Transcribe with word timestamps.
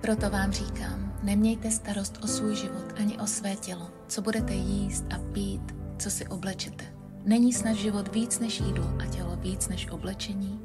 Proto 0.00 0.30
vám 0.30 0.52
říkám, 0.52 1.18
nemějte 1.22 1.70
starost 1.70 2.18
o 2.22 2.26
svůj 2.26 2.56
život 2.56 2.92
ani 2.98 3.18
o 3.18 3.26
své 3.26 3.56
tělo, 3.56 3.90
co 4.08 4.22
budete 4.22 4.54
jíst 4.54 5.04
a 5.14 5.18
pít, 5.32 5.74
co 5.98 6.10
si 6.10 6.26
oblečete. 6.26 6.84
Není 7.24 7.52
snad 7.52 7.72
život 7.72 8.14
víc 8.14 8.38
než 8.38 8.60
jídlo 8.60 8.88
a 9.02 9.06
tělo 9.06 9.36
víc 9.36 9.68
než 9.68 9.90
oblečení? 9.90 10.60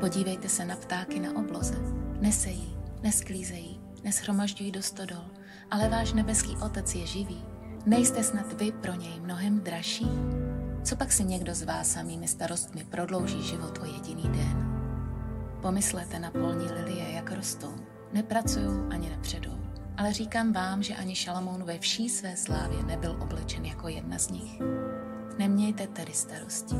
Podívejte 0.00 0.48
se 0.48 0.64
na 0.64 0.76
ptáky 0.76 1.20
na 1.20 1.36
obloze. 1.36 1.74
Nesejí, 2.20 2.76
nesklízejí, 3.02 3.80
neshromažďují 4.04 4.72
do 4.72 4.82
stodol, 4.82 5.24
ale 5.70 5.88
váš 5.88 6.12
nebeský 6.12 6.56
otec 6.56 6.94
je 6.94 7.06
živý. 7.06 7.44
Nejste 7.86 8.22
snad 8.22 8.52
vy 8.52 8.72
pro 8.72 8.94
něj 8.94 9.20
mnohem 9.20 9.60
dražší? 9.60 10.08
Co 10.84 10.96
pak 10.96 11.12
si 11.12 11.24
někdo 11.24 11.54
z 11.54 11.62
vás 11.62 11.92
samými 11.92 12.28
starostmi 12.28 12.84
prodlouží 12.84 13.42
život 13.42 13.78
o 13.82 13.84
jediný 13.84 14.22
den? 14.22 14.66
Pomyslete 15.62 16.18
na 16.18 16.30
polní 16.30 16.66
lilie, 16.72 17.12
jak 17.12 17.32
rostou. 17.32 17.74
Nepracují 18.16 18.80
ani 18.90 19.10
nepředou. 19.10 19.60
Ale 19.96 20.12
říkám 20.12 20.52
vám, 20.52 20.82
že 20.82 20.94
ani 20.94 21.14
Šalamoun 21.14 21.64
ve 21.64 21.78
vší 21.78 22.08
své 22.08 22.36
slávě 22.36 22.82
nebyl 22.82 23.16
oblečen 23.20 23.64
jako 23.64 23.88
jedna 23.88 24.18
z 24.18 24.30
nich. 24.30 24.60
Nemějte 25.38 25.86
tedy 25.86 26.12
starosti. 26.12 26.74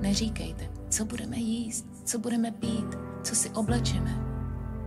Neříkejte, 0.00 0.70
co 0.90 1.04
budeme 1.04 1.36
jíst, 1.36 1.86
co 2.04 2.18
budeme 2.18 2.50
pít, 2.50 2.98
co 3.22 3.34
si 3.34 3.50
oblečeme. 3.50 4.24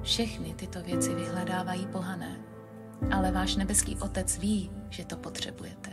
Všechny 0.02 0.54
tyto 0.54 0.82
věci 0.82 1.16
vyhledávají 1.16 1.88
pohané. 1.88 2.40
Ale 3.12 3.32
váš 3.32 3.55
nebeský 3.55 3.96
otec 3.96 4.38
ví, 4.38 4.72
že 4.90 5.05
to 5.05 5.18
potřebujete. 5.18 5.91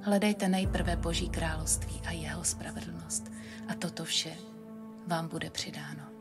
Hledejte 0.00 0.48
nejprve 0.48 0.96
Boží 0.96 1.28
království 1.28 2.02
a 2.06 2.10
jeho 2.10 2.44
spravedlnost 2.44 3.32
a 3.68 3.74
toto 3.74 4.04
vše 4.04 4.32
vám 5.06 5.28
bude 5.28 5.50
přidáno. 5.50 6.15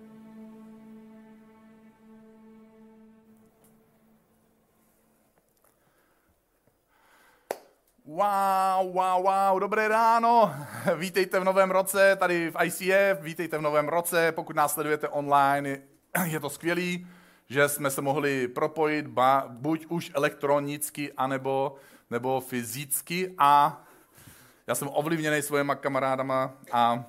Wow, 8.07 8.93
wow, 8.93 9.23
wow, 9.23 9.59
dobré 9.59 9.87
ráno. 9.87 10.55
Vítejte 10.97 11.39
v 11.39 11.43
novém 11.43 11.71
roce 11.71 12.15
tady 12.15 12.51
v 12.51 12.55
ICF, 12.63 13.21
vítejte 13.21 13.57
v 13.57 13.61
novém 13.61 13.87
roce. 13.87 14.31
Pokud 14.31 14.55
nás 14.55 14.73
sledujete 14.73 15.07
online, 15.09 15.81
je 16.25 16.39
to 16.39 16.49
skvělý, 16.49 17.07
že 17.49 17.69
jsme 17.69 17.89
se 17.89 18.01
mohli 18.01 18.47
propojit 18.47 19.07
ba, 19.07 19.45
buď 19.49 19.85
už 19.89 20.11
elektronicky, 20.13 21.13
anebo 21.13 21.75
nebo 22.09 22.41
fyzicky 22.41 23.35
a 23.37 23.81
já 24.67 24.75
jsem 24.75 24.89
ovlivněný 24.91 25.41
svými 25.41 25.73
kamarádama 25.79 26.53
a 26.71 27.05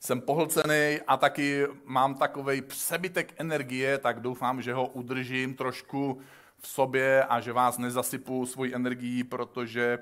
jsem 0.00 0.20
pohlcený 0.20 1.00
a 1.06 1.16
taky 1.16 1.66
mám 1.84 2.14
takový 2.14 2.62
přebytek 2.62 3.34
energie, 3.36 3.98
tak 3.98 4.20
doufám, 4.20 4.62
že 4.62 4.74
ho 4.74 4.86
udržím 4.86 5.54
trošku 5.54 6.20
v 6.58 6.68
sobě 6.68 7.24
a 7.24 7.40
že 7.40 7.52
vás 7.52 7.78
nezasypu 7.78 8.46
svojí 8.46 8.74
energií, 8.74 9.24
protože 9.24 9.98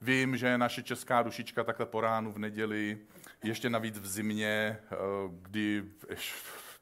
vím, 0.00 0.36
že 0.36 0.58
naše 0.58 0.82
česká 0.82 1.22
dušička 1.22 1.64
takhle 1.64 1.86
po 1.86 2.00
ránu 2.00 2.32
v 2.32 2.38
neděli, 2.38 2.98
ještě 3.42 3.70
navíc 3.70 3.98
v 3.98 4.06
zimě, 4.06 4.78
eh, 4.82 4.96
kdy 5.30 5.84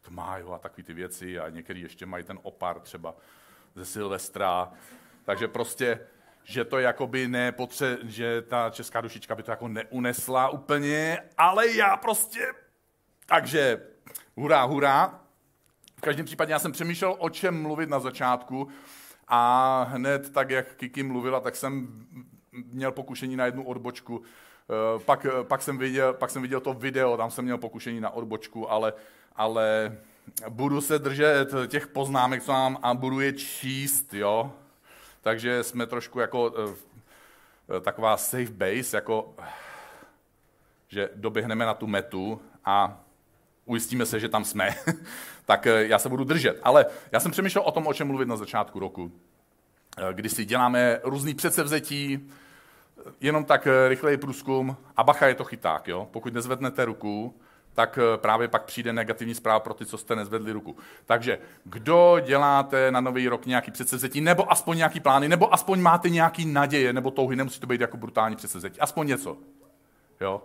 tmá 0.03 0.39
a 0.55 0.59
takové 0.59 0.83
ty 0.83 0.95
věci 0.95 1.39
a 1.39 1.49
některý 1.49 1.81
ještě 1.81 2.07
mají 2.07 2.25
ten 2.25 2.39
opar 2.43 2.81
třeba 2.81 3.17
ze 3.75 3.85
Silvestra, 3.85 4.73
takže 5.25 5.49
prostě 5.49 6.01
že 6.45 6.65
to 6.65 6.79
jakoby 6.79 7.29
nepotře, 7.29 7.99
že 8.03 8.43
ta 8.43 8.71
česká 8.71 9.01
dušička 9.01 9.35
by 9.35 9.43
to 9.43 9.51
jako 9.51 9.69
neunesla 9.69 10.49
úplně, 10.49 11.19
ale 11.39 11.71
já 11.71 11.97
prostě, 11.97 12.53
takže 13.27 13.87
hurá, 14.37 14.63
hurá. 14.65 15.21
V 15.97 16.01
každém 16.01 16.27
případě 16.27 16.53
já 16.53 16.59
jsem 16.59 16.73
přemýšlel, 16.73 17.17
o 17.19 17.31
čem 17.31 17.63
mluvit 17.63 17.89
na 17.89 18.01
začátku 18.01 18.69
a 19.29 19.83
hned 19.83 20.33
tak, 20.33 20.51
jak 20.51 20.75
Kiki 20.75 21.03
mluvila, 21.03 21.41
tak 21.41 21.57
jsem 21.57 21.89
měl 22.55 22.93
pokušení 22.93 23.37
na 23.37 23.47
jednu 23.47 23.65
odbočku. 23.65 24.23
Eh, 24.23 24.99
pak, 25.05 25.27
pak, 25.43 25.63
jsem 25.63 25.79
viděl, 25.79 26.13
pak 26.13 26.31
jsem 26.31 26.43
viděl 26.43 26.61
to 26.61 26.75
video, 26.75 27.17
tam 27.17 27.31
jsem 27.31 27.45
měl 27.45 27.59
pokušení 27.59 28.01
na 28.01 28.11
odbočku, 28.11 28.71
ale, 28.71 28.93
ale 29.37 29.97
budu 30.49 30.81
se 30.81 30.99
držet 30.99 31.55
těch 31.67 31.87
poznámek, 31.87 32.43
co 32.43 32.53
mám 32.53 32.79
a 32.83 32.95
budu 32.95 33.21
je 33.21 33.33
číst, 33.33 34.15
jo 34.15 34.53
takže 35.25 35.65
jsme 35.65 35.87
trošku 35.87 36.21
jako 36.21 36.51
uh, 36.51 36.75
taková 37.81 38.17
safe 38.17 38.53
base, 38.53 38.97
jako 38.97 39.35
že 40.89 41.11
doběhneme 41.15 41.67
na 41.67 41.75
tu 41.75 41.87
metu 41.87 42.41
a 42.65 43.01
ujistíme 43.65 44.07
se, 44.07 44.21
že 44.21 44.29
tam 44.29 44.45
jsme, 44.45 44.75
tak 45.47 45.67
já 45.67 45.99
se 45.99 46.09
budu 46.09 46.25
držet. 46.25 46.61
Ale 46.63 46.87
já 47.13 47.21
jsem 47.21 47.33
přemýšlel 47.33 47.65
o 47.65 47.73
tom, 47.73 47.87
o 47.87 47.95
čem 47.95 48.07
mluvit 48.07 48.29
na 48.29 48.37
začátku 48.37 48.79
roku, 48.79 49.13
kdy 50.13 50.29
si 50.29 50.45
děláme 50.45 51.01
různý 51.05 51.35
předsevzetí, 51.35 52.31
jenom 53.21 53.45
tak 53.45 53.69
rychlej 53.89 54.17
průzkum 54.17 54.77
a 54.97 55.05
bacha 55.05 55.27
je 55.27 55.35
to 55.35 55.45
chyták, 55.45 55.89
jo? 55.89 56.09
Pokud 56.11 56.35
nezvednete 56.35 56.85
ruku, 56.85 57.35
tak 57.75 57.99
eh, 57.99 58.19
právě 58.19 58.49
pak 58.49 58.65
přijde 58.65 58.93
negativní 58.93 59.35
zpráva 59.35 59.61
pro 59.61 59.75
ty, 59.75 59.87
co 59.87 59.99
jste 59.99 60.17
nezvedli 60.17 60.53
ruku. 60.53 60.77
Takže 61.07 61.39
kdo 61.65 62.21
děláte 62.25 62.91
na 62.91 63.01
nový 63.01 63.29
rok 63.29 63.47
nějaký 63.47 63.71
předsevzetí, 63.71 64.21
nebo 64.21 64.53
aspoň 64.53 64.77
nějaký 64.77 65.01
plány, 65.01 65.29
nebo 65.29 65.55
aspoň 65.55 65.81
máte 65.81 66.11
nějaký 66.11 66.47
naděje, 66.47 66.93
nebo 66.93 67.11
touhy, 67.11 67.37
nemusí 67.37 67.61
to 67.61 67.67
být 67.67 67.81
jako 67.81 67.97
brutální 67.97 68.37
předsevzetí, 68.37 68.81
aspoň 68.81 69.07
něco. 69.07 69.37
Jo? 70.21 70.43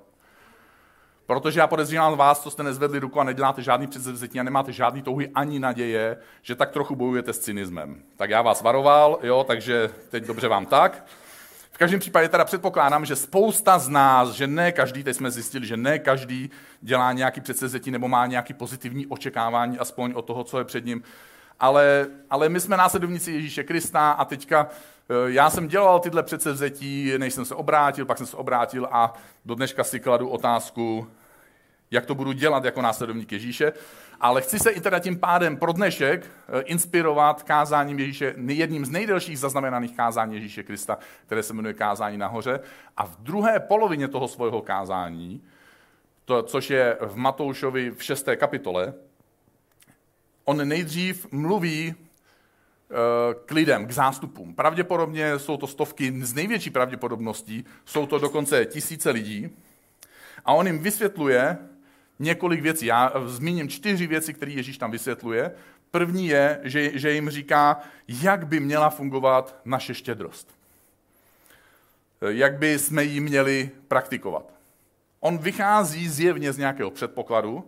Protože 1.26 1.60
já 1.60 1.68
podezřívám 1.68 2.18
vás, 2.18 2.44
co 2.44 2.52
jste 2.52 2.64
nezvedli 2.64 3.00
ruku 3.00 3.20
a 3.20 3.24
neděláte 3.24 3.62
žádný 3.62 3.88
předsevzetí 3.88 4.40
a 4.40 4.44
nemáte 4.44 4.72
žádný 4.72 5.02
touhy 5.02 5.30
ani 5.36 5.60
naděje, 5.60 6.18
že 6.42 6.56
tak 6.56 6.72
trochu 6.72 6.96
bojujete 6.96 7.34
s 7.34 7.40
cynismem. 7.40 8.04
Tak 8.18 8.30
já 8.30 8.42
vás 8.42 8.62
varoval, 8.62 9.20
jo, 9.24 9.44
takže 9.48 9.90
teď 10.10 10.24
dobře 10.24 10.48
vám 10.48 10.66
tak 10.66 11.06
každém 11.80 12.00
případě 12.00 12.30
teda 12.30 12.46
předpokládám, 12.46 13.06
že 13.06 13.16
spousta 13.16 13.80
z 13.80 13.90
nás, 13.90 14.30
že 14.32 14.48
ne 14.48 14.72
každý, 14.72 15.04
teď 15.04 15.16
jsme 15.16 15.32
zjistili, 15.32 15.68
že 15.68 15.78
ne 15.78 16.00
každý 16.00 16.50
dělá 16.82 17.14
nějaký 17.14 17.42
předsezetí 17.42 17.92
nebo 17.92 18.08
má 18.08 18.26
nějaký 18.26 18.54
pozitivní 18.54 19.08
očekávání 19.08 19.80
aspoň 19.80 20.14
od 20.16 20.22
toho, 20.22 20.44
co 20.44 20.60
je 20.60 20.66
před 20.66 20.86
ním, 20.86 21.04
ale, 21.60 22.08
ale 22.30 22.50
my 22.50 22.60
jsme 22.60 22.78
následovníci 22.78 23.32
Ježíše 23.32 23.64
Krista 23.64 24.12
a 24.12 24.26
teďka 24.26 24.68
eh, 25.10 25.14
já 25.26 25.50
jsem 25.50 25.68
dělal 25.68 26.00
tyhle 26.00 26.24
předsevzetí, 26.24 27.14
než 27.18 27.34
jsem 27.34 27.46
se 27.46 27.56
obrátil, 27.56 28.06
pak 28.06 28.18
jsem 28.18 28.28
se 28.28 28.38
obrátil 28.38 28.88
a 28.92 29.14
do 29.46 29.56
dneška 29.56 29.84
si 29.84 30.00
kladu 30.00 30.30
otázku, 30.30 31.08
jak 31.92 32.06
to 32.06 32.16
budu 32.16 32.32
dělat 32.32 32.66
jako 32.66 32.82
následovník 32.82 33.32
Ježíše. 33.32 33.74
Ale 34.22 34.42
chci 34.42 34.60
se 34.60 34.72
i 34.72 34.82
teda 34.82 35.00
tím 35.00 35.20
pádem 35.20 35.58
pro 35.58 35.72
dnešek 35.72 36.26
eh, 36.26 36.62
inspirovat 36.62 37.44
kázáním 37.44 38.00
Ježíše, 38.00 38.36
jedním 38.48 38.86
z 38.86 38.90
nejdelších 38.90 39.40
zaznamenaných 39.40 39.96
kázání 39.96 40.36
Ježíše 40.36 40.64
Krista, 40.64 40.98
které 41.26 41.44
se 41.44 41.54
jmenuje 41.54 41.74
Kázání 41.74 42.18
nahoře. 42.18 42.60
A 42.98 43.06
v 43.06 43.18
druhé 43.20 43.60
polovině 43.60 44.08
toho 44.08 44.28
svého 44.28 44.62
kázání, 44.62 45.44
to, 46.26 46.44
což 46.44 46.70
je 46.70 46.98
v 47.02 47.16
Matoušovi 47.16 47.92
v 47.92 48.04
šesté 48.04 48.36
kapitole, 48.36 48.94
on 50.46 50.68
nejdřív 50.68 51.32
mluví 51.32 51.96
eh, 51.96 52.96
k 53.46 53.52
lidem, 53.52 53.88
k 53.88 53.92
zástupům. 53.92 54.54
Pravděpodobně 54.54 55.40
jsou 55.40 55.58
to 55.58 55.68
stovky, 55.68 56.26
z 56.26 56.34
největší 56.34 56.70
pravděpodobností 56.70 57.66
jsou 57.86 58.06
to 58.06 58.20
dokonce 58.20 58.66
tisíce 58.66 59.10
lidí. 59.10 59.50
A 60.46 60.54
on 60.54 60.68
jim 60.68 60.80
vysvětluje, 60.80 61.58
několik 62.20 62.62
věcí. 62.62 62.86
Já 62.86 63.14
zmíním 63.26 63.70
čtyři 63.70 64.08
věci, 64.08 64.34
které 64.34 64.52
Ježíš 64.52 64.78
tam 64.78 64.92
vysvětluje. 64.92 65.52
První 65.92 66.28
je, 66.28 66.60
že, 66.64 67.00
že 67.00 67.12
jim 67.12 67.30
říká, 67.30 67.80
jak 68.08 68.48
by 68.48 68.60
měla 68.60 68.90
fungovat 68.90 69.56
naše 69.66 69.94
štědrost. 69.94 70.60
Jak 72.22 72.58
by 72.58 72.80
jsme 72.80 73.04
ji 73.04 73.20
měli 73.20 73.70
praktikovat. 73.88 74.54
On 75.20 75.38
vychází 75.38 76.10
zjevně 76.10 76.54
z 76.54 76.58
nějakého 76.58 76.92
předpokladu, 76.92 77.64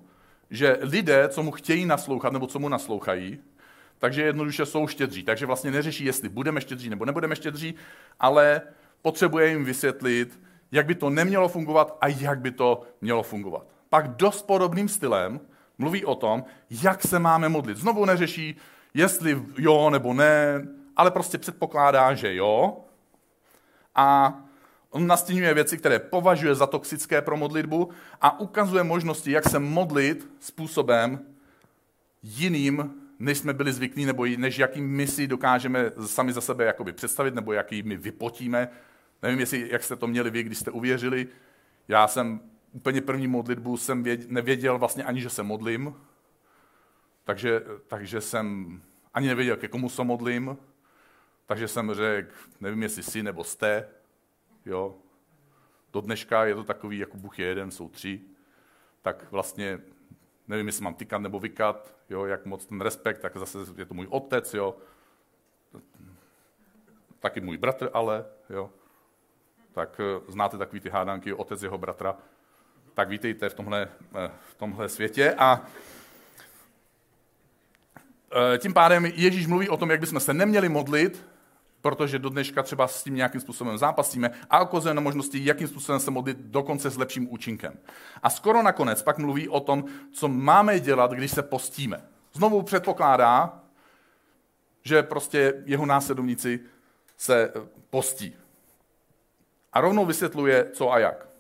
že 0.50 0.78
lidé, 0.82 1.30
co 1.30 1.44
mu 1.44 1.52
chtějí 1.52 1.86
naslouchat 1.86 2.34
nebo 2.34 2.48
co 2.48 2.60
mu 2.60 2.70
naslouchají, 2.70 3.40
takže 4.00 4.22
jednoduše 4.22 4.66
jsou 4.66 4.88
štědří. 4.88 5.24
Takže 5.24 5.46
vlastně 5.46 5.72
neřeší, 5.72 6.06
jestli 6.06 6.30
budeme 6.30 6.62
štědří 6.62 6.90
nebo 6.90 7.06
nebudeme 7.06 7.36
štědří, 7.36 7.76
ale 8.20 8.62
potřebuje 9.02 9.50
jim 9.50 9.66
vysvětlit, 9.66 10.40
jak 10.72 10.86
by 10.86 10.96
to 10.96 11.10
nemělo 11.10 11.50
fungovat 11.50 11.98
a 12.02 12.08
jak 12.08 12.40
by 12.40 12.52
to 12.52 12.84
mělo 13.02 13.24
fungovat 13.24 13.81
pak 13.92 14.08
dost 14.08 14.42
podobným 14.42 14.90
stylem 14.90 15.40
mluví 15.78 16.06
o 16.06 16.16
tom, 16.16 16.44
jak 16.70 17.02
se 17.02 17.20
máme 17.20 17.50
modlit. 17.50 17.78
Znovu 17.78 18.06
neřeší, 18.06 18.56
jestli 18.94 19.44
jo 19.58 19.90
nebo 19.90 20.14
ne, 20.14 20.68
ale 20.96 21.12
prostě 21.12 21.38
předpokládá, 21.38 22.14
že 22.14 22.36
jo. 22.36 22.78
A 23.96 24.34
on 24.90 25.08
nastínuje 25.08 25.54
věci, 25.54 25.78
které 25.78 26.00
považuje 26.00 26.56
za 26.56 26.68
toxické 26.68 27.22
pro 27.22 27.38
modlitbu 27.38 27.90
a 28.22 28.40
ukazuje 28.40 28.84
možnosti, 28.84 29.32
jak 29.32 29.50
se 29.50 29.60
modlit 29.60 30.32
způsobem 30.40 31.20
jiným, 32.24 32.94
než 33.20 33.38
jsme 33.38 33.54
byli 33.54 33.74
zvyklí, 33.74 34.06
nebo 34.06 34.26
než 34.38 34.58
jakým 34.58 34.88
my 34.88 35.08
si 35.08 35.28
dokážeme 35.28 35.92
sami 36.06 36.34
za 36.34 36.42
sebe 36.42 36.66
jakoby 36.66 36.94
představit, 36.94 37.36
nebo 37.36 37.54
jaký 37.54 37.84
my 37.84 37.98
vypotíme. 37.98 38.70
Nevím, 39.24 39.40
jestli, 39.40 39.70
jak 39.72 39.84
jste 39.84 39.96
to 39.96 40.08
měli 40.08 40.30
vy, 40.30 40.44
když 40.44 40.58
jste 40.58 40.72
uvěřili. 40.72 41.28
Já 41.88 42.08
jsem 42.08 42.40
úplně 42.72 43.02
první 43.02 43.28
modlitbu 43.28 43.78
jsem 43.78 44.04
věděl, 44.04 44.28
nevěděl 44.30 44.78
vlastně 44.78 45.04
ani, 45.04 45.22
že 45.22 45.30
se 45.30 45.44
modlím, 45.44 45.96
takže, 47.24 47.62
takže 47.88 48.22
jsem 48.22 48.82
ani 49.14 49.28
nevěděl, 49.28 49.58
ke 49.58 49.68
komu 49.68 49.90
se 49.90 50.04
modlím, 50.04 50.58
takže 51.46 51.68
jsem 51.68 51.94
řekl, 51.94 52.36
nevím, 52.60 52.84
jestli 52.84 53.04
jsi 53.04 53.24
nebo 53.24 53.44
jste, 53.44 53.90
jo. 54.66 54.96
Do 55.94 56.02
dneška 56.02 56.46
je 56.46 56.56
to 56.56 56.64
takový, 56.64 56.98
jako 56.98 57.18
Bůh 57.18 57.40
je 57.40 57.46
jeden, 57.46 57.72
jsou 57.72 57.90
tři, 57.90 58.22
tak 59.02 59.32
vlastně 59.32 59.80
nevím, 60.48 60.68
jestli 60.68 60.84
mám 60.84 60.94
tykat 60.94 61.22
nebo 61.22 61.40
vykat, 61.40 61.96
jo, 62.10 62.26
jak 62.26 62.46
moc 62.46 62.66
ten 62.66 62.82
respekt, 62.82 63.20
tak 63.20 63.38
zase 63.38 63.58
je 63.78 63.86
to 63.86 63.94
můj 63.94 64.08
otec, 64.10 64.54
jo. 64.54 64.78
Taky 67.20 67.42
můj 67.42 67.58
bratr, 67.58 67.90
ale, 67.94 68.26
jo. 68.50 68.70
Tak 69.72 70.00
eh, 70.00 70.32
znáte 70.32 70.58
takový 70.58 70.80
ty 70.80 70.90
hádánky, 70.90 71.34
otec 71.34 71.64
jeho 71.64 71.78
bratra. 71.78 72.18
Tak 72.94 73.10
vítejte 73.10 73.50
v 73.50 73.54
tomhle, 73.54 73.88
eh, 74.16 74.32
v 74.50 74.54
tomhle 74.54 74.90
světě. 74.90 75.36
A 75.38 75.66
eh, 78.54 78.58
tím 78.58 78.74
pádem 78.74 79.06
Ježíš 79.06 79.48
mluví 79.48 79.70
o 79.70 79.78
tom, 79.78 79.92
jak 79.92 80.00
bychom 80.00 80.20
se 80.20 80.34
neměli 80.34 80.70
modlit, 80.70 81.26
protože 81.82 82.20
do 82.20 82.30
dneška 82.30 82.64
třeba 82.64 82.88
s 82.88 83.04
tím 83.04 83.16
nějakým 83.16 83.42
způsobem 83.42 83.78
zápasíme 83.78 84.32
a 84.50 84.64
ukazuje 84.64 84.94
na 84.94 85.02
možnosti, 85.02 85.46
jakým 85.46 85.68
způsobem 85.68 86.00
se 86.00 86.12
modlit 86.12 86.38
dokonce 86.38 86.90
s 86.90 86.98
lepším 86.98 87.34
účinkem. 87.34 87.80
A 88.24 88.30
skoro 88.30 88.64
nakonec 88.64 89.04
pak 89.04 89.18
mluví 89.18 89.50
o 89.50 89.60
tom, 89.60 89.86
co 90.12 90.28
máme 90.28 90.80
dělat, 90.80 91.12
když 91.12 91.32
se 91.32 91.42
postíme. 91.44 92.02
Znovu 92.34 92.62
předpokládá, 92.62 93.60
že 94.84 95.04
prostě 95.04 95.64
jeho 95.66 95.86
následovníci 95.86 96.60
se 97.18 97.52
eh, 97.56 97.60
postí. 97.90 98.36
A 99.74 99.82
rovnou 99.82 100.06
vysvětluje, 100.06 100.70
co 100.74 100.92
a 100.92 101.00
jak. 101.00 101.31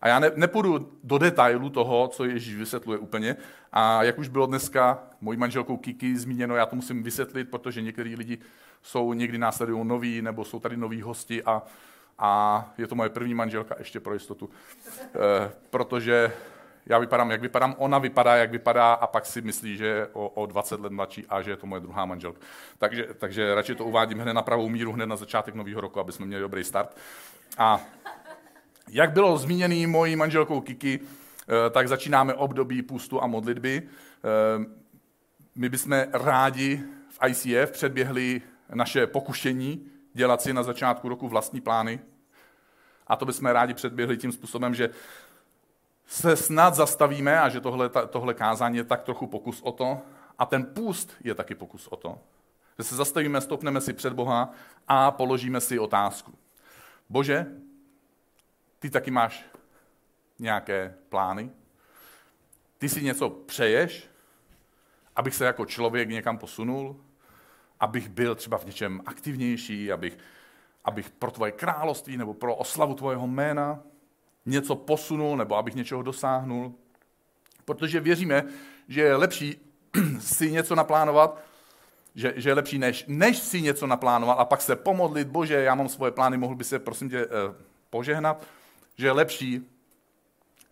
A 0.00 0.08
já 0.08 0.18
ne, 0.18 0.30
nepůjdu 0.36 0.92
do 1.04 1.18
detailu 1.18 1.70
toho, 1.70 2.08
co 2.08 2.24
Ježíš 2.24 2.56
vysvětluje 2.56 2.98
úplně. 2.98 3.36
A 3.72 4.02
jak 4.02 4.18
už 4.18 4.28
bylo 4.28 4.46
dneska 4.46 4.98
mojí 5.20 5.38
manželkou 5.38 5.76
Kiki 5.76 6.16
zmíněno, 6.16 6.56
já 6.56 6.66
to 6.66 6.76
musím 6.76 7.02
vysvětlit, 7.02 7.44
protože 7.44 7.82
některý 7.82 8.16
lidi 8.16 8.38
jsou 8.82 9.12
někdy 9.12 9.38
následují 9.38 9.84
noví, 9.84 10.22
nebo 10.22 10.44
jsou 10.44 10.60
tady 10.60 10.76
noví 10.76 11.02
hosti 11.02 11.42
a, 11.42 11.62
a 12.18 12.72
je 12.78 12.86
to 12.86 12.94
moje 12.94 13.10
první 13.10 13.34
manželka 13.34 13.74
ještě 13.78 14.00
pro 14.00 14.14
jistotu. 14.14 14.50
E, 15.02 15.50
protože 15.70 16.32
já 16.86 16.98
vypadám, 16.98 17.30
jak 17.30 17.40
vypadám, 17.40 17.74
ona 17.78 17.98
vypadá, 17.98 18.36
jak 18.36 18.50
vypadá 18.50 18.92
a 18.92 19.06
pak 19.06 19.26
si 19.26 19.40
myslí, 19.40 19.76
že 19.76 19.86
je 19.86 20.06
o, 20.12 20.28
o 20.28 20.46
20 20.46 20.80
let 20.80 20.92
mladší 20.92 21.26
a 21.28 21.42
že 21.42 21.50
je 21.50 21.56
to 21.56 21.66
moje 21.66 21.80
druhá 21.80 22.04
manželka. 22.04 22.40
Takže, 22.78 23.08
takže 23.18 23.54
radši 23.54 23.74
to 23.74 23.84
uvádím 23.84 24.18
hned 24.18 24.34
na 24.34 24.42
pravou 24.42 24.68
míru, 24.68 24.92
hned 24.92 25.06
na 25.06 25.16
začátek 25.16 25.54
nového 25.54 25.80
roku, 25.80 26.00
aby 26.00 26.12
jsme 26.12 26.26
měli 26.26 26.42
dobrý 26.42 26.64
start. 26.64 26.96
A 27.58 27.80
jak 28.92 29.12
bylo 29.12 29.38
zmíněný 29.38 29.86
mojí 29.86 30.16
manželkou 30.16 30.60
Kiki, 30.60 31.00
eh, 31.00 31.70
tak 31.70 31.88
začínáme 31.88 32.34
období 32.34 32.82
půstu 32.82 33.22
a 33.22 33.26
modlitby. 33.26 33.82
Eh, 33.82 34.64
my 35.54 35.68
bychom 35.68 36.04
rádi 36.12 36.82
v 37.08 37.18
ICF 37.28 37.70
předběhli 37.70 38.42
naše 38.74 39.06
pokušení 39.06 39.86
dělat 40.14 40.42
si 40.42 40.52
na 40.52 40.62
začátku 40.62 41.08
roku 41.08 41.28
vlastní 41.28 41.60
plány. 41.60 42.00
A 43.06 43.16
to 43.16 43.26
bychom 43.26 43.48
rádi 43.48 43.74
předběhli 43.74 44.16
tím 44.16 44.32
způsobem, 44.32 44.74
že 44.74 44.90
se 46.06 46.36
snad 46.36 46.74
zastavíme 46.74 47.40
a 47.40 47.48
že 47.48 47.60
tohle, 47.60 47.90
tohle 48.08 48.34
kázání 48.34 48.76
je 48.76 48.84
tak 48.84 49.02
trochu 49.02 49.26
pokus 49.26 49.60
o 49.62 49.72
to. 49.72 50.00
A 50.38 50.46
ten 50.46 50.64
půst 50.64 51.12
je 51.24 51.34
taky 51.34 51.54
pokus 51.54 51.86
o 51.86 51.96
to. 51.96 52.18
Že 52.78 52.84
se 52.84 52.96
zastavíme, 52.96 53.40
stopneme 53.40 53.80
si 53.80 53.92
před 53.92 54.12
Boha 54.12 54.50
a 54.88 55.10
položíme 55.10 55.60
si 55.60 55.78
otázku. 55.78 56.34
Bože, 57.08 57.46
ty 58.80 58.90
taky 58.90 59.10
máš 59.10 59.44
nějaké 60.38 60.94
plány? 61.08 61.50
Ty 62.78 62.88
si 62.88 63.02
něco 63.02 63.30
přeješ, 63.30 64.08
abych 65.16 65.34
se 65.34 65.44
jako 65.44 65.66
člověk 65.66 66.08
někam 66.08 66.38
posunul? 66.38 67.04
Abych 67.80 68.08
byl 68.08 68.34
třeba 68.34 68.58
v 68.58 68.64
něčem 68.64 69.02
aktivnější, 69.06 69.92
abych, 69.92 70.18
abych 70.84 71.10
pro 71.10 71.30
tvoje 71.30 71.52
království 71.52 72.16
nebo 72.16 72.34
pro 72.34 72.56
oslavu 72.56 72.94
tvojeho 72.94 73.26
jména 73.26 73.82
něco 74.46 74.76
posunul 74.76 75.36
nebo 75.36 75.56
abych 75.56 75.74
něčeho 75.74 76.02
dosáhnul? 76.02 76.74
Protože 77.64 78.00
věříme, 78.00 78.44
že 78.88 79.00
je 79.00 79.16
lepší 79.16 79.56
si 80.18 80.52
něco 80.52 80.74
naplánovat, 80.74 81.40
že, 82.14 82.32
že 82.36 82.50
je 82.50 82.54
lepší, 82.54 82.78
než, 82.78 83.04
než 83.08 83.38
si 83.38 83.62
něco 83.62 83.86
naplánovat 83.86 84.38
a 84.38 84.44
pak 84.44 84.62
se 84.62 84.76
pomodlit, 84.76 85.28
bože, 85.28 85.54
já 85.54 85.74
mám 85.74 85.88
svoje 85.88 86.12
plány, 86.12 86.36
mohl 86.36 86.54
by 86.54 86.64
se, 86.64 86.78
prosím 86.78 87.10
tě, 87.10 87.18
eh, 87.18 87.54
požehnat 87.90 88.46
že 89.00 89.06
je 89.06 89.12
lepší 89.12 89.66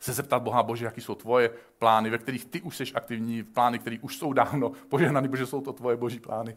se 0.00 0.12
zeptat 0.12 0.42
Boha, 0.42 0.62
Bože, 0.62 0.84
jaký 0.84 1.00
jsou 1.00 1.14
tvoje 1.14 1.50
plány, 1.78 2.10
ve 2.10 2.18
kterých 2.18 2.44
ty 2.44 2.60
už 2.60 2.76
jsi 2.76 2.84
aktivní, 2.94 3.42
plány, 3.42 3.78
které 3.78 3.96
už 4.00 4.16
jsou 4.16 4.32
dávno 4.32 4.72
požehnaný, 4.88 5.28
protože 5.28 5.46
jsou 5.46 5.60
to 5.60 5.72
tvoje 5.72 5.96
boží 5.96 6.20
plány. 6.20 6.54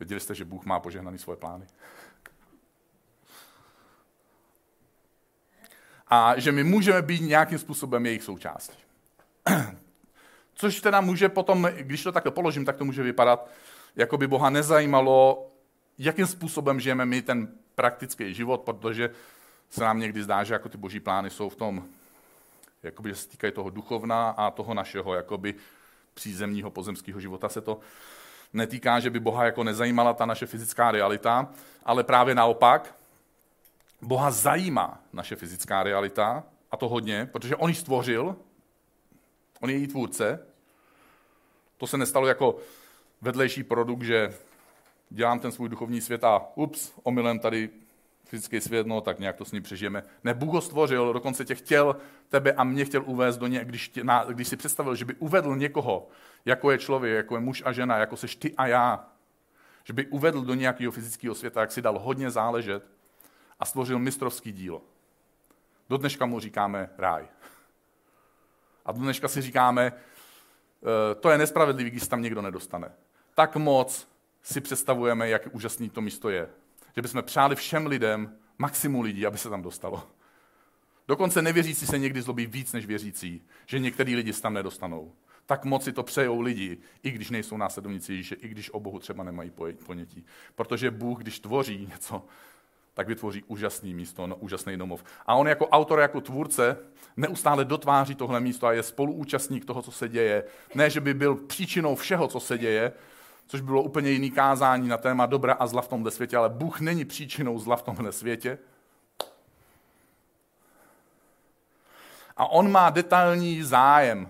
Věděli 0.00 0.20
jste, 0.20 0.34
že 0.34 0.44
Bůh 0.44 0.64
má 0.64 0.80
požehnaný 0.80 1.18
svoje 1.18 1.36
plány? 1.36 1.66
A 6.08 6.40
že 6.40 6.52
my 6.52 6.64
můžeme 6.64 7.02
být 7.02 7.20
nějakým 7.20 7.58
způsobem 7.58 8.06
jejich 8.06 8.22
součástí. 8.22 8.78
Což 10.54 10.80
teda 10.80 11.00
může 11.00 11.28
potom, 11.28 11.68
když 11.76 12.02
to 12.02 12.12
takhle 12.12 12.32
položím, 12.32 12.64
tak 12.64 12.76
to 12.76 12.84
může 12.84 13.02
vypadat, 13.02 13.50
jako 13.96 14.18
by 14.18 14.26
Boha 14.26 14.50
nezajímalo, 14.50 15.50
jakým 15.98 16.26
způsobem 16.26 16.80
žijeme 16.80 17.06
my 17.06 17.22
ten 17.22 17.48
praktický 17.74 18.34
život, 18.34 18.60
protože 18.60 19.10
se 19.70 19.80
nám 19.80 19.98
někdy 19.98 20.22
zdá, 20.22 20.44
že 20.44 20.54
jako 20.54 20.68
ty 20.68 20.78
boží 20.78 21.00
plány 21.00 21.30
jsou 21.30 21.48
v 21.48 21.56
tom, 21.56 21.84
jakoby, 22.82 23.08
že 23.08 23.16
se 23.16 23.28
týkají 23.28 23.52
toho 23.52 23.70
duchovna 23.70 24.30
a 24.30 24.50
toho 24.50 24.74
našeho 24.74 25.14
jakoby 25.14 25.54
přízemního 26.14 26.70
pozemského 26.70 27.20
života 27.20 27.48
se 27.48 27.60
to 27.60 27.80
netýká, 28.52 29.00
že 29.00 29.10
by 29.10 29.20
Boha 29.20 29.44
jako 29.44 29.64
nezajímala 29.64 30.14
ta 30.14 30.26
naše 30.26 30.46
fyzická 30.46 30.90
realita, 30.90 31.48
ale 31.84 32.04
právě 32.04 32.34
naopak, 32.34 32.94
Boha 34.02 34.30
zajímá 34.30 35.00
naše 35.12 35.36
fyzická 35.36 35.82
realita, 35.82 36.44
a 36.70 36.76
to 36.76 36.88
hodně, 36.88 37.26
protože 37.32 37.56
On 37.56 37.68
ji 37.68 37.74
stvořil, 37.74 38.36
On 39.60 39.70
je 39.70 39.76
její 39.76 39.86
tvůrce. 39.86 40.46
To 41.76 41.86
se 41.86 41.98
nestalo 41.98 42.26
jako 42.26 42.58
vedlejší 43.20 43.62
produkt, 43.62 44.02
že 44.02 44.34
dělám 45.10 45.40
ten 45.40 45.52
svůj 45.52 45.68
duchovní 45.68 46.00
svět 46.00 46.24
a 46.24 46.42
ups, 46.54 46.92
omylem 47.02 47.38
tady 47.38 47.70
fyzický 48.26 48.60
svět, 48.60 48.86
no 48.86 49.00
tak 49.00 49.18
nějak 49.18 49.36
to 49.36 49.44
s 49.44 49.52
ním 49.52 49.62
přežijeme. 49.62 50.02
Ne, 50.24 50.34
Bůh 50.34 50.52
ho 50.52 50.60
stvořil, 50.60 51.12
dokonce 51.12 51.44
tě 51.44 51.54
chtěl, 51.54 51.96
tebe 52.28 52.52
a 52.52 52.64
mě 52.64 52.84
chtěl 52.84 53.02
uvést 53.06 53.36
do 53.36 53.46
ně, 53.46 53.64
když, 53.64 53.88
tě, 53.88 54.04
na, 54.04 54.24
když 54.24 54.48
si 54.48 54.56
představil, 54.56 54.94
že 54.94 55.04
by 55.04 55.14
uvedl 55.14 55.56
někoho, 55.56 56.08
jako 56.44 56.70
je 56.70 56.78
člověk, 56.78 57.16
jako 57.16 57.34
je 57.34 57.40
muž 57.40 57.62
a 57.66 57.72
žena, 57.72 57.98
jako 57.98 58.16
seš 58.16 58.36
ty 58.36 58.54
a 58.54 58.66
já, 58.66 59.08
že 59.84 59.92
by 59.92 60.06
uvedl 60.06 60.42
do 60.42 60.54
nějakého 60.54 60.92
fyzického 60.92 61.34
světa, 61.34 61.60
jak 61.60 61.72
si 61.72 61.82
dal 61.82 61.98
hodně 61.98 62.30
záležet 62.30 62.86
a 63.60 63.64
stvořil 63.64 63.98
mistrovský 63.98 64.52
dílo. 64.52 64.82
Do 65.88 65.96
dneška 65.96 66.26
mu 66.26 66.40
říkáme 66.40 66.90
ráj. 66.98 67.28
A 68.84 68.92
do 68.92 68.98
dneška 68.98 69.28
si 69.28 69.42
říkáme, 69.42 69.86
e, 69.86 71.14
to 71.14 71.30
je 71.30 71.38
nespravedlivý, 71.38 71.90
když 71.90 72.08
tam 72.08 72.22
někdo 72.22 72.42
nedostane. 72.42 72.92
Tak 73.34 73.56
moc 73.56 74.08
si 74.42 74.60
představujeme, 74.60 75.28
jak 75.28 75.42
úžasný 75.52 75.90
to 75.90 76.00
místo 76.00 76.28
je 76.28 76.48
že 76.96 77.02
bychom 77.02 77.22
přáli 77.22 77.56
všem 77.56 77.86
lidem, 77.86 78.36
maximum 78.58 79.00
lidí, 79.00 79.26
aby 79.26 79.38
se 79.38 79.50
tam 79.50 79.62
dostalo. 79.62 80.02
Dokonce 81.08 81.42
nevěřící 81.42 81.86
se 81.86 81.98
někdy 81.98 82.22
zlobí 82.22 82.46
víc 82.46 82.72
než 82.72 82.86
věřící, 82.86 83.42
že 83.66 83.78
některý 83.78 84.16
lidi 84.16 84.32
se 84.32 84.42
tam 84.42 84.54
nedostanou. 84.54 85.12
Tak 85.46 85.64
moc 85.64 85.84
si 85.84 85.92
to 85.92 86.02
přejou 86.02 86.40
lidi, 86.40 86.78
i 87.02 87.10
když 87.10 87.30
nejsou 87.30 87.56
následovníci 87.56 88.12
Ježíše, 88.12 88.34
i 88.34 88.48
když 88.48 88.70
o 88.70 88.80
Bohu 88.80 88.98
třeba 88.98 89.24
nemají 89.24 89.52
ponětí. 89.86 90.24
Protože 90.54 90.90
Bůh, 90.90 91.18
když 91.18 91.40
tvoří 91.40 91.86
něco, 91.90 92.24
tak 92.94 93.08
vytvoří 93.08 93.42
úžasný 93.46 93.94
místo, 93.94 94.26
no, 94.26 94.36
úžasný 94.36 94.76
domov. 94.76 95.04
A 95.26 95.34
on 95.34 95.48
jako 95.48 95.68
autor, 95.68 96.00
jako 96.00 96.20
tvůrce 96.20 96.76
neustále 97.16 97.64
dotváří 97.64 98.14
tohle 98.14 98.40
místo 98.40 98.66
a 98.66 98.72
je 98.72 98.82
spoluúčastník 98.82 99.64
toho, 99.64 99.82
co 99.82 99.92
se 99.92 100.08
děje. 100.08 100.44
Ne, 100.74 100.90
že 100.90 101.00
by 101.00 101.14
byl 101.14 101.34
příčinou 101.34 101.94
všeho, 101.94 102.28
co 102.28 102.40
se 102.40 102.58
děje, 102.58 102.92
což 103.46 103.60
bylo 103.60 103.82
úplně 103.82 104.10
jiný 104.10 104.30
kázání 104.30 104.88
na 104.88 104.96
téma 104.98 105.26
dobra 105.26 105.54
a 105.54 105.66
zla 105.66 105.82
v 105.82 105.88
tomhle 105.88 106.10
světě, 106.10 106.36
ale 106.36 106.48
Bůh 106.48 106.80
není 106.80 107.04
příčinou 107.04 107.58
zla 107.58 107.76
v 107.76 107.82
tomhle 107.82 108.12
světě. 108.12 108.58
A 112.36 112.46
on 112.46 112.70
má 112.70 112.90
detailní 112.90 113.62
zájem 113.62 114.28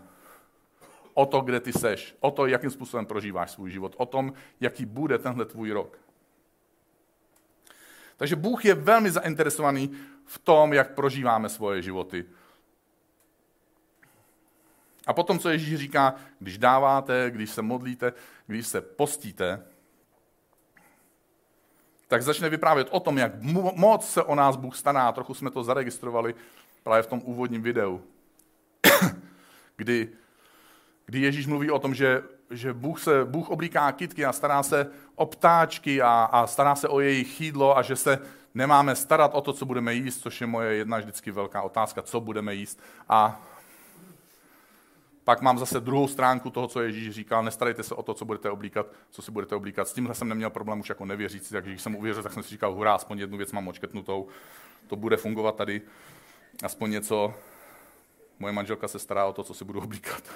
o 1.14 1.26
to, 1.26 1.40
kde 1.40 1.60
ty 1.60 1.72
seš, 1.72 2.16
o 2.20 2.30
to, 2.30 2.46
jakým 2.46 2.70
způsobem 2.70 3.06
prožíváš 3.06 3.50
svůj 3.50 3.70
život, 3.70 3.94
o 3.96 4.06
tom, 4.06 4.32
jaký 4.60 4.86
bude 4.86 5.18
tenhle 5.18 5.44
tvůj 5.44 5.70
rok. 5.70 5.98
Takže 8.16 8.36
Bůh 8.36 8.64
je 8.64 8.74
velmi 8.74 9.10
zainteresovaný 9.10 9.90
v 10.24 10.38
tom, 10.38 10.72
jak 10.72 10.94
prožíváme 10.94 11.48
svoje 11.48 11.82
životy. 11.82 12.24
A 15.06 15.12
potom, 15.12 15.38
co 15.38 15.48
Ježíš 15.48 15.78
říká, 15.78 16.14
když 16.38 16.58
dáváte, 16.58 17.30
když 17.30 17.50
se 17.50 17.62
modlíte, 17.62 18.12
když 18.46 18.66
se 18.66 18.80
postíte, 18.80 19.62
tak 22.08 22.22
začne 22.22 22.48
vyprávět 22.48 22.88
o 22.90 23.00
tom, 23.00 23.18
jak 23.18 23.42
moc 23.76 24.08
se 24.08 24.22
o 24.22 24.34
nás 24.34 24.56
Bůh 24.56 24.76
stará. 24.76 25.12
Trochu 25.12 25.34
jsme 25.34 25.50
to 25.50 25.64
zaregistrovali 25.64 26.34
právě 26.82 27.02
v 27.02 27.06
tom 27.06 27.22
úvodním 27.24 27.62
videu, 27.62 28.02
kdy, 29.76 30.08
kdy 31.06 31.20
Ježíš 31.20 31.46
mluví 31.46 31.70
o 31.70 31.78
tom, 31.78 31.94
že 31.94 32.22
že 32.50 32.72
Bůh, 32.72 33.00
se, 33.00 33.24
Bůh 33.24 33.50
oblíká 33.50 33.92
kytky 33.92 34.24
a 34.24 34.32
stará 34.32 34.62
se 34.62 34.90
o 35.14 35.26
ptáčky 35.26 36.02
a, 36.02 36.28
a 36.32 36.46
stará 36.46 36.74
se 36.74 36.88
o 36.88 37.00
jejich 37.00 37.40
jídlo 37.40 37.78
a 37.78 37.82
že 37.82 37.96
se 37.96 38.18
nemáme 38.54 38.96
starat 38.96 39.34
o 39.34 39.40
to, 39.40 39.52
co 39.52 39.66
budeme 39.66 39.94
jíst, 39.94 40.20
což 40.20 40.40
je 40.40 40.46
moje 40.46 40.74
jedna 40.74 40.98
vždycky 40.98 41.30
velká 41.30 41.62
otázka, 41.62 42.02
co 42.02 42.20
budeme 42.20 42.54
jíst. 42.54 42.80
A 43.08 43.42
pak 45.26 45.40
mám 45.40 45.58
zase 45.58 45.80
druhou 45.80 46.08
stránku 46.08 46.50
toho, 46.50 46.68
co 46.68 46.82
Ježíš 46.82 47.14
říkal, 47.14 47.44
nestarejte 47.44 47.82
se 47.82 47.94
o 47.94 48.02
to, 48.02 48.14
co 48.14 48.24
budete 48.24 48.50
oblíkat, 48.50 48.86
co 49.10 49.22
si 49.22 49.30
budete 49.30 49.54
oblíkat. 49.54 49.88
S 49.88 49.92
tímhle 49.92 50.14
jsem 50.14 50.28
neměl 50.28 50.50
problém 50.50 50.80
už 50.80 50.88
jako 50.88 51.04
nevěřící, 51.04 51.52
takže 51.52 51.70
když 51.70 51.82
jsem 51.82 51.96
uvěřil, 51.96 52.22
tak 52.22 52.32
jsem 52.32 52.42
si 52.42 52.48
říkal, 52.48 52.74
hurá, 52.74 52.94
aspoň 52.94 53.18
jednu 53.18 53.36
věc 53.36 53.52
mám 53.52 53.68
očkrtnutou, 53.68 54.28
to 54.86 54.96
bude 54.96 55.16
fungovat 55.16 55.56
tady, 55.56 55.82
aspoň 56.62 56.90
něco. 56.90 57.34
Moje 58.38 58.52
manželka 58.52 58.88
se 58.88 58.98
stará 58.98 59.26
o 59.26 59.32
to, 59.32 59.44
co 59.44 59.54
si 59.54 59.64
budu 59.64 59.80
oblíkat. 59.80 60.22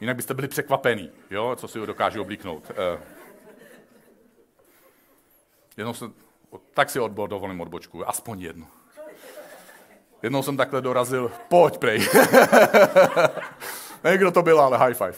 Jinak 0.00 0.16
byste 0.16 0.34
byli 0.34 0.48
překvapený, 0.48 1.10
jo, 1.30 1.56
co 1.56 1.68
si 1.68 1.78
ho 1.78 1.86
dokážu 1.86 2.20
oblíknout. 2.20 2.70
Eh. 2.70 3.00
Jednou 5.76 5.94
jsem, 5.94 6.14
tak 6.74 6.90
si 6.90 7.00
odbo, 7.00 7.26
dovolím 7.26 7.60
odbočku, 7.60 8.08
aspoň 8.08 8.40
jednu. 8.40 8.66
Jednou 10.22 10.42
jsem 10.42 10.56
takhle 10.56 10.80
dorazil, 10.80 11.32
pojď 11.48 11.78
prej. 11.78 11.98
Nevím, 14.04 14.20
kdo 14.20 14.30
to 14.30 14.42
byl, 14.42 14.60
ale 14.60 14.78
high 14.78 14.94
five. 14.94 15.14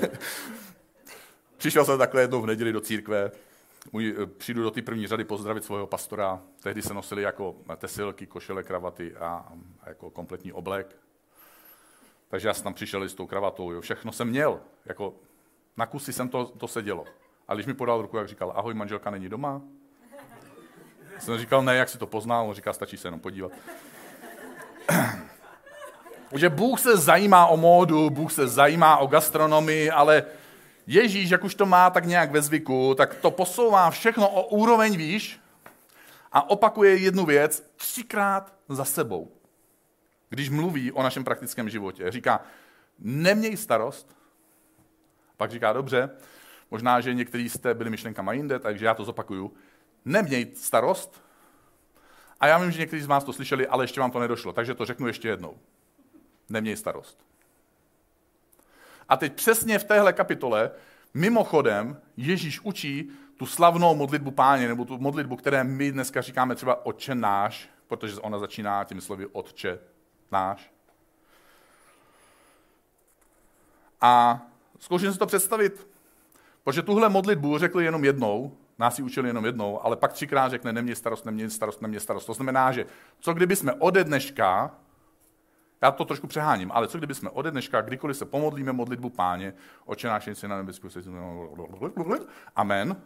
Přišel 1.56 1.84
jsem 1.84 1.98
takhle 1.98 2.20
jednou 2.20 2.40
v 2.40 2.46
neděli 2.46 2.72
do 2.72 2.80
církve, 2.80 3.30
můj, 3.92 4.16
eh, 4.22 4.26
přijdu 4.26 4.62
do 4.62 4.70
té 4.70 4.82
první 4.82 5.06
řady 5.06 5.24
pozdravit 5.24 5.64
svého 5.64 5.86
pastora. 5.86 6.42
Tehdy 6.62 6.82
se 6.82 6.94
nosili 6.94 7.22
jako 7.22 7.56
tesilky, 7.76 8.26
košele, 8.26 8.62
kravaty 8.62 9.16
a, 9.16 9.52
a 9.80 9.88
jako 9.88 10.10
kompletní 10.10 10.52
oblek. 10.52 10.96
Takže 12.28 12.48
já 12.48 12.54
jsem 12.54 12.64
tam 12.64 12.74
přišel 12.74 13.02
s 13.02 13.14
tou 13.14 13.26
kravatou, 13.26 13.72
jo. 13.72 13.80
všechno 13.80 14.12
jsem 14.12 14.28
měl. 14.28 14.60
Jako, 14.84 15.14
na 15.76 15.86
kusy 15.86 16.12
jsem 16.12 16.28
to, 16.28 16.44
to 16.44 16.68
sedělo. 16.68 17.04
A 17.48 17.54
když 17.54 17.66
mi 17.66 17.74
podal 17.74 18.02
ruku, 18.02 18.16
jak 18.16 18.28
říkal, 18.28 18.52
ahoj, 18.56 18.74
manželka 18.74 19.10
není 19.10 19.28
doma. 19.28 19.62
Jsem 21.18 21.38
říkal, 21.38 21.62
ne, 21.62 21.76
jak 21.76 21.88
si 21.88 21.98
to 21.98 22.06
poznal, 22.06 22.48
on 22.48 22.54
říká, 22.54 22.72
stačí 22.72 22.96
se 22.96 23.08
jenom 23.08 23.20
podívat. 23.20 23.52
že 26.34 26.48
Bůh 26.48 26.80
se 26.80 26.96
zajímá 26.96 27.46
o 27.46 27.56
módu, 27.56 28.10
Bůh 28.10 28.32
se 28.32 28.48
zajímá 28.48 28.96
o 28.96 29.06
gastronomii, 29.06 29.90
ale 29.90 30.24
Ježíš, 30.86 31.30
jak 31.30 31.44
už 31.44 31.54
to 31.54 31.66
má 31.66 31.90
tak 31.90 32.04
nějak 32.04 32.30
ve 32.30 32.42
zvyku, 32.42 32.94
tak 32.94 33.14
to 33.14 33.30
posouvá 33.30 33.90
všechno 33.90 34.28
o 34.28 34.46
úroveň 34.46 34.96
výš 34.96 35.40
a 36.32 36.50
opakuje 36.50 36.96
jednu 36.96 37.26
věc 37.26 37.72
třikrát 37.76 38.54
za 38.68 38.84
sebou. 38.84 39.32
Když 40.28 40.50
mluví 40.50 40.92
o 40.92 41.02
našem 41.02 41.24
praktickém 41.24 41.68
životě. 41.68 42.10
Říká, 42.10 42.40
neměj 42.98 43.56
starost. 43.56 44.16
Pak 45.36 45.50
říká, 45.50 45.72
dobře, 45.72 46.10
možná, 46.70 47.00
že 47.00 47.14
někteří 47.14 47.48
jste 47.48 47.74
byli 47.74 47.90
myšlenkama 47.90 48.32
jinde, 48.32 48.58
takže 48.58 48.86
já 48.86 48.94
to 48.94 49.04
zopakuju. 49.04 49.52
Neměj 50.04 50.46
starost. 50.54 51.22
A 52.40 52.46
já 52.46 52.58
vím, 52.58 52.70
že 52.70 52.80
někteří 52.80 53.02
z 53.02 53.06
vás 53.06 53.24
to 53.24 53.32
slyšeli, 53.32 53.66
ale 53.66 53.84
ještě 53.84 54.00
vám 54.00 54.10
to 54.10 54.20
nedošlo, 54.20 54.52
takže 54.52 54.74
to 54.74 54.84
řeknu 54.84 55.06
ještě 55.06 55.28
jednou. 55.28 55.58
Neměj 56.48 56.76
starost. 56.76 57.18
A 59.08 59.16
teď 59.16 59.32
přesně 59.32 59.78
v 59.78 59.84
téhle 59.84 60.12
kapitole, 60.12 60.70
mimochodem, 61.14 62.00
Ježíš 62.16 62.60
učí 62.60 63.10
tu 63.36 63.46
slavnou 63.46 63.94
modlitbu 63.94 64.30
páně, 64.30 64.68
nebo 64.68 64.84
tu 64.84 64.98
modlitbu, 64.98 65.36
které 65.36 65.64
my 65.64 65.92
dneska 65.92 66.20
říkáme 66.20 66.54
třeba 66.54 66.86
Otče 66.86 67.14
náš, 67.14 67.68
protože 67.86 68.20
ona 68.20 68.38
začíná 68.38 68.84
těmi 68.84 69.00
slovy 69.00 69.26
Otče 69.26 69.78
náš. 70.32 70.72
A 74.00 74.42
zkouším 74.78 75.12
si 75.12 75.18
to 75.18 75.26
představit, 75.26 75.86
protože 76.64 76.82
tuhle 76.82 77.08
modlitbu 77.08 77.58
řekli 77.58 77.84
jenom 77.84 78.04
jednou, 78.04 78.56
nás 78.80 78.98
ji 78.98 79.04
učili 79.04 79.28
jenom 79.28 79.44
jednou, 79.44 79.84
ale 79.84 79.96
pak 79.96 80.12
třikrát 80.12 80.48
řekne 80.48 80.72
nemě 80.72 80.94
starost, 80.94 81.24
nemě 81.24 81.50
starost, 81.50 81.82
nemě 81.82 82.00
starost. 82.00 82.26
To 82.26 82.34
znamená, 82.34 82.72
že 82.72 82.86
co 83.20 83.34
kdyby 83.34 83.56
jsme 83.56 83.72
ode 83.72 84.04
dneška 84.04 84.70
já 85.82 85.90
to 85.90 86.04
trošku 86.04 86.26
přeháním, 86.26 86.72
ale 86.72 86.88
co 86.88 86.98
kdyby 86.98 87.14
jsme 87.14 87.30
ode 87.30 87.50
dneška, 87.50 87.80
kdykoliv 87.80 88.16
se 88.16 88.24
pomodlíme 88.24 88.72
modlitbu 88.72 89.10
páně, 89.10 89.54
oče 89.84 90.08
náš 90.08 90.42
na 90.46 90.56
nebesku, 90.56 90.88
amen. 92.56 93.02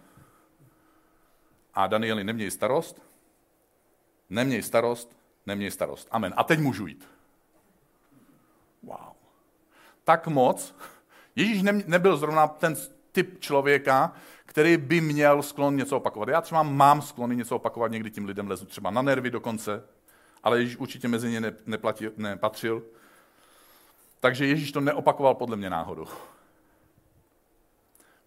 A 1.74 1.86
Danieli, 1.86 2.24
neměj 2.24 2.50
starost, 2.50 3.02
neměj 4.30 4.62
starost, 4.62 5.16
neměj 5.46 5.70
starost. 5.70 6.08
Amen. 6.10 6.34
A 6.36 6.44
teď 6.44 6.60
můžu 6.60 6.86
jít. 6.86 7.08
Wow. 8.82 9.14
Tak 10.04 10.26
moc. 10.26 10.76
Ježíš 11.36 11.62
nebyl 11.86 12.16
zrovna 12.16 12.48
ten 12.48 12.76
typ 13.12 13.40
člověka, 13.40 14.12
který 14.54 14.76
by 14.76 15.00
měl 15.00 15.42
sklon 15.42 15.76
něco 15.76 15.96
opakovat. 15.96 16.28
Já 16.28 16.40
třeba 16.40 16.62
mám 16.62 17.02
sklony 17.02 17.36
něco 17.36 17.56
opakovat, 17.56 17.90
někdy 17.90 18.10
tím 18.10 18.24
lidem 18.24 18.48
lezu 18.48 18.66
třeba 18.66 18.90
na 18.90 19.02
nervy 19.02 19.30
dokonce, 19.30 19.82
ale 20.42 20.60
Ježíš 20.60 20.76
určitě 20.76 21.08
mezi 21.08 21.30
ně 21.30 21.52
neplatil, 21.66 22.12
nepatřil. 22.16 22.82
Takže 24.20 24.46
Ježíš 24.46 24.72
to 24.72 24.80
neopakoval 24.80 25.34
podle 25.34 25.56
mě 25.56 25.70
náhodou. 25.70 26.06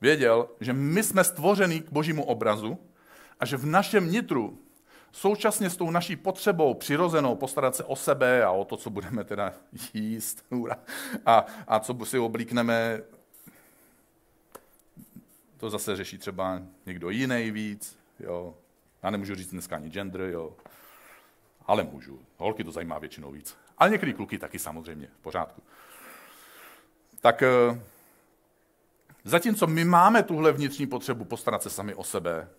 Věděl, 0.01 0.49
že 0.59 0.73
my 0.73 1.03
jsme 1.03 1.23
stvoření 1.23 1.81
k 1.81 1.91
božímu 1.91 2.23
obrazu 2.23 2.77
a 3.39 3.45
že 3.45 3.57
v 3.57 3.65
našem 3.65 4.11
nitru 4.11 4.59
současně 5.11 5.69
s 5.69 5.77
tou 5.77 5.91
naší 5.91 6.15
potřebou 6.15 6.73
přirozenou 6.73 7.35
postarat 7.35 7.75
se 7.75 7.83
o 7.83 7.95
sebe 7.95 8.43
a 8.43 8.51
o 8.51 8.65
to, 8.65 8.77
co 8.77 8.89
budeme 8.89 9.23
teda 9.23 9.53
jíst 9.93 10.45
a, 11.25 11.45
a 11.67 11.79
co 11.79 12.05
si 12.05 12.19
oblíkneme, 12.19 13.01
to 15.57 15.69
zase 15.69 15.95
řeší 15.95 16.17
třeba 16.17 16.61
někdo 16.85 17.09
jiný 17.09 17.51
víc. 17.51 17.99
Jo. 18.19 18.55
Já 19.03 19.09
nemůžu 19.09 19.35
říct 19.35 19.51
dneska 19.51 19.75
ani 19.75 19.89
gender, 19.89 20.21
jo 20.21 20.55
ale 21.67 21.83
můžu. 21.83 22.19
Holky 22.37 22.63
to 22.63 22.71
zajímá 22.71 22.99
většinou 22.99 23.31
víc. 23.31 23.57
Ale 23.77 23.89
některý 23.89 24.13
kluky 24.13 24.37
taky 24.37 24.59
samozřejmě, 24.59 25.07
v 25.07 25.21
pořádku. 25.21 25.63
Tak 27.21 27.43
eh, 27.43 27.81
zatímco 29.23 29.67
my 29.67 29.85
máme 29.85 30.23
tuhle 30.23 30.51
vnitřní 30.51 30.87
potřebu 30.87 31.25
postarat 31.25 31.63
se 31.63 31.69
sami 31.69 31.95
o 31.95 32.03
sebe, 32.03 32.49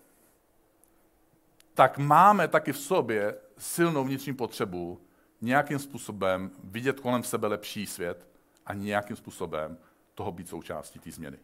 tak 1.75 1.99
máme 1.99 2.49
taky 2.49 2.73
v 2.73 2.79
sobě 2.79 3.39
silnou 3.59 4.05
vnitřní 4.05 4.35
potřebu 4.35 5.01
nějakým 5.41 5.79
způsobem 5.79 6.51
vidět 6.65 7.01
kolem 7.01 7.23
sebe 7.23 7.47
lepší 7.47 7.87
svět 7.87 8.27
a 8.67 8.75
nějakým 8.75 9.17
způsobem 9.17 9.79
toho 10.15 10.33
být 10.33 10.49
součástí 10.49 10.99
té 10.99 11.11
změny. 11.13 11.39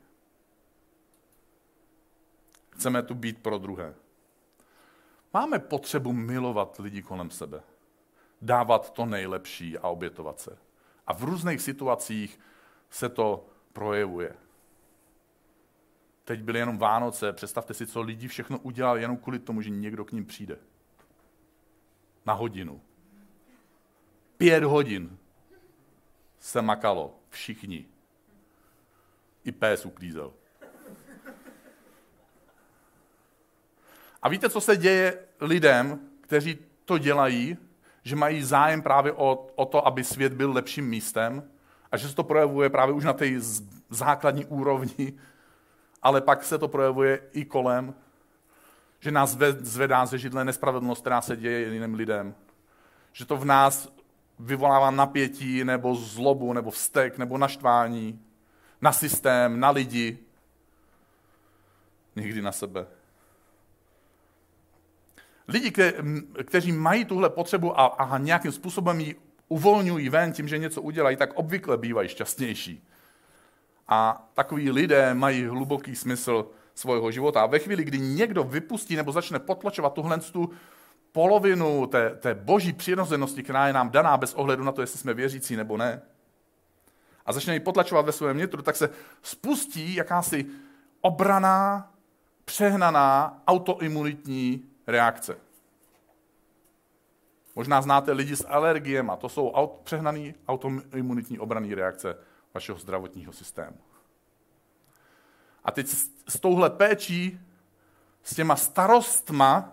Chceme 2.75 3.03
tu 3.03 3.15
být 3.15 3.43
pro 3.43 3.59
druhé. 3.59 3.95
Máme 5.33 5.59
potřebu 5.59 6.13
milovat 6.13 6.79
lidi 6.79 7.03
kolem 7.03 7.31
sebe. 7.31 7.63
Dávat 8.43 8.93
to 8.93 9.07
nejlepší 9.07 9.79
a 9.79 9.89
obětovat 9.89 10.41
se. 10.41 10.59
A 11.07 11.15
v 11.15 11.23
různých 11.23 11.61
situacích 11.61 12.41
se 12.91 13.09
to 13.09 13.47
projevuje. 13.73 14.37
Teď 16.25 16.43
byly 16.43 16.59
jenom 16.59 16.79
Vánoce, 16.79 17.33
představte 17.33 17.75
si, 17.75 17.87
co 17.87 18.01
lidi 18.01 18.29
všechno 18.29 18.59
udělali 18.59 19.01
jenom 19.01 19.17
kvůli 19.17 19.39
tomu, 19.39 19.63
že 19.63 19.71
někdo 19.71 20.05
k 20.05 20.13
ním 20.13 20.27
přijde. 20.27 20.59
Na 22.27 22.33
hodinu. 22.33 22.81
Pět 24.37 24.65
hodin 24.65 25.19
se 26.39 26.63
makalo. 26.63 27.19
Všichni. 27.29 27.87
I 29.45 29.53
pes 29.53 29.87
uklízel. 29.87 30.33
A 34.25 34.29
víte, 34.29 34.51
co 34.51 34.61
se 34.61 34.77
děje 34.77 35.19
lidem, 35.41 36.01
kteří 36.21 36.59
to 36.85 36.99
dělají, 36.99 37.57
že 38.03 38.17
mají 38.17 38.43
zájem 38.43 38.83
právě 38.83 39.13
o, 39.13 39.47
o 39.55 39.65
to, 39.65 39.87
aby 39.87 40.05
svět 40.05 40.33
byl 40.33 40.53
lepším 40.53 40.89
místem 40.89 41.51
a 41.93 41.97
že 41.97 42.09
se 42.09 42.15
to 42.15 42.25
projevuje 42.25 42.71
právě 42.71 42.95
už 42.95 43.05
na 43.05 43.13
té 43.13 43.27
základní 43.91 44.45
úrovni, 44.45 45.13
ale 46.03 46.21
pak 46.21 46.45
se 46.45 46.59
to 46.59 46.69
projevuje 46.69 47.21
i 47.33 47.45
kolem, 47.45 47.95
že 49.01 49.11
nás 49.11 49.37
zvedá 49.61 50.07
ze 50.07 50.19
židle 50.19 50.45
nespravedlnost, 50.45 51.01
která 51.01 51.21
se 51.21 51.37
děje 51.37 51.75
jiným 51.75 51.95
lidem. 51.95 52.35
Že 53.13 53.25
to 53.25 53.37
v 53.37 53.45
nás 53.45 53.93
vyvolává 54.39 54.91
napětí, 54.91 55.65
nebo 55.65 55.95
zlobu, 55.95 56.53
nebo 56.53 56.71
vztek, 56.71 57.19
nebo 57.19 57.39
naštvání 57.39 58.21
na 58.81 58.93
systém, 58.93 59.61
na 59.61 59.71
lidi, 59.71 60.19
někdy 62.17 62.43
na 62.43 62.53
sebe. 62.53 62.87
Lidi, 65.49 65.71
kte, 65.71 65.93
kteří 66.45 66.73
mají 66.73 67.05
tuhle 67.05 67.31
potřebu 67.31 67.81
a, 67.81 67.87
a 67.87 68.19
nějakým 68.19 68.53
způsobem 68.53 69.01
ji 69.01 69.17
uvolňují 69.49 70.09
ven 70.09 70.33
tím, 70.33 70.49
že 70.49 70.59
něco 70.59 70.83
udělají, 70.83 71.17
tak 71.17 71.35
obvykle 71.35 71.77
bývají 71.77 72.09
šťastnější. 72.09 72.89
A 73.89 74.29
takový 74.35 74.71
lidé 74.71 75.15
mají 75.15 75.45
hluboký 75.45 75.97
smysl 75.97 76.47
svého 76.75 77.11
života. 77.11 77.43
A 77.43 77.47
ve 77.47 77.59
chvíli, 77.59 77.85
kdy 77.85 77.99
někdo 77.99 78.45
vypustí 78.45 78.97
nebo 78.97 79.13
začne 79.13 79.39
potlačovat 79.39 79.93
tuhle 79.93 80.19
tu 80.19 80.51
polovinu 81.13 81.87
té, 81.87 82.11
té 82.11 82.35
boží 82.35 82.73
přirozenosti, 82.73 83.43
která 83.43 83.67
je 83.67 83.73
nám 83.73 83.91
daná 83.91 84.17
bez 84.17 84.35
ohledu 84.35 84.65
na 84.65 84.73
to, 84.73 84.81
jestli 84.81 84.99
jsme 84.99 85.15
věřící 85.15 85.57
nebo 85.57 85.77
ne, 85.77 86.03
a 87.27 87.33
začne 87.33 87.55
ji 87.55 87.61
potlačovat 87.61 88.07
ve 88.07 88.13
svém 88.13 88.39
nitru, 88.39 88.63
tak 88.63 88.77
se 88.77 88.91
spustí 89.23 89.95
jakási 89.95 90.47
obraná, 91.01 91.91
přehnaná 92.45 93.43
autoimunitní 93.47 94.63
reakce. 94.87 95.37
Možná 97.55 97.83
znáte 97.83 98.13
lidi 98.13 98.37
s 98.37 98.47
alergiem 98.49 99.11
a 99.11 99.17
to 99.17 99.29
jsou 99.29 99.51
aut, 99.51 99.81
přehnaný 99.85 100.35
autoimunitní 100.49 101.39
obraný 101.39 101.75
reakce 101.75 102.17
vašeho 102.55 102.79
zdravotního 102.79 103.33
systému. 103.33 103.77
A 105.65 105.71
teď 105.71 105.87
s 106.29 106.41
touhle 106.41 106.71
péčí, 106.71 107.41
s 108.23 108.35
těma 108.35 108.57
starostma 108.57 109.73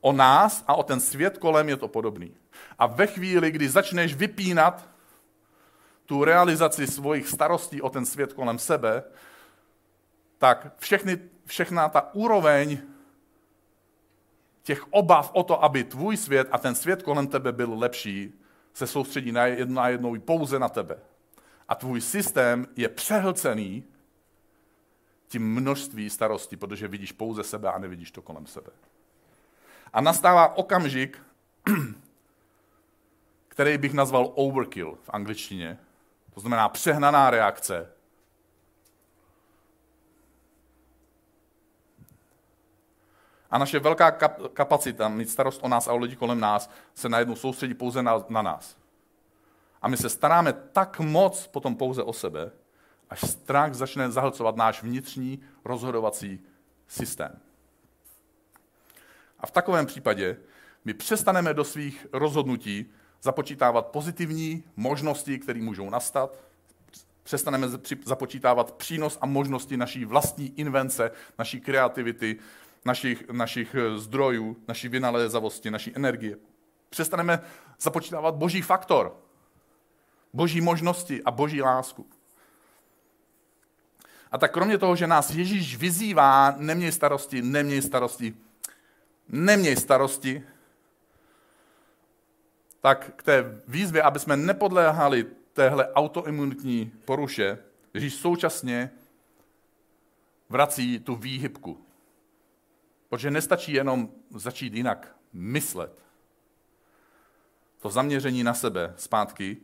o 0.00 0.12
nás 0.12 0.64
a 0.66 0.74
o 0.74 0.82
ten 0.82 1.00
svět 1.00 1.38
kolem 1.38 1.68
je 1.68 1.76
to 1.76 1.88
podobný. 1.88 2.34
A 2.78 2.86
ve 2.86 3.06
chvíli, 3.06 3.50
kdy 3.50 3.68
začneš 3.68 4.14
vypínat 4.14 4.88
tu 6.06 6.24
realizaci 6.24 6.86
svých 6.86 7.28
starostí 7.28 7.82
o 7.82 7.90
ten 7.90 8.06
svět 8.06 8.32
kolem 8.32 8.58
sebe, 8.58 9.02
tak 10.38 10.74
všechny, 10.78 11.18
všechna 11.44 11.88
ta 11.88 12.14
úroveň 12.14 12.78
těch 14.62 14.92
obav 14.92 15.30
o 15.34 15.42
to, 15.42 15.64
aby 15.64 15.84
tvůj 15.84 16.16
svět 16.16 16.48
a 16.50 16.58
ten 16.58 16.74
svět 16.74 17.02
kolem 17.02 17.26
tebe 17.26 17.52
byl 17.52 17.74
lepší, 17.74 18.32
se 18.74 18.86
soustředí 18.86 19.32
na 19.32 19.46
jedno 19.46 19.80
a 19.80 19.88
jednou 19.88 20.20
pouze 20.20 20.58
na 20.58 20.68
tebe. 20.68 20.98
A 21.68 21.74
tvůj 21.74 22.00
systém 22.00 22.66
je 22.76 22.88
přehlcený 22.88 23.84
tím 25.28 25.54
množství 25.54 26.10
starostí, 26.10 26.56
protože 26.56 26.88
vidíš 26.88 27.12
pouze 27.12 27.44
sebe 27.44 27.72
a 27.72 27.78
nevidíš 27.78 28.10
to 28.10 28.22
kolem 28.22 28.46
sebe. 28.46 28.70
A 29.92 30.00
nastává 30.00 30.56
okamžik, 30.56 31.18
který 33.48 33.78
bych 33.78 33.92
nazval 33.92 34.32
overkill 34.34 34.98
v 35.02 35.10
angličtině. 35.10 35.78
To 36.34 36.40
znamená 36.40 36.68
přehnaná 36.68 37.30
reakce. 37.30 37.92
A 43.52 43.58
naše 43.58 43.78
velká 43.78 44.10
kapacita 44.54 45.08
mít 45.08 45.30
starost 45.30 45.60
o 45.62 45.68
nás 45.68 45.88
a 45.88 45.92
o 45.92 45.96
lidi 45.96 46.16
kolem 46.16 46.40
nás 46.40 46.70
se 46.94 47.08
najednou 47.08 47.36
soustředí 47.36 47.74
pouze 47.74 48.02
na, 48.02 48.24
na 48.28 48.42
nás. 48.42 48.76
A 49.82 49.88
my 49.88 49.96
se 49.96 50.08
staráme 50.08 50.52
tak 50.52 51.00
moc 51.00 51.46
potom 51.46 51.76
pouze 51.76 52.02
o 52.02 52.12
sebe, 52.12 52.50
až 53.10 53.20
strach 53.20 53.74
začne 53.74 54.10
zahlcovat 54.10 54.56
náš 54.56 54.82
vnitřní 54.82 55.42
rozhodovací 55.64 56.40
systém. 56.88 57.40
A 59.40 59.46
v 59.46 59.50
takovém 59.50 59.86
případě 59.86 60.36
my 60.84 60.94
přestaneme 60.94 61.54
do 61.54 61.64
svých 61.64 62.06
rozhodnutí 62.12 62.86
započítávat 63.22 63.86
pozitivní 63.86 64.64
možnosti, 64.76 65.38
které 65.38 65.60
můžou 65.60 65.90
nastat, 65.90 66.38
přestaneme 67.22 67.68
započítávat 68.04 68.72
přínos 68.72 69.18
a 69.20 69.26
možnosti 69.26 69.76
naší 69.76 70.04
vlastní 70.04 70.60
invence, 70.60 71.10
naší 71.38 71.60
kreativity, 71.60 72.38
našich, 72.84 73.28
našich 73.28 73.74
eh, 73.74 73.98
zdrojů, 73.98 74.56
naší 74.68 74.88
vynalézavosti, 74.88 75.70
naší 75.70 75.96
energie. 75.96 76.36
Přestaneme 76.90 77.40
započítávat 77.80 78.34
boží 78.34 78.62
faktor, 78.62 79.16
boží 80.32 80.60
možnosti 80.60 81.22
a 81.22 81.30
boží 81.30 81.62
lásku. 81.62 82.06
A 84.32 84.38
tak 84.38 84.52
kromě 84.52 84.78
toho, 84.78 84.96
že 84.96 85.06
nás 85.06 85.30
Ježíš 85.30 85.76
vyzývá, 85.76 86.54
neměj 86.56 86.92
starosti, 86.92 87.42
neměj 87.42 87.82
starosti, 87.82 88.36
neměj 89.28 89.76
starosti, 89.76 90.42
tak 92.80 93.10
k 93.16 93.22
té 93.22 93.62
výzvě, 93.68 94.02
aby 94.02 94.18
jsme 94.18 94.36
nepodléhali 94.36 95.26
téhle 95.52 95.92
autoimunitní 95.92 96.92
poruše, 97.04 97.58
Ježíš 97.94 98.14
současně 98.14 98.90
vrací 100.48 100.98
tu 100.98 101.14
výhybku. 101.14 101.91
Protože 103.12 103.30
nestačí 103.30 103.72
jenom 103.72 104.08
začít 104.30 104.74
jinak 104.74 105.16
myslet. 105.32 106.04
To 107.80 107.90
zaměření 107.90 108.44
na 108.44 108.54
sebe 108.54 108.94
zpátky 108.96 109.56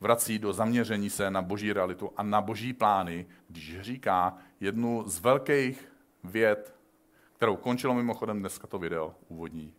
vrací 0.00 0.38
do 0.38 0.52
zaměření 0.52 1.10
se 1.10 1.30
na 1.30 1.42
boží 1.42 1.72
realitu 1.72 2.12
a 2.16 2.22
na 2.22 2.40
boží 2.40 2.72
plány, 2.72 3.26
když 3.48 3.80
říká 3.80 4.36
jednu 4.60 5.02
z 5.06 5.20
velkých 5.20 5.92
věd, 6.24 6.74
kterou 7.32 7.56
končilo 7.56 7.94
mimochodem 7.94 8.40
dneska 8.40 8.66
to 8.66 8.78
video 8.78 9.14
úvodní. 9.28 9.74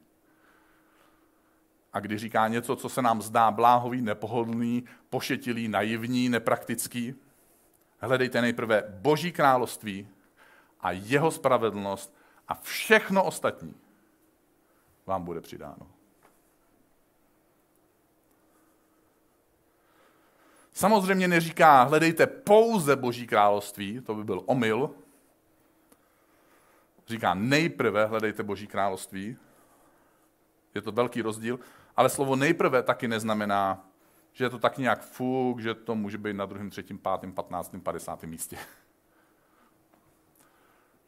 A 1.93 1.99
když 1.99 2.21
říká 2.21 2.47
něco, 2.47 2.75
co 2.75 2.89
se 2.89 3.01
nám 3.01 3.21
zdá 3.21 3.51
bláhový, 3.51 4.01
nepohodlný, 4.01 4.83
pošetilý, 5.09 5.67
naivní, 5.67 6.29
nepraktický, 6.29 7.15
hledejte 7.99 8.41
nejprve 8.41 8.83
boží 8.89 9.31
království 9.31 10.07
a 10.79 10.91
jeho 10.91 11.31
spravedlnost 11.31 12.24
a 12.47 12.53
všechno 12.53 13.23
ostatní 13.23 13.75
vám 15.05 15.23
bude 15.23 15.41
přidáno. 15.41 15.87
Samozřejmě 20.73 21.27
neříká, 21.27 21.83
hledejte 21.83 22.27
pouze 22.27 22.95
Boží 22.95 23.27
království, 23.27 24.01
to 24.01 24.15
by 24.15 24.23
byl 24.23 24.43
omyl. 24.45 24.95
Říká, 27.07 27.33
nejprve 27.33 28.05
hledejte 28.05 28.43
Boží 28.43 28.67
království. 28.67 29.37
Je 30.75 30.81
to 30.81 30.91
velký 30.91 31.21
rozdíl. 31.21 31.59
Ale 31.95 32.09
slovo 32.09 32.35
nejprve 32.35 32.83
taky 32.83 33.07
neznamená, 33.07 33.87
že 34.33 34.45
je 34.45 34.49
to 34.49 34.59
tak 34.59 34.77
nějak 34.77 35.01
fuk, 35.01 35.59
že 35.59 35.73
to 35.73 35.95
může 35.95 36.17
být 36.17 36.33
na 36.33 36.45
druhém, 36.45 36.69
třetím, 36.69 36.97
pátém, 36.97 37.33
patnáctém, 37.33 37.81
padesátém 37.81 38.29
místě. 38.29 38.57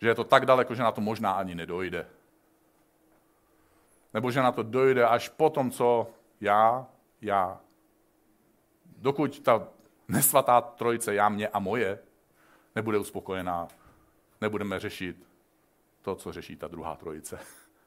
Že 0.02 0.08
je 0.08 0.16
to 0.16 0.24
tak 0.24 0.46
daleko, 0.46 0.76
že 0.76 0.84
na 0.84 0.92
to 0.92 1.02
možná 1.02 1.32
ani 1.32 1.56
nedojde. 1.56 2.08
Nebo 4.14 4.32
že 4.32 4.42
na 4.42 4.52
to 4.52 4.64
dojde 4.64 5.06
až 5.06 5.30
po 5.30 5.50
tom, 5.50 5.72
co 5.72 6.08
já, 6.42 6.88
já. 7.22 7.60
Dokud 8.98 9.40
ta 9.40 9.68
nesvatá 10.08 10.62
trojice, 10.62 11.16
já, 11.16 11.30
mě 11.30 11.48
a 11.48 11.60
moje, 11.60 12.00
nebude 12.76 12.98
uspokojená, 12.98 13.68
nebudeme 14.42 14.80
řešit 14.80 15.28
to, 16.02 16.16
co 16.16 16.32
řeší 16.32 16.56
ta 16.56 16.68
druhá 16.68 16.96
trojice. 16.96 17.40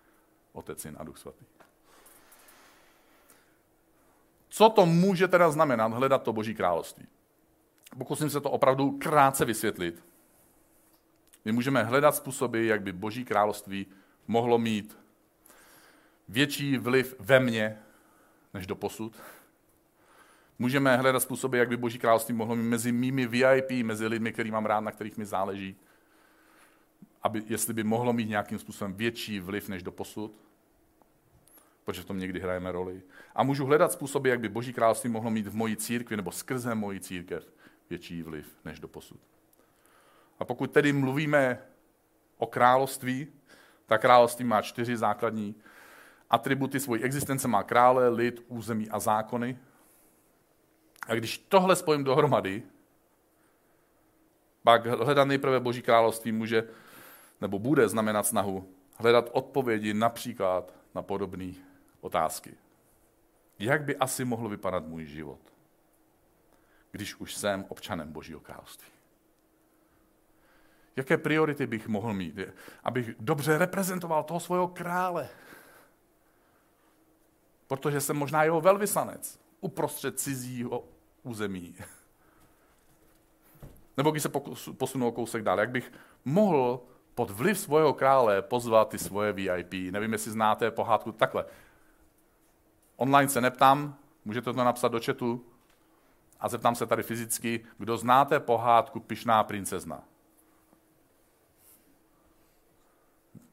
Otec, 0.53 0.81
Syn 0.81 0.97
a 0.99 1.05
Duch 1.05 1.19
Svatý. 1.19 1.45
Co 4.49 4.69
to 4.69 4.87
může 4.87 5.29
teda 5.29 5.51
znamenat 5.51 5.93
hledat 5.93 6.23
to 6.23 6.33
Boží 6.33 6.55
království? 6.55 7.07
Pokusím 7.99 8.31
se 8.31 8.41
to 8.41 8.51
opravdu 8.51 8.91
krátce 8.91 9.45
vysvětlit. 9.45 10.05
My 11.45 11.53
můžeme 11.53 11.85
hledat 11.85 12.15
způsoby, 12.15 12.69
jak 12.69 12.83
by 12.83 12.93
Boží 12.93 13.25
království 13.25 13.87
mohlo 14.27 14.59
mít 14.59 14.99
větší 16.29 16.79
vliv 16.79 17.15
ve 17.19 17.41
mně, 17.41 17.79
než 18.55 18.67
do 18.67 18.77
posud. 18.77 19.17
Můžeme 20.59 20.97
hledat 20.97 21.21
způsoby, 21.21 21.59
jak 21.59 21.69
by 21.69 21.77
Boží 21.77 21.99
království 21.99 22.35
mohlo 22.35 22.57
mít 22.57 22.63
mezi 22.63 22.93
mými 22.93 23.27
VIP, 23.27 23.71
mezi 23.85 24.07
lidmi, 24.07 24.33
který 24.33 24.51
mám 24.51 24.67
rád, 24.67 24.81
na 24.81 24.91
kterých 24.91 25.17
mi 25.17 25.27
záleží, 25.27 25.77
aby, 27.23 27.43
jestli 27.47 27.75
by 27.75 27.85
mohlo 27.85 28.13
mít 28.13 28.29
nějakým 28.29 28.59
způsobem 28.59 28.95
větší 28.95 29.41
vliv 29.41 29.69
než 29.69 29.83
do 29.83 29.93
posud, 29.93 30.41
protože 31.85 32.03
v 32.03 32.05
tom 32.05 32.19
někdy 32.19 32.41
hrajeme 32.41 32.73
roli. 32.73 33.03
A 33.35 33.43
můžu 33.43 33.67
hledat 33.67 33.93
způsoby, 33.93 34.31
jak 34.31 34.41
by 34.41 34.49
Boží 34.49 34.73
království 34.73 35.11
mohlo 35.11 35.31
mít 35.31 35.47
v 35.47 35.55
mojí 35.55 35.77
církvi 35.77 36.17
nebo 36.17 36.33
skrze 36.33 36.75
moji 36.75 37.01
církev 37.01 37.53
větší 37.91 38.23
vliv 38.23 38.57
než 38.65 38.81
do 38.81 38.89
posud. 38.89 39.21
A 40.41 40.45
pokud 40.45 40.73
tedy 40.73 40.93
mluvíme 40.93 41.59
o 42.39 42.47
království, 42.47 43.27
tak 43.87 44.01
království 44.01 44.45
má 44.45 44.63
čtyři 44.63 44.97
základní 44.97 45.55
atributy 46.31 46.81
svojí 46.81 47.03
existence. 47.03 47.49
Má 47.49 47.63
krále, 47.63 48.09
lid, 48.09 48.45
území 48.49 48.91
a 48.91 48.99
zákony. 48.99 49.59
A 51.07 51.15
když 51.15 51.39
tohle 51.39 51.77
spojím 51.77 52.05
dohromady, 52.05 52.63
pak 54.63 54.87
hledat 54.87 55.25
nejprve 55.25 55.61
Boží 55.61 55.83
království 55.83 56.33
může, 56.33 56.69
nebo 57.41 57.59
bude 57.59 57.89
znamenat 57.89 58.27
snahu 58.27 58.75
hledat 58.97 59.31
odpovědi 59.33 59.95
například 59.95 60.75
na 60.95 61.03
podobné 61.03 61.53
otázky. 62.01 62.55
Jak 63.59 63.83
by 63.83 63.97
asi 63.97 64.25
mohl 64.25 64.49
vypadat 64.49 64.87
můj 64.87 65.07
život, 65.07 65.41
když 66.91 67.15
už 67.15 67.35
jsem 67.35 67.65
občanem 67.69 68.13
Božího 68.13 68.41
království? 68.41 69.00
Jaké 71.01 71.19
priority 71.19 71.67
bych 71.67 71.89
mohl 71.89 72.15
mít? 72.15 72.39
Abych 72.85 73.11
dobře 73.21 73.59
reprezentoval 73.59 74.23
toho 74.23 74.41
svého 74.41 74.69
krále. 74.69 75.29
Protože 77.67 78.01
jsem 78.01 78.17
možná 78.17 78.45
jeho 78.45 78.61
velvyslanec 78.61 79.41
uprostřed 79.61 80.21
cizího 80.21 80.85
území. 81.23 81.75
Nebo 83.97 84.11
když 84.11 84.23
se 84.23 84.29
posunu 84.73 85.09
o 85.09 85.13
kousek 85.13 85.43
dál, 85.43 85.61
jak 85.61 85.71
bych 85.71 85.93
mohl 86.25 86.81
pod 87.15 87.31
vliv 87.31 87.59
svého 87.59 87.93
krále 87.93 88.43
pozvat 88.43 88.89
ty 88.89 88.99
svoje 88.99 89.33
VIP. 89.33 89.73
Nevím, 89.91 90.13
jestli 90.13 90.31
znáte 90.31 90.71
pohádku 90.71 91.13
takhle. 91.13 91.45
Online 92.97 93.29
se 93.29 93.41
neptám, 93.41 93.97
můžete 94.25 94.53
to 94.53 94.65
napsat 94.65 94.89
do 94.89 95.01
chatu, 95.01 95.45
a 96.41 96.49
zeptám 96.49 96.75
se 96.75 96.87
tady 96.87 97.03
fyzicky, 97.03 97.65
kdo 97.79 97.97
znáte 97.97 98.41
pohádku 98.41 99.01
Pišná 99.01 99.45
princezna? 99.45 100.10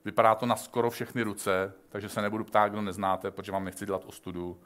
Vypadá 0.08 0.36
to 0.36 0.46
na 0.46 0.56
skoro 0.56 0.90
všechny 0.90 1.22
ruce, 1.22 1.74
takže 1.90 2.10
se 2.10 2.22
nebudu 2.22 2.44
ptát, 2.44 2.68
kdo 2.68 2.82
neznáte, 2.82 3.32
protože 3.32 3.52
vám 3.52 3.66
nechci 3.66 3.86
dělat 3.86 4.06
ostudu. 4.06 4.58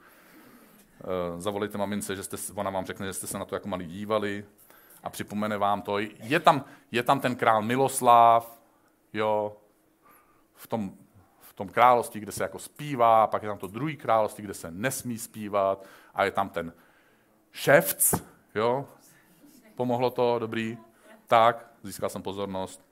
E, 1.36 1.40
zavolejte 1.40 1.78
mamince, 1.78 2.16
že 2.16 2.22
jste, 2.22 2.36
ona 2.54 2.70
vám 2.70 2.86
řekne, 2.86 3.06
že 3.06 3.12
jste 3.12 3.26
se 3.26 3.38
na 3.38 3.44
to 3.44 3.54
jako 3.54 3.68
malí 3.68 3.86
dívali 3.86 4.44
a 5.02 5.10
připomene 5.10 5.58
vám 5.58 5.82
to. 5.82 5.98
Je 5.98 6.40
tam, 6.40 6.64
je 6.90 7.02
tam 7.02 7.20
ten 7.20 7.36
král 7.36 7.62
Miloslav, 7.62 8.60
jo, 9.12 9.56
v 10.54 10.66
tom, 10.66 10.92
v 11.40 11.52
tom 11.52 11.68
království, 11.68 12.20
kde 12.20 12.32
se 12.32 12.42
jako 12.42 12.58
zpívá, 12.58 13.26
pak 13.26 13.42
je 13.42 13.48
tam 13.48 13.58
to 13.58 13.66
druhý 13.66 13.96
království, 13.96 14.44
kde 14.44 14.54
se 14.54 14.70
nesmí 14.70 15.18
zpívat 15.18 15.86
a 16.14 16.24
je 16.24 16.30
tam 16.30 16.48
ten 16.48 16.72
ševc, 17.52 18.14
jo, 18.54 18.88
pomohlo 19.74 20.10
to, 20.10 20.38
dobrý, 20.38 20.78
tak, 21.26 21.72
získal 21.82 22.08
jsem 22.08 22.22
pozornost, 22.22 22.91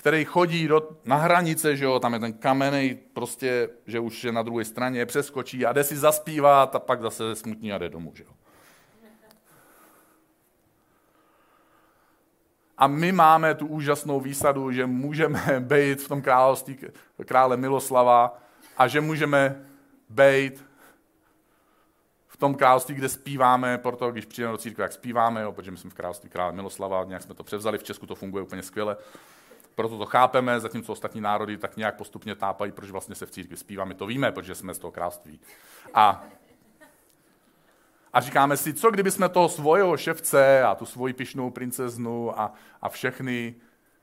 který 0.00 0.24
chodí 0.24 0.68
do, 0.68 0.88
na 1.04 1.16
hranice, 1.16 1.76
že 1.76 1.84
jo, 1.84 2.00
tam 2.00 2.12
je 2.14 2.20
ten 2.20 2.32
kamenej, 2.32 2.98
prostě, 3.12 3.68
že 3.86 4.00
už 4.00 4.24
je 4.24 4.32
na 4.32 4.42
druhé 4.42 4.64
straně, 4.64 5.06
přeskočí 5.06 5.66
a 5.66 5.72
jde 5.72 5.84
si 5.84 5.96
zaspívat 5.96 6.74
a 6.74 6.78
pak 6.78 7.02
zase 7.02 7.34
smutní 7.34 7.72
a 7.72 7.78
jde 7.78 7.88
domů, 7.88 8.12
že 8.14 8.24
jo. 8.24 8.30
A 12.78 12.86
my 12.86 13.12
máme 13.12 13.54
tu 13.54 13.66
úžasnou 13.66 14.20
výsadu, 14.20 14.72
že 14.72 14.86
můžeme 14.86 15.60
být 15.60 16.02
v 16.02 16.08
tom 16.08 16.22
království 16.22 16.78
krále 17.24 17.56
Miloslava 17.56 18.38
a 18.76 18.88
že 18.88 19.00
můžeme 19.00 19.64
být 20.08 20.64
v 22.28 22.36
tom 22.36 22.54
království, 22.54 22.94
kde 22.94 23.08
zpíváme, 23.08 23.78
proto 23.78 24.10
když 24.10 24.24
přijdeme 24.24 24.52
do 24.52 24.58
církve, 24.58 24.82
jak 24.82 24.92
zpíváme, 24.92 25.42
jo, 25.42 25.52
protože 25.52 25.70
my 25.70 25.76
jsme 25.76 25.90
v 25.90 25.94
království 25.94 26.30
krále 26.30 26.52
Miloslava, 26.52 27.04
nějak 27.04 27.22
jsme 27.22 27.34
to 27.34 27.44
převzali, 27.44 27.78
v 27.78 27.82
Česku 27.82 28.06
to 28.06 28.14
funguje 28.14 28.42
úplně 28.42 28.62
skvěle, 28.62 28.96
proto 29.74 29.98
to 29.98 30.06
chápeme, 30.06 30.60
zatímco 30.60 30.92
ostatní 30.92 31.20
národy 31.20 31.58
tak 31.58 31.76
nějak 31.76 31.96
postupně 31.96 32.34
tápají, 32.34 32.72
proč 32.72 32.90
vlastně 32.90 33.14
se 33.14 33.26
v 33.26 33.30
církvi 33.30 33.56
zpívá. 33.56 33.84
My 33.84 33.94
to 33.94 34.06
víme, 34.06 34.32
protože 34.32 34.54
jsme 34.54 34.74
z 34.74 34.78
toho 34.78 34.90
království. 34.90 35.40
A 35.94 36.26
a 38.12 38.20
říkáme 38.20 38.56
si, 38.56 38.74
co 38.74 38.90
kdyby 38.90 39.10
jsme 39.10 39.28
toho 39.28 39.48
svojho 39.48 39.96
ševce 39.96 40.62
a 40.62 40.74
tu 40.74 40.86
svoji 40.86 41.12
pišnou 41.12 41.50
princeznu 41.50 42.40
a, 42.40 42.54
a 42.82 42.88
všechny, 42.88 43.54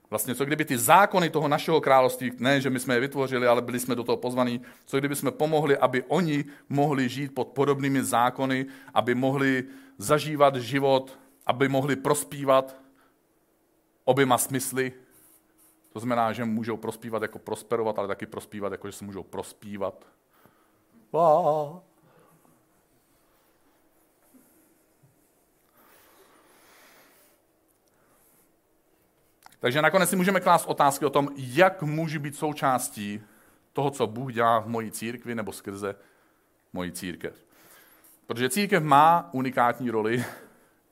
vlastně 0.09 0.35
co 0.35 0.45
kdyby 0.45 0.65
ty 0.65 0.77
zákony 0.77 1.29
toho 1.29 1.47
našeho 1.47 1.81
království, 1.81 2.31
ne, 2.39 2.61
že 2.61 2.69
my 2.69 2.79
jsme 2.79 2.93
je 2.93 2.99
vytvořili, 2.99 3.47
ale 3.47 3.61
byli 3.61 3.79
jsme 3.79 3.95
do 3.95 4.03
toho 4.03 4.17
pozvaní, 4.17 4.61
co 4.85 4.99
kdyby 4.99 5.15
jsme 5.15 5.31
pomohli, 5.31 5.77
aby 5.77 6.03
oni 6.03 6.45
mohli 6.69 7.09
žít 7.09 7.35
pod 7.35 7.47
podobnými 7.47 8.03
zákony, 8.03 8.65
aby 8.93 9.15
mohli 9.15 9.63
zažívat 9.97 10.55
život, 10.55 11.19
aby 11.45 11.67
mohli 11.67 11.95
prospívat 11.95 12.75
oběma 14.03 14.37
smysly. 14.37 14.93
To 15.97 16.01
znamená, 16.01 16.33
že 16.33 16.45
můžou 16.45 16.77
prospívat 16.77 17.21
jako 17.21 17.39
prosperovat, 17.39 17.99
ale 17.99 18.07
taky 18.07 18.25
prospívat 18.25 18.71
jako, 18.71 18.87
že 18.87 18.97
se 18.97 19.05
můžou 19.05 19.23
prospívat. 19.23 20.05
Wow. 21.11 21.81
Takže 29.59 29.81
nakonec 29.81 30.09
si 30.09 30.15
můžeme 30.15 30.39
klást 30.39 30.65
otázky 30.65 31.05
o 31.05 31.09
tom, 31.09 31.29
jak 31.35 31.83
můžu 31.83 32.19
být 32.19 32.35
součástí 32.35 33.23
toho, 33.73 33.91
co 33.91 34.07
Bůh 34.07 34.33
dělá 34.33 34.59
v 34.59 34.67
mojí 34.67 34.91
církvi 34.91 35.35
nebo 35.35 35.51
skrze 35.51 35.95
moji 36.73 36.91
církev. 36.91 37.45
Protože 38.27 38.49
církev 38.49 38.83
má 38.83 39.29
unikátní 39.31 39.89
roli. 39.89 40.25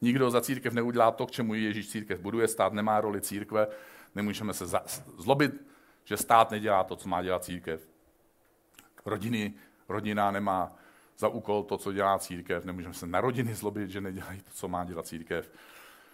Nikdo 0.01 0.29
za 0.29 0.41
církev 0.41 0.73
neudělá 0.73 1.11
to, 1.11 1.27
k 1.27 1.31
čemu 1.31 1.53
Ježíš 1.53 1.89
církev 1.89 2.19
buduje. 2.19 2.47
Stát 2.47 2.73
nemá 2.73 3.01
roli 3.01 3.21
církve. 3.21 3.67
Nemůžeme 4.15 4.53
se 4.53 4.65
zlobit, 5.17 5.51
že 6.03 6.17
stát 6.17 6.51
nedělá 6.51 6.83
to, 6.83 6.95
co 6.95 7.09
má 7.09 7.23
dělat 7.23 7.43
církev. 7.43 7.89
Rodiny, 9.05 9.53
rodina 9.89 10.31
nemá 10.31 10.75
za 11.17 11.27
úkol 11.27 11.63
to, 11.63 11.77
co 11.77 11.93
dělá 11.93 12.19
církev. 12.19 12.65
Nemůžeme 12.65 12.93
se 12.93 13.07
na 13.07 13.21
rodiny 13.21 13.55
zlobit, 13.55 13.89
že 13.89 14.01
nedělají 14.01 14.41
to, 14.41 14.51
co 14.53 14.67
má 14.67 14.83
dělat 14.83 15.07
církev. 15.07 15.51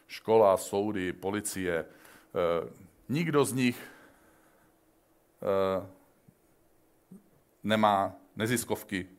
Škola, 0.07 0.57
soudy, 0.57 1.13
policie, 1.13 1.85
Eh, 2.31 2.69
nikdo 3.09 3.45
z 3.45 3.53
nich 3.53 3.91
eh, 5.41 5.87
nemá 7.63 8.15
neziskovky, 8.35 9.09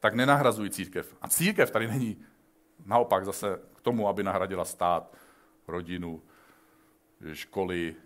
tak 0.00 0.14
nenahrazují 0.14 0.70
církev. 0.70 1.16
A 1.22 1.28
církev 1.28 1.70
tady 1.70 1.88
není 1.88 2.24
naopak 2.86 3.24
zase 3.24 3.60
k 3.74 3.80
tomu, 3.80 4.08
aby 4.08 4.22
nahradila 4.22 4.64
stát, 4.64 5.16
rodinu, 5.68 6.22
školy, 7.32 7.96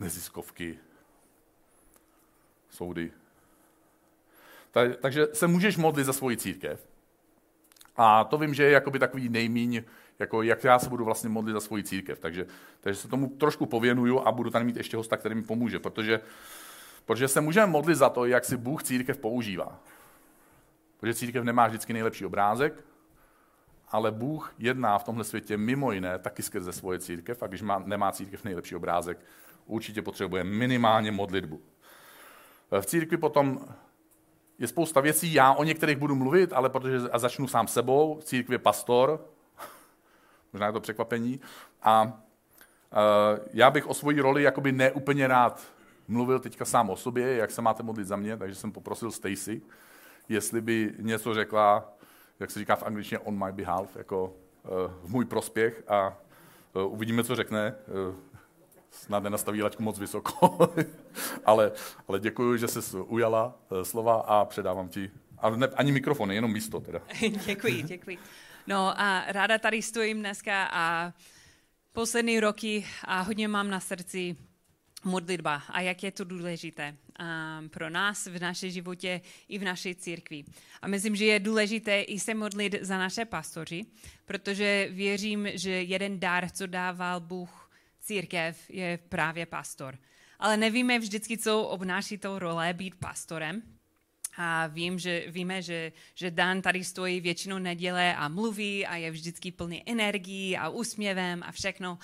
neziskovky, 0.00 0.78
soudy. 2.70 3.12
Takže 5.00 5.26
se 5.32 5.46
můžeš 5.46 5.76
modlit 5.76 6.06
za 6.06 6.12
svoji 6.12 6.36
církev. 6.36 6.88
A 7.96 8.24
to 8.24 8.38
vím, 8.38 8.54
že 8.54 8.62
je 8.62 8.70
jakoby 8.70 8.98
takový 8.98 9.28
nejmíň 9.28 9.82
jako 10.18 10.42
jak 10.42 10.64
já 10.64 10.78
se 10.78 10.88
budu 10.88 11.04
vlastně 11.04 11.28
modlit 11.28 11.52
za 11.52 11.60
svoji 11.60 11.84
církev. 11.84 12.18
Takže, 12.18 12.46
takže 12.80 13.00
se 13.00 13.08
tomu 13.08 13.28
trošku 13.28 13.66
pověnuju 13.66 14.20
a 14.20 14.32
budu 14.32 14.50
tady 14.50 14.64
mít 14.64 14.76
ještě 14.76 14.96
hosta, 14.96 15.16
který 15.16 15.34
mi 15.34 15.42
pomůže, 15.42 15.78
protože, 15.78 16.20
protože 17.04 17.28
se 17.28 17.40
můžeme 17.40 17.66
modlit 17.66 17.98
za 17.98 18.08
to, 18.08 18.24
jak 18.24 18.44
si 18.44 18.56
Bůh 18.56 18.82
církev 18.82 19.18
používá. 19.18 19.80
Protože 21.00 21.14
církev 21.14 21.44
nemá 21.44 21.66
vždycky 21.66 21.92
nejlepší 21.92 22.24
obrázek, 22.24 22.84
ale 23.88 24.10
Bůh 24.10 24.54
jedná 24.58 24.98
v 24.98 25.04
tomhle 25.04 25.24
světě 25.24 25.56
mimo 25.56 25.92
jiné 25.92 26.18
taky 26.18 26.42
skrze 26.42 26.72
svoje 26.72 26.98
církev 26.98 27.42
a 27.42 27.46
když 27.46 27.62
má, 27.62 27.82
nemá 27.86 28.12
církev 28.12 28.44
nejlepší 28.44 28.76
obrázek, 28.76 29.18
určitě 29.66 30.02
potřebuje 30.02 30.44
minimálně 30.44 31.12
modlitbu. 31.12 31.60
V 32.80 32.86
církvi 32.86 33.16
potom 33.16 33.68
je 34.58 34.66
spousta 34.68 35.00
věcí, 35.00 35.34
já 35.34 35.52
o 35.52 35.64
některých 35.64 35.96
budu 35.96 36.14
mluvit, 36.14 36.52
ale 36.52 36.70
protože 36.70 36.98
a 37.12 37.18
začnu 37.18 37.48
sám 37.48 37.68
sebou, 37.68 38.18
v 38.20 38.24
církvi 38.24 38.54
je 38.54 38.58
pastor, 38.58 39.26
Možná 40.52 40.66
je 40.66 40.72
to 40.72 40.80
překvapení. 40.80 41.40
A 41.82 42.22
já 43.52 43.70
bych 43.70 43.86
o 43.86 43.94
svoji 43.94 44.20
roli 44.20 44.42
jakoby 44.42 44.72
neúplně 44.72 45.26
rád 45.26 45.66
mluvil 46.08 46.38
teďka 46.38 46.64
sám 46.64 46.90
o 46.90 46.96
sobě, 46.96 47.36
jak 47.36 47.50
se 47.50 47.62
máte 47.62 47.82
modlit 47.82 48.06
za 48.06 48.16
mě, 48.16 48.36
takže 48.36 48.54
jsem 48.54 48.72
poprosil 48.72 49.10
Stacy, 49.10 49.62
jestli 50.28 50.60
by 50.60 50.94
něco 50.98 51.34
řekla, 51.34 51.92
jak 52.40 52.50
se 52.50 52.58
říká 52.58 52.76
v 52.76 52.82
angličtině 52.82 53.18
on 53.18 53.44
my 53.44 53.52
behalf, 53.52 53.96
jako 53.96 54.24
uh, 54.24 54.70
v 55.02 55.10
můj 55.10 55.24
prospěch 55.24 55.82
a 55.88 56.18
uh, 56.72 56.92
uvidíme, 56.92 57.24
co 57.24 57.36
řekne. 57.36 57.74
Snad 59.02 59.22
nenastaví 59.22 59.62
laťku 59.62 59.82
moc 59.82 59.98
vysoko, 59.98 60.70
ale, 61.44 61.72
ale 62.08 62.20
děkuji, 62.20 62.56
že 62.56 62.68
jsi 62.68 62.96
ujala 62.96 63.58
uh, 63.70 63.82
slova 63.82 64.14
a 64.14 64.44
předávám 64.44 64.88
ti, 64.88 65.10
a 65.38 65.50
ne, 65.50 65.66
ani 65.66 65.92
mikrofon, 65.92 66.32
jenom 66.32 66.52
místo 66.52 66.80
teda. 66.80 67.00
děkuji, 67.46 67.82
děkuji. 67.82 68.18
No 68.66 69.00
a 69.00 69.24
ráda 69.28 69.58
tady 69.58 69.82
stojím 69.82 70.18
dneska 70.20 70.68
a 70.72 71.12
poslední 71.92 72.40
roky 72.40 72.86
a 73.04 73.20
hodně 73.20 73.48
mám 73.48 73.70
na 73.70 73.80
srdci 73.80 74.36
modlitba 75.04 75.62
a 75.68 75.80
jak 75.80 76.02
je 76.02 76.10
to 76.10 76.24
důležité 76.24 76.96
pro 77.70 77.90
nás 77.90 78.26
v 78.26 78.40
našem 78.40 78.70
životě 78.70 79.20
i 79.48 79.58
v 79.58 79.64
naší 79.64 79.94
církvi. 79.94 80.44
A 80.82 80.88
myslím, 80.88 81.16
že 81.16 81.24
je 81.24 81.40
důležité 81.40 82.00
i 82.00 82.20
se 82.20 82.34
modlit 82.34 82.74
za 82.80 82.98
naše 82.98 83.24
pastoři, 83.24 83.86
protože 84.24 84.88
věřím, 84.90 85.48
že 85.54 85.70
jeden 85.70 86.20
dar, 86.20 86.50
co 86.50 86.66
dával 86.66 87.20
Bůh 87.20 87.65
církev, 88.06 88.70
je 88.70 88.98
právě 89.08 89.46
pastor. 89.46 89.98
Ale 90.38 90.56
nevíme 90.56 90.98
vždycky, 90.98 91.38
co 91.38 91.62
obnáší 91.62 92.18
to 92.18 92.38
role 92.38 92.72
být 92.72 92.94
pastorem, 92.94 93.62
a 94.36 94.66
vím, 94.66 94.98
že, 94.98 95.24
víme, 95.28 95.62
že, 95.62 95.92
že 96.14 96.30
Dan 96.30 96.62
tady 96.62 96.84
stojí 96.84 97.20
většinou 97.20 97.58
neděle 97.58 98.16
a 98.16 98.28
mluví 98.28 98.86
a 98.86 98.96
je 98.96 99.10
vždycky 99.10 99.52
plný 99.52 99.82
energií 99.86 100.56
a 100.56 100.68
úsměvem 100.68 101.42
a 101.42 101.52
všechno. 101.52 101.98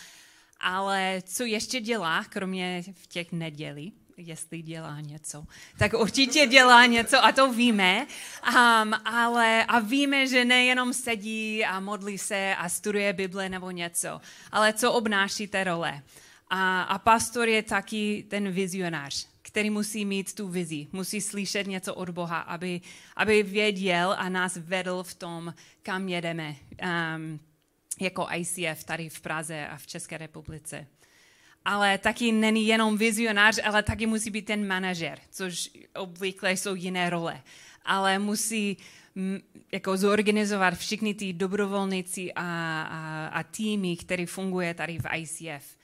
Ale 0.61 1.23
co 1.27 1.45
ještě 1.45 1.81
dělá, 1.81 2.25
kromě 2.25 2.83
v 2.93 3.07
těch 3.07 3.33
nedělí, 3.33 3.93
jestli 4.27 4.63
dělá 4.63 5.01
něco, 5.01 5.45
tak 5.79 5.93
určitě 5.93 6.47
dělá 6.47 6.87
něco 6.87 7.25
a 7.25 7.33
to 7.33 7.53
víme. 7.53 8.07
Um, 8.49 8.95
ale 9.05 9.65
a 9.65 9.79
víme, 9.79 10.27
že 10.27 10.45
nejenom 10.45 10.93
sedí 10.93 11.65
a 11.65 11.81
modlí 11.81 12.19
se 12.19 12.55
a 12.59 12.69
studuje 12.69 13.13
Bible 13.13 13.49
nebo 13.49 13.71
něco, 13.71 14.21
ale 14.53 14.73
co 14.73 14.93
obnáší 14.93 15.47
té 15.47 15.65
role. 15.65 16.03
A, 16.51 16.83
a 16.83 16.99
pastor 16.99 17.49
je 17.49 17.63
taky 17.63 18.25
ten 18.29 18.51
vizionář 18.51 19.33
který 19.53 19.71
musí 19.71 20.05
mít 20.05 20.35
tu 20.35 20.49
vizi, 20.49 20.87
musí 20.93 21.21
slyšet 21.21 21.67
něco 21.67 21.95
od 21.95 22.11
Boha, 22.11 22.41
aby, 22.41 22.81
aby 23.17 23.43
věděl 23.43 24.15
a 24.19 24.29
nás 24.29 24.57
vedl 24.57 25.03
v 25.03 25.15
tom, 25.15 25.55
kam 25.83 26.09
jedeme 26.09 26.57
um, 26.83 27.41
jako 28.01 28.27
ICF 28.37 28.85
tady 28.85 29.09
v 29.09 29.21
Praze 29.21 29.67
a 29.67 29.77
v 29.77 29.87
České 29.87 30.19
republice. 30.19 30.87
Ale 31.65 31.99
taky 31.99 32.33
není 32.33 32.67
jenom 32.67 32.99
vizionář, 32.99 33.59
ale 33.65 33.83
taky 33.83 34.07
musí 34.07 34.31
být 34.31 34.47
ten 34.47 34.67
manažer, 34.67 35.19
což 35.31 35.71
obvykle 35.95 36.53
jsou 36.53 36.75
jiné 36.75 37.11
role. 37.11 37.43
Ale 37.85 38.19
musí 38.19 38.77
jako 39.73 39.97
zorganizovat 39.97 40.75
všechny 40.75 41.15
ty 41.15 41.33
dobrovolníci 41.33 42.33
a, 42.33 42.43
a, 42.83 43.27
a 43.27 43.43
týmy, 43.43 43.97
které 43.97 44.27
funguje 44.27 44.75
tady 44.75 44.99
v 44.99 45.07
ICF. 45.17 45.77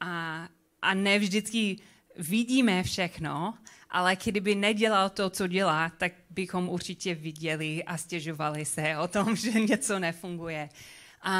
A, 0.00 0.48
a 0.82 0.94
ne 0.94 1.18
vždycky 1.18 1.76
vidíme 2.18 2.82
všechno, 2.82 3.54
ale 3.90 4.16
kdyby 4.24 4.54
nedělal 4.54 5.10
to, 5.10 5.30
co 5.30 5.46
dělá, 5.46 5.92
tak 5.98 6.12
bychom 6.30 6.68
určitě 6.68 7.14
viděli 7.14 7.84
a 7.84 7.96
stěžovali 7.96 8.64
se 8.64 8.98
o 8.98 9.08
tom, 9.08 9.36
že 9.42 9.50
něco 9.50 9.98
nefunguje. 9.98 10.68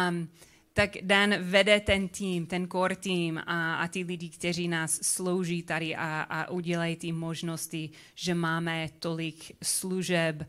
Um, 0.08 0.28
tak 0.72 0.96
Dan 1.02 1.34
vede 1.40 1.80
ten 1.80 2.08
tým, 2.08 2.46
ten 2.46 2.68
core 2.68 2.96
tým 2.96 3.38
a, 3.38 3.74
a 3.74 3.88
ty 3.88 4.04
lidi, 4.04 4.28
kteří 4.28 4.68
nás 4.68 4.98
slouží 5.02 5.62
tady 5.62 5.96
a, 5.96 6.22
a 6.22 6.50
udělají 6.50 6.96
ty 6.96 7.12
možnosti, 7.12 7.90
že 8.14 8.34
máme 8.34 8.88
tolik 8.98 9.52
služeb 9.62 10.48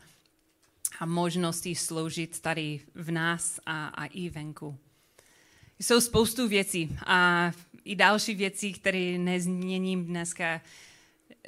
a 0.99 1.05
možností 1.05 1.75
sloužit 1.75 2.39
tady 2.39 2.79
v 2.95 3.11
nás 3.11 3.59
a, 3.65 3.87
a 3.87 4.05
i 4.05 4.29
venku. 4.29 4.77
Jsou 5.79 6.01
spoustu 6.01 6.47
věcí 6.47 6.97
a 7.05 7.51
i 7.85 7.95
další 7.95 8.35
věci, 8.35 8.73
které 8.73 9.17
nezměním 9.17 10.05
dneska. 10.05 10.61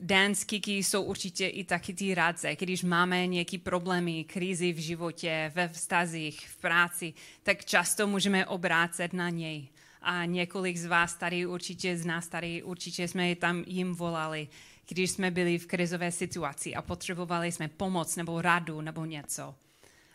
Dance 0.02 0.46
Kiki 0.46 0.78
jsou 0.78 1.04
určitě 1.04 1.48
i 1.48 1.64
taky 1.64 1.94
ty 1.94 2.16
rádce. 2.16 2.56
Když 2.56 2.84
máme 2.84 3.28
nějaké 3.28 3.58
problémy, 3.58 4.24
krizi 4.24 4.74
v 4.74 4.78
životě, 4.78 5.52
ve 5.56 5.68
vztazích, 5.68 6.50
v 6.50 6.58
práci, 6.58 7.14
tak 7.44 7.66
často 7.66 8.08
můžeme 8.08 8.46
obrácet 8.46 9.14
na 9.14 9.30
něj. 9.30 9.68
A 10.02 10.26
několik 10.26 10.78
z 10.78 10.86
vás 10.86 11.16
tady 11.16 11.46
určitě, 11.46 11.98
z 11.98 12.06
nás 12.06 12.28
tady 12.28 12.64
určitě 12.64 13.08
jsme 13.08 13.36
tam 13.36 13.64
jim 13.68 13.96
volali, 13.96 14.48
když 14.88 15.12
jsme 15.12 15.32
byli 15.32 15.58
v 15.58 15.68
krizové 15.68 16.12
situaci 16.12 16.76
a 16.76 16.82
potřebovali 16.82 17.52
jsme 17.52 17.68
pomoc 17.68 18.16
nebo 18.16 18.42
radu 18.42 18.82
nebo 18.82 19.06
něco. 19.06 19.56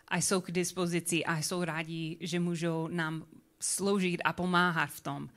A 0.07 0.17
jsou 0.17 0.41
k 0.41 0.51
dispozici 0.51 1.25
a 1.25 1.37
jsou 1.37 1.63
rádi, 1.63 2.17
že 2.19 2.39
můžou 2.39 2.87
nám 2.87 3.25
sloužit 3.59 4.21
a 4.23 4.33
pomáhat 4.33 4.89
v 4.89 5.01
tom. 5.01 5.29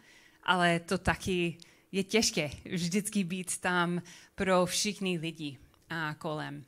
Ale 0.42 0.81
to 0.81 0.99
taky 0.99 1.57
je 1.94 2.04
těžké 2.04 2.50
vždycky 2.64 3.24
být 3.24 3.59
tam 3.59 4.02
pro 4.35 4.66
všichni 4.66 5.18
lidi 5.18 5.59
a 5.90 6.14
kolem. 6.14 6.64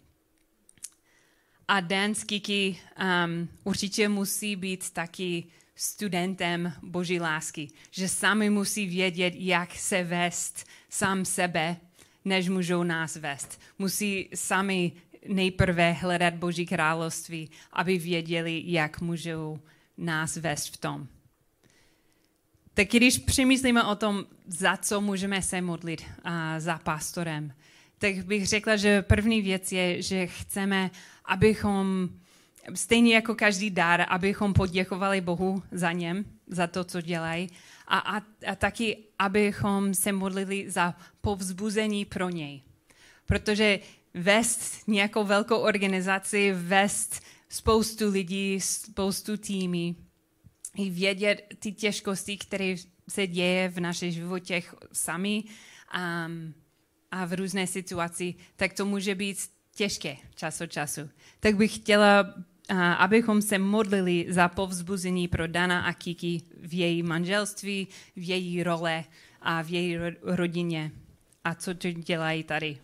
A 1.68 1.80
Dan 1.80 2.14
Kiki 2.26 2.78
um, 3.26 3.48
určitě 3.64 4.08
musí 4.08 4.56
být 4.56 4.90
taky 4.90 5.44
studentem 5.74 6.72
boží 6.82 7.20
lásky, 7.20 7.68
že 7.90 8.08
sami 8.08 8.50
musí 8.50 8.86
vědět, 8.86 9.34
jak 9.36 9.74
se 9.74 10.04
vést 10.04 10.66
sám 10.90 11.24
sebe, 11.24 11.76
než 12.24 12.48
můžou 12.48 12.82
nás 12.82 13.16
vést. 13.16 13.60
Musí 13.78 14.28
sami 14.34 14.92
nejprve 15.28 15.92
hledat 15.92 16.34
boží 16.34 16.66
království, 16.66 17.50
aby 17.72 17.98
věděli, 17.98 18.62
jak 18.64 19.00
můžou 19.00 19.60
nás 19.96 20.36
vést 20.36 20.68
v 20.68 20.76
tom. 20.76 21.08
Tak 22.76 22.88
když 22.88 23.18
přemýšlíme 23.18 23.84
o 23.84 23.96
tom, 23.96 24.24
za 24.46 24.76
co 24.76 25.00
můžeme 25.00 25.42
se 25.42 25.60
modlit 25.60 26.04
a 26.24 26.60
za 26.60 26.78
pastorem, 26.78 27.52
tak 27.98 28.24
bych 28.24 28.46
řekla, 28.46 28.76
že 28.76 29.02
první 29.02 29.42
věc 29.42 29.72
je, 29.72 30.02
že 30.02 30.26
chceme, 30.26 30.90
abychom, 31.24 32.08
stejně 32.74 33.14
jako 33.14 33.34
každý 33.34 33.70
dar, 33.70 34.06
abychom 34.08 34.54
poděkovali 34.54 35.20
Bohu 35.20 35.62
za 35.72 35.92
něm, 35.92 36.24
za 36.46 36.66
to, 36.66 36.84
co 36.84 37.00
dělají, 37.00 37.50
a, 37.86 37.98
a, 37.98 38.16
a 38.46 38.54
taky, 38.56 38.96
abychom 39.18 39.94
se 39.94 40.12
modlili 40.12 40.70
za 40.70 40.94
povzbuzení 41.20 42.04
pro 42.04 42.28
něj. 42.28 42.62
Protože 43.26 43.78
vést 44.14 44.88
nějakou 44.88 45.24
velkou 45.24 45.56
organizaci, 45.56 46.52
vést 46.52 47.22
spoustu 47.48 48.10
lidí, 48.10 48.60
spoustu 48.60 49.36
týmy, 49.36 49.94
i 50.76 50.90
vědět 50.90 51.54
ty 51.58 51.72
těžkosti, 51.72 52.36
které 52.36 52.74
se 53.08 53.26
děje 53.26 53.68
v 53.68 53.80
našich 53.80 54.12
životech 54.12 54.74
sami 54.92 55.44
a, 55.90 56.28
a 57.10 57.24
v 57.24 57.32
různé 57.32 57.66
situaci, 57.66 58.34
tak 58.56 58.72
to 58.72 58.86
může 58.86 59.14
být 59.14 59.38
těžké 59.74 60.16
čas 60.34 60.60
od 60.60 60.72
času. 60.72 61.10
Tak 61.40 61.56
bych 61.56 61.74
chtěla, 61.74 62.34
abychom 62.98 63.42
se 63.42 63.58
modlili 63.58 64.26
za 64.28 64.48
povzbuzení 64.48 65.28
pro 65.28 65.46
Dana 65.46 65.80
a 65.80 65.92
Kiki 65.92 66.42
v 66.62 66.74
její 66.74 67.02
manželství, 67.02 67.88
v 68.16 68.28
její 68.28 68.62
role 68.62 69.04
a 69.42 69.62
v 69.62 69.70
její 69.70 69.98
rodině 70.22 70.92
a 71.44 71.54
co 71.54 71.74
to 71.74 71.92
dělají 71.92 72.42
tady. 72.42 72.78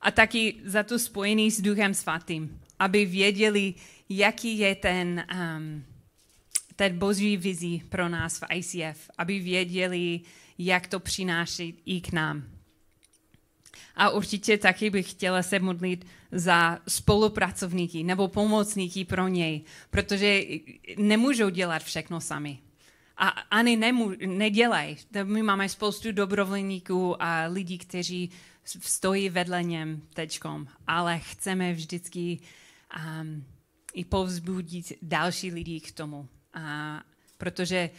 A 0.00 0.10
taky 0.10 0.54
za 0.64 0.82
to 0.82 0.98
spojený 0.98 1.50
s 1.50 1.60
Duchem 1.60 1.94
Svatým, 1.94 2.60
aby 2.78 3.06
věděli, 3.06 3.74
jaký 4.08 4.58
je 4.58 4.74
ten 4.74 5.24
um, 5.34 5.84
ten 6.76 6.98
boží 6.98 7.36
vizí 7.36 7.82
pro 7.88 8.08
nás 8.08 8.40
v 8.40 8.44
ICF, 8.54 9.10
aby 9.18 9.38
věděli, 9.38 10.20
jak 10.58 10.86
to 10.86 11.00
přináší 11.00 11.82
i 11.86 12.00
k 12.00 12.12
nám. 12.12 12.44
A 13.96 14.10
určitě 14.10 14.58
taky 14.58 14.90
bych 14.90 15.10
chtěla 15.10 15.42
se 15.42 15.58
modlit 15.58 16.06
za 16.32 16.78
spolupracovníky 16.88 18.02
nebo 18.04 18.28
pomocníky 18.28 19.04
pro 19.04 19.28
něj, 19.28 19.64
protože 19.90 20.42
nemůžou 20.98 21.48
dělat 21.48 21.82
všechno 21.82 22.20
sami. 22.20 22.58
A 23.16 23.28
ani 23.28 23.76
nemů, 23.76 24.12
nedělají. 24.26 24.96
My 25.22 25.42
máme 25.42 25.68
spoustu 25.68 26.12
dobrovolníků 26.12 27.22
a 27.22 27.46
lidí, 27.46 27.78
kteří 27.78 28.30
stojí 28.64 29.28
vedle 29.28 29.62
něm 29.62 30.02
teďkom, 30.14 30.68
ale 30.86 31.18
chceme 31.18 31.72
vždycky 31.72 32.38
um, 33.20 33.44
i 33.94 34.04
povzbudit 34.04 34.92
další 35.02 35.50
lidi 35.50 35.80
k 35.80 35.92
tomu. 35.92 36.28
A 36.56 37.02
protože 37.38 37.90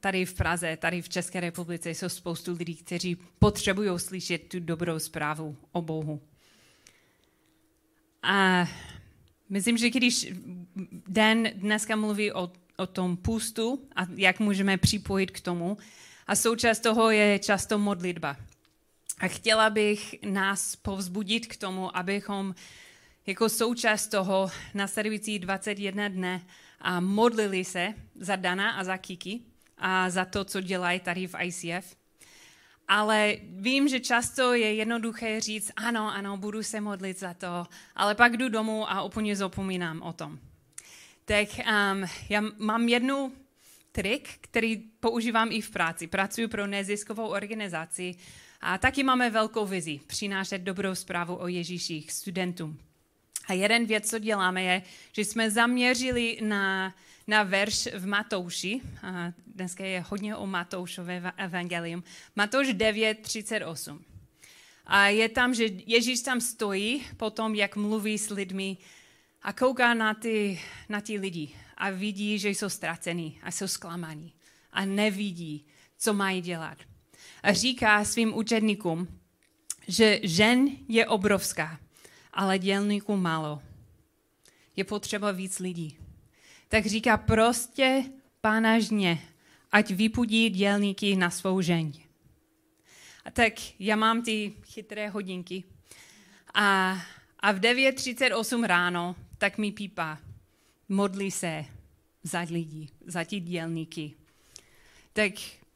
tady 0.00 0.24
v 0.24 0.34
Praze, 0.34 0.76
tady 0.76 1.02
v 1.02 1.08
České 1.08 1.40
republice 1.40 1.90
jsou 1.90 2.08
spoustu 2.08 2.56
lidí, 2.58 2.76
kteří 2.76 3.16
potřebují 3.38 3.98
slyšet 3.98 4.48
tu 4.48 4.60
dobrou 4.60 4.98
zprávu 4.98 5.56
o 5.72 5.82
Bohu. 5.82 6.22
A 8.22 8.68
myslím, 9.48 9.78
že 9.78 9.90
když 9.90 10.32
Den 11.08 11.50
dneska 11.54 11.96
mluví 11.96 12.32
o, 12.32 12.52
o 12.76 12.86
tom 12.86 13.16
pustu 13.16 13.88
a 13.96 14.06
jak 14.16 14.40
můžeme 14.40 14.78
připojit 14.78 15.30
k 15.30 15.40
tomu, 15.40 15.78
a 16.26 16.36
součást 16.36 16.80
toho 16.80 17.10
je 17.10 17.38
často 17.38 17.78
modlitba. 17.78 18.36
A 19.20 19.28
chtěla 19.28 19.70
bych 19.70 20.14
nás 20.22 20.76
povzbudit 20.76 21.46
k 21.46 21.56
tomu, 21.56 21.96
abychom 21.96 22.54
jako 23.26 23.48
součást 23.48 24.08
toho 24.08 24.50
nasledující 24.74 25.38
21 25.38 26.08
dne 26.08 26.42
a 26.80 27.00
modlili 27.00 27.64
se 27.64 27.94
za 28.14 28.36
Dana 28.36 28.70
a 28.70 28.84
za 28.84 28.96
Kiki 28.96 29.40
a 29.78 30.10
za 30.10 30.24
to, 30.24 30.44
co 30.44 30.60
dělají 30.60 31.00
tady 31.00 31.26
v 31.26 31.34
ICF. 31.42 31.96
Ale 32.88 33.36
vím, 33.42 33.88
že 33.88 34.00
často 34.00 34.54
je 34.54 34.74
jednoduché 34.74 35.40
říct, 35.40 35.72
ano, 35.76 36.14
ano, 36.14 36.36
budu 36.36 36.62
se 36.62 36.80
modlit 36.80 37.18
za 37.18 37.34
to, 37.34 37.66
ale 37.96 38.14
pak 38.14 38.36
jdu 38.36 38.48
domů 38.48 38.90
a 38.90 39.02
úplně 39.02 39.36
zapomínám 39.36 40.02
o 40.02 40.12
tom. 40.12 40.38
Tak 41.24 41.48
um, 41.48 42.04
já 42.28 42.40
mám 42.58 42.88
jednu 42.88 43.32
trik, 43.92 44.28
který 44.40 44.76
používám 44.76 45.52
i 45.52 45.60
v 45.60 45.70
práci. 45.70 46.06
Pracuji 46.06 46.48
pro 46.48 46.66
neziskovou 46.66 47.26
organizaci 47.26 48.14
a 48.60 48.78
taky 48.78 49.02
máme 49.02 49.30
velkou 49.30 49.66
vizi 49.66 50.00
přinášet 50.06 50.58
dobrou 50.58 50.94
zprávu 50.94 51.36
o 51.40 51.48
Ježíších 51.48 52.12
studentům. 52.12 52.78
A 53.48 53.52
jeden 53.52 53.86
věc, 53.86 54.10
co 54.10 54.18
děláme, 54.18 54.62
je, 54.62 54.82
že 55.12 55.24
jsme 55.24 55.50
zaměřili 55.50 56.38
na, 56.42 56.94
na 57.26 57.42
verš 57.42 57.88
v 57.94 58.06
Matouši. 58.06 58.80
A 59.02 59.32
dneska 59.46 59.84
je 59.84 60.04
hodně 60.08 60.36
o 60.36 60.46
Matoušové 60.46 61.32
evangelium. 61.36 62.04
Matouš 62.36 62.72
9, 62.72 63.18
38. 63.18 64.04
A 64.86 65.06
je 65.06 65.28
tam, 65.28 65.54
že 65.54 65.64
Ježíš 65.86 66.20
tam 66.20 66.40
stojí 66.40 67.06
potom, 67.16 67.54
jak 67.54 67.76
mluví 67.76 68.18
s 68.18 68.30
lidmi 68.30 68.76
a 69.42 69.52
kouká 69.52 69.94
na 69.94 70.14
ty, 70.14 70.60
na 70.88 71.00
ty 71.00 71.18
lidi 71.18 71.50
a 71.76 71.90
vidí, 71.90 72.38
že 72.38 72.48
jsou 72.48 72.68
ztracení 72.68 73.40
a 73.42 73.50
jsou 73.50 73.68
zklamaní 73.68 74.32
a 74.72 74.84
nevidí, 74.84 75.66
co 75.98 76.14
mají 76.14 76.40
dělat. 76.40 76.78
A 77.42 77.52
říká 77.52 78.04
svým 78.04 78.34
učedníkům, 78.34 79.08
že 79.88 80.20
žen 80.22 80.68
je 80.88 81.06
obrovská 81.06 81.78
ale 82.34 82.58
dělníků 82.58 83.16
málo. 83.16 83.62
Je 84.76 84.84
potřeba 84.84 85.30
víc 85.30 85.58
lidí. 85.58 85.98
Tak 86.68 86.86
říká 86.86 87.16
prostě 87.16 88.04
pána 88.40 88.78
žně, 88.78 89.22
ať 89.72 89.90
vypudí 89.90 90.50
dělníky 90.50 91.16
na 91.16 91.30
svou 91.30 91.60
žeň. 91.60 91.92
A 93.24 93.30
tak 93.30 93.52
já 93.78 93.96
mám 93.96 94.22
ty 94.22 94.52
chytré 94.64 95.08
hodinky. 95.08 95.64
A, 96.54 96.98
a 97.40 97.52
v 97.52 97.60
9.38 97.60 98.64
ráno 98.64 99.16
tak 99.38 99.58
mi 99.58 99.72
pípa, 99.72 100.18
modlí 100.88 101.30
se 101.30 101.64
za 102.22 102.40
lidi, 102.40 102.88
za 103.06 103.24
ti 103.24 103.40
dělníky. 103.40 104.14
Tak 105.12 105.32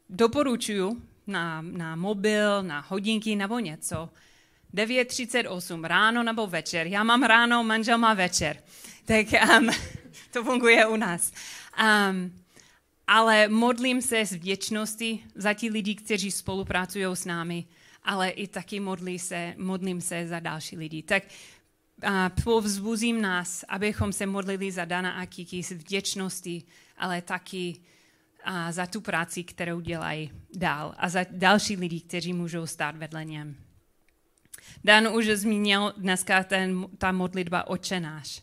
doporučuju 0.09 1.03
na, 1.27 1.62
na 1.62 1.97
mobil, 1.97 2.62
na 2.62 2.81
hodinky 2.81 3.37
nebo 3.37 3.59
něco, 3.59 4.09
9.38, 4.75 5.85
ráno 5.85 6.23
nebo 6.23 6.47
večer. 6.47 6.87
Já 6.87 7.05
mám 7.05 7.23
ráno, 7.23 7.65
manžel 7.65 7.99
má 7.99 8.15
večer. 8.15 8.57
Tak 9.05 9.27
um, 9.59 9.71
to 10.33 10.45
funguje 10.45 10.87
u 10.87 10.97
nás. 10.97 11.33
Um, 12.11 12.33
ale 13.07 13.49
modlím 13.49 14.03
se 14.03 14.21
s 14.21 14.33
vděčností 14.33 15.25
za 15.35 15.55
ti 15.55 15.71
lidi, 15.71 15.95
kteří 15.95 16.31
spolupracují 16.31 17.05
s 17.05 17.25
námi, 17.25 17.65
ale 18.03 18.29
i 18.29 18.47
taky 18.49 18.81
modlí 18.81 19.19
se, 19.19 19.55
modlím 19.59 20.01
se 20.01 20.29
za 20.29 20.41
další 20.41 20.77
lidi. 20.77 21.03
Tak 21.03 21.23
a 22.03 22.31
povzbuzím 22.45 23.23
nás, 23.23 23.65
abychom 23.69 24.13
se 24.13 24.27
modlili 24.27 24.73
za 24.73 24.85
Dana 24.85 25.11
a 25.11 25.27
Kiki 25.27 25.63
s 25.63 25.71
vděčností, 25.71 26.67
ale 26.97 27.23
taky 27.23 27.77
a 28.45 28.73
za 28.73 28.87
tu 28.87 29.01
práci, 29.01 29.45
kterou 29.45 29.81
dělají 29.81 30.33
dál 30.57 30.95
a 30.99 31.09
za 31.09 31.25
další 31.31 31.77
lidi, 31.77 32.01
kteří 32.01 32.33
můžou 32.33 32.67
stát 32.67 32.97
vedle 32.97 33.25
něm. 33.25 33.57
Dan 34.85 35.09
už 35.09 35.27
zmínil 35.27 35.95
dneska 35.97 36.45
ten, 36.45 36.87
ta 36.99 37.13
modlitba 37.13 37.67
Oče 37.67 38.01
náš. 38.01 38.43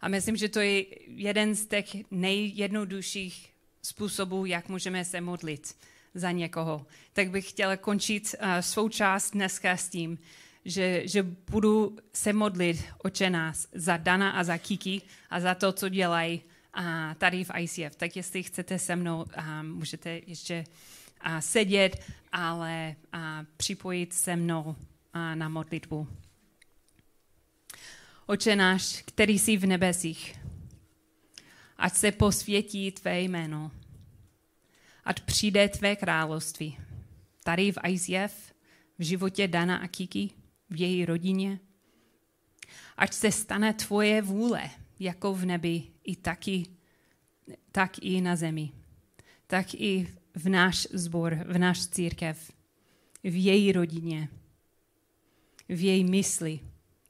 A 0.00 0.08
myslím, 0.08 0.36
že 0.36 0.48
to 0.48 0.60
je 0.60 0.84
jeden 1.06 1.54
z 1.54 1.66
těch 1.66 1.86
nejjednodušších 2.10 3.52
způsobů, 3.82 4.46
jak 4.46 4.68
můžeme 4.68 5.04
se 5.04 5.20
modlit 5.20 5.76
za 6.14 6.30
někoho. 6.30 6.86
Tak 7.12 7.30
bych 7.30 7.50
chtěla 7.50 7.76
končit 7.76 8.34
uh, 8.42 8.58
svou 8.60 8.88
část 8.88 9.30
dneska 9.30 9.76
s 9.76 9.88
tím, 9.88 10.18
že, 10.64 11.02
že 11.08 11.22
budu 11.22 11.96
se 12.12 12.32
modlit 12.32 12.84
oče 12.98 13.30
nás 13.30 13.68
za 13.72 13.96
Dana 13.96 14.30
a 14.30 14.44
za 14.44 14.58
Kiki 14.58 15.02
a 15.30 15.40
za 15.40 15.54
to, 15.54 15.72
co 15.72 15.88
dělají 15.88 16.42
uh, 16.78 16.84
tady 17.18 17.44
v 17.44 17.50
ICF. 17.58 17.96
Tak 17.96 18.16
jestli 18.16 18.42
chcete 18.42 18.78
se 18.78 18.96
mnou, 18.96 19.18
uh, 19.18 19.62
můžete 19.62 20.20
ještě 20.26 20.64
uh, 21.26 21.38
sedět, 21.38 22.02
ale 22.32 22.96
uh, 23.14 23.20
připojit 23.56 24.12
se 24.12 24.36
mnou 24.36 24.76
na 25.34 25.48
modlitbu. 25.48 26.08
Oče 28.26 28.56
náš, 28.56 29.02
který 29.06 29.38
jsi 29.38 29.56
v 29.56 29.66
nebesích, 29.66 30.38
ať 31.76 31.94
se 31.94 32.12
posvětí 32.12 32.92
tvé 32.92 33.20
jméno, 33.20 33.70
ať 35.04 35.20
přijde 35.20 35.68
tvé 35.68 35.96
království. 35.96 36.78
Tady 37.44 37.72
v 37.72 37.78
ICF, 37.88 38.52
v 38.98 39.02
životě 39.02 39.48
Dana 39.48 39.76
a 39.76 39.88
Kiki, 39.88 40.30
v 40.70 40.80
její 40.80 41.04
rodině. 41.04 41.60
Ať 42.96 43.12
se 43.12 43.32
stane 43.32 43.74
tvoje 43.74 44.22
vůle, 44.22 44.70
jako 44.98 45.34
v 45.34 45.44
nebi, 45.44 45.82
i 46.04 46.16
taky, 46.16 46.66
tak 47.72 47.98
i 47.98 48.20
na 48.20 48.36
zemi. 48.36 48.72
Tak 49.46 49.74
i 49.74 50.14
v 50.34 50.48
náš 50.48 50.88
zbor, 50.92 51.34
v 51.34 51.58
náš 51.58 51.86
církev, 51.86 52.52
v 53.24 53.44
její 53.44 53.72
rodině, 53.72 54.28
v 55.68 55.84
její 55.84 56.04
mysli, 56.04 56.60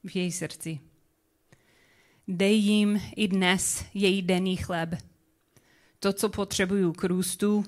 v 0.03 0.15
její 0.15 0.31
srdci. 0.31 0.79
Dej 2.27 2.59
jim 2.59 3.01
i 3.15 3.27
dnes 3.27 3.85
její 3.93 4.21
denní 4.21 4.57
chleb, 4.57 4.95
to, 5.99 6.13
co 6.13 6.29
potřebují 6.29 6.93
k 6.93 7.03
růstu, 7.03 7.65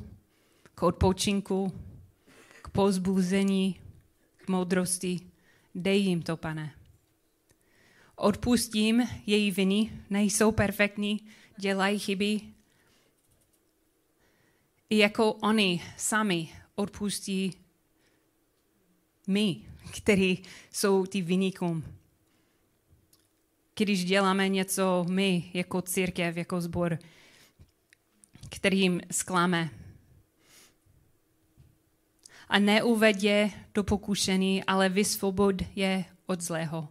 k 0.75 0.83
odpočinku, 0.83 1.73
k 2.61 2.69
pozbuzení, 2.69 3.79
k 4.37 4.47
moudrosti. 4.47 5.19
Dej 5.75 6.01
jim 6.01 6.21
to, 6.21 6.37
pane. 6.37 6.75
Odpustím 8.15 9.07
její 9.25 9.51
viny, 9.51 9.91
nejsou 10.09 10.51
perfektní, 10.51 11.27
dělají 11.57 11.99
chyby. 11.99 12.41
I 14.89 14.97
jako 14.97 15.33
oni 15.33 15.81
sami 15.97 16.49
odpustí 16.75 17.53
my, 19.27 19.68
kteří 19.91 20.43
jsou 20.71 21.05
ty 21.05 21.21
vynikům 21.21 21.83
když 23.83 24.05
děláme 24.05 24.49
něco 24.49 25.05
my 25.09 25.51
jako 25.53 25.81
církev, 25.81 26.37
jako 26.37 26.61
sbor, 26.61 26.99
kterým 28.49 29.01
sklame. 29.11 29.69
A 32.49 32.59
neuvedě 32.59 33.51
do 33.73 33.83
pokušení, 33.83 34.63
ale 34.63 34.89
vysvobod 34.89 35.55
je 35.75 36.05
od 36.25 36.41
zlého. 36.41 36.87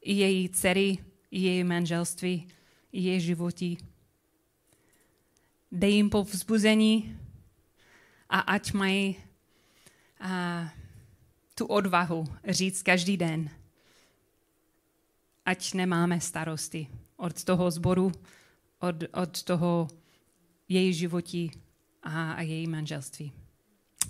I 0.00 0.12
její 0.12 0.48
dcery, 0.48 0.98
i 1.30 1.40
její 1.40 1.64
manželství, 1.64 2.48
i 2.92 3.00
její 3.00 3.20
životí. 3.20 3.78
Dej 5.72 5.92
jim 5.92 6.10
povzbuzení 6.10 7.18
a 8.28 8.40
ať 8.40 8.72
mají 8.72 9.16
a, 10.20 10.72
tu 11.54 11.66
odvahu 11.66 12.24
říct 12.48 12.82
každý 12.82 13.16
den– 13.16 13.50
ať 15.44 15.74
nemáme 15.74 16.20
starosti 16.20 16.88
od 17.16 17.44
toho 17.44 17.70
zboru, 17.70 18.12
od, 18.80 18.96
od 19.12 19.42
toho 19.42 19.88
její 20.68 20.92
životí 20.92 21.50
a, 22.02 22.32
a 22.32 22.40
její 22.40 22.66
manželství. 22.66 23.32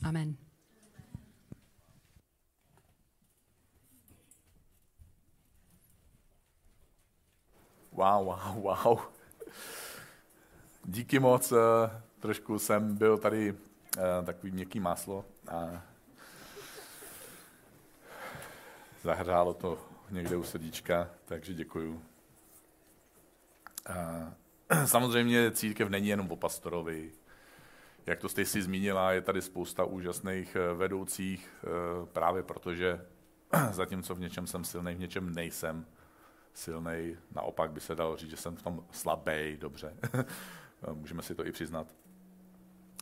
Amen. 0.03 0.37
Wow, 7.93 8.25
wow, 8.25 8.63
wow. 8.63 8.99
Díky 10.85 11.19
moc. 11.19 11.53
Eh, 11.53 11.57
trošku 12.21 12.59
jsem 12.59 12.97
byl 12.97 13.19
tady 13.19 13.55
eh, 13.99 14.25
takový 14.25 14.53
měkký 14.53 14.81
máslo 14.81 15.25
a 15.49 15.83
zahřálo 19.05 19.55
to 19.55 19.79
někde 20.11 20.37
u 20.37 20.43
srdíčka, 20.43 21.11
takže 21.25 21.55
děkuju. 21.55 22.03
A 23.87 24.35
samozřejmě 24.87 25.51
církev 25.51 25.89
není 25.89 26.09
jenom 26.09 26.31
o 26.31 26.37
pastorovi. 26.37 27.13
Jak 28.07 28.21
to 28.21 28.29
jste 28.29 28.45
si 28.45 28.63
zmínila, 28.63 29.13
je 29.13 29.21
tady 29.21 29.43
spousta 29.43 29.85
úžasných 29.85 30.57
eh, 30.57 30.75
vedoucích, 30.75 31.49
eh, 31.65 31.69
právě 32.13 32.43
protože 32.43 33.07
zatímco 33.71 34.15
v 34.15 34.21
něčem 34.21 34.47
jsem 34.47 34.65
silný, 34.65 34.95
v 34.95 35.01
něčem 35.01 35.35
nejsem 35.35 35.87
silný. 36.55 37.17
Naopak 37.35 37.73
by 37.73 37.81
se 37.81 37.95
dalo 37.95 38.17
říct, 38.17 38.31
že 38.31 38.37
jsem 38.37 38.57
v 38.57 38.63
tom 38.63 38.85
slabý, 38.91 39.57
dobře. 39.57 39.97
Můžeme 40.93 41.23
si 41.23 41.35
to 41.35 41.47
i 41.47 41.53
přiznat. 41.53 41.95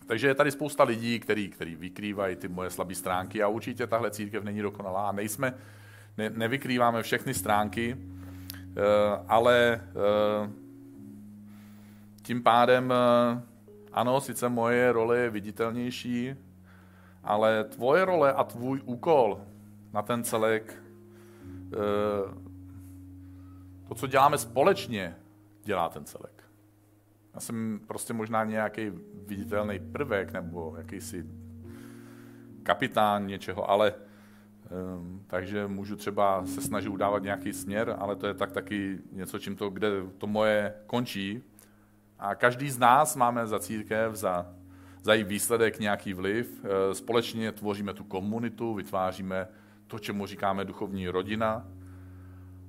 Takže 0.07 0.29
je 0.29 0.35
tady 0.35 0.51
spousta 0.51 0.85
lidí, 0.85 1.21
který, 1.21 1.49
který 1.49 1.77
vykrývají 1.77 2.37
ty 2.37 2.49
moje 2.49 2.71
slabé 2.71 2.95
stránky 2.95 3.43
a 3.43 3.49
určitě 3.49 3.87
tahle 3.87 4.11
církev 4.11 4.45
není 4.45 4.63
dokonalá. 4.63 5.13
Nejsme, 5.13 5.55
ne, 6.19 6.31
nevykrýváme 6.31 7.03
všechny 7.03 7.35
stránky, 7.35 7.97
eh, 7.97 8.83
ale 9.29 9.81
eh, 9.81 10.51
tím 12.23 12.43
pádem 12.43 12.93
eh, 12.93 13.43
ano, 13.93 14.21
sice 14.21 14.49
moje 14.49 14.93
role 14.93 15.19
je 15.19 15.31
viditelnější, 15.31 16.35
ale 17.25 17.65
tvoje 17.65 18.05
role 18.05 18.33
a 18.33 18.45
tvůj 18.45 18.81
úkol 18.85 19.41
na 19.93 20.03
ten 20.03 20.25
celek, 20.25 20.83
to, 23.89 23.95
co 23.95 24.07
děláme 24.07 24.39
společně, 24.39 25.17
dělá 25.65 25.89
ten 25.89 26.05
celek. 26.05 26.45
Já 27.35 27.41
jsem 27.41 27.81
prostě 27.87 28.13
možná 28.13 28.45
nějaký 28.45 28.93
viditelný 29.27 29.79
prvek 29.79 30.33
nebo 30.33 30.75
jakýsi 30.79 31.27
kapitán 32.63 33.27
něčeho, 33.27 33.71
ale 33.71 33.95
takže 35.27 35.67
můžu 35.67 35.97
třeba 35.97 36.47
se 36.47 36.61
snažit 36.61 36.89
udávat 36.89 37.23
nějaký 37.23 37.53
směr, 37.53 37.97
ale 37.99 38.17
to 38.17 38.27
je 38.27 38.35
tak 38.35 38.53
taky 38.53 38.99
něco, 39.13 39.39
čím 39.39 39.57
to, 39.57 39.71
kde 39.71 39.89
to 40.19 40.27
moje 40.27 40.75
končí. 40.87 41.43
A 42.19 42.35
každý 42.35 42.71
z 42.71 42.79
nás 42.79 43.17
máme 43.17 43.47
za 43.47 43.59
církev, 43.59 44.15
za, 44.15 44.47
za 45.03 45.15
její 45.15 45.25
výsledek 45.25 45.81
nějaký 45.81 46.15
vliv. 46.15 46.65
Ehm, 46.65 46.95
společně 46.95 47.53
tvoříme 47.53 47.95
tu 47.95 48.05
komunitu, 48.05 48.75
vytváříme 48.75 49.49
to, 49.87 49.99
čemu 49.99 50.27
říkáme 50.27 50.65
duchovní 50.65 51.09
rodina. 51.09 51.69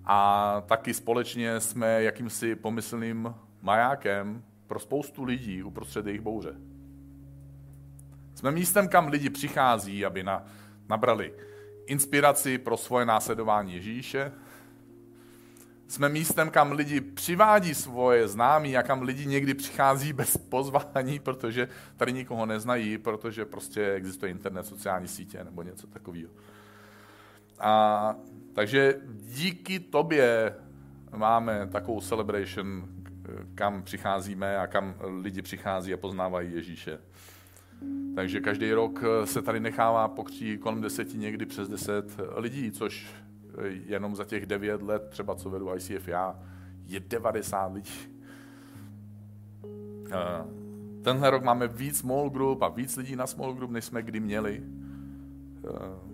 A 0.05 0.61
taky 0.67 0.93
společně 0.93 1.59
jsme 1.59 2.03
jakýmsi 2.03 2.55
pomyslným 2.55 3.33
majákem 3.61 4.43
pro 4.67 4.79
spoustu 4.79 5.23
lidí 5.23 5.63
uprostřed 5.63 6.05
jejich 6.05 6.21
bouře. 6.21 6.55
Jsme 8.35 8.51
místem, 8.51 8.87
kam 8.87 9.07
lidi 9.07 9.29
přichází, 9.29 10.05
aby 10.05 10.23
na, 10.23 10.45
nabrali 10.89 11.33
inspiraci 11.87 12.57
pro 12.57 12.77
svoje 12.77 13.05
následování 13.05 13.73
Ježíše. 13.73 14.31
Jsme 15.87 16.09
místem, 16.09 16.49
kam 16.49 16.71
lidi 16.71 17.01
přivádí 17.01 17.75
svoje 17.75 18.27
známí 18.27 18.77
a 18.77 18.83
kam 18.83 19.01
lidi 19.01 19.25
někdy 19.25 19.53
přichází 19.53 20.13
bez 20.13 20.37
pozvání, 20.37 21.19
protože 21.19 21.67
tady 21.97 22.13
nikoho 22.13 22.45
neznají, 22.45 22.97
protože 22.97 23.45
prostě 23.45 23.91
existuje 23.91 24.31
internet, 24.31 24.65
sociální 24.65 25.07
sítě 25.07 25.43
nebo 25.43 25.63
něco 25.63 25.87
takového. 25.87 26.31
A 27.59 28.15
takže 28.53 28.95
díky 29.13 29.79
tobě 29.79 30.55
máme 31.15 31.67
takovou 31.71 32.01
celebration, 32.01 32.87
kam 33.55 33.83
přicházíme 33.83 34.57
a 34.57 34.67
kam 34.67 34.95
lidi 35.21 35.41
přichází 35.41 35.93
a 35.93 35.97
poznávají 35.97 36.53
Ježíše. 36.53 36.99
Takže 38.15 38.39
každý 38.39 38.73
rok 38.73 39.03
se 39.25 39.41
tady 39.41 39.59
nechává 39.59 40.07
pokří 40.07 40.57
kolem 40.57 40.81
deseti, 40.81 41.17
někdy 41.17 41.45
přes 41.45 41.67
deset 41.69 42.17
lidí, 42.35 42.71
což 42.71 43.07
jenom 43.85 44.15
za 44.15 44.25
těch 44.25 44.45
devět 44.45 44.81
let, 44.81 45.07
třeba 45.09 45.35
co 45.35 45.49
vedu 45.49 45.75
ICF 45.75 46.07
já, 46.07 46.39
je 46.85 46.99
90 46.99 47.73
lidí. 47.73 48.13
Eh, 50.11 50.45
tenhle 51.03 51.29
rok 51.29 51.43
máme 51.43 51.67
víc 51.67 51.97
small 51.97 52.29
group 52.29 52.61
a 52.61 52.67
víc 52.67 52.97
lidí 52.97 53.15
na 53.15 53.27
small 53.27 53.53
group, 53.53 53.71
než 53.71 53.85
jsme 53.85 54.01
kdy 54.01 54.19
měli. 54.19 54.63
Eh, 55.67 56.13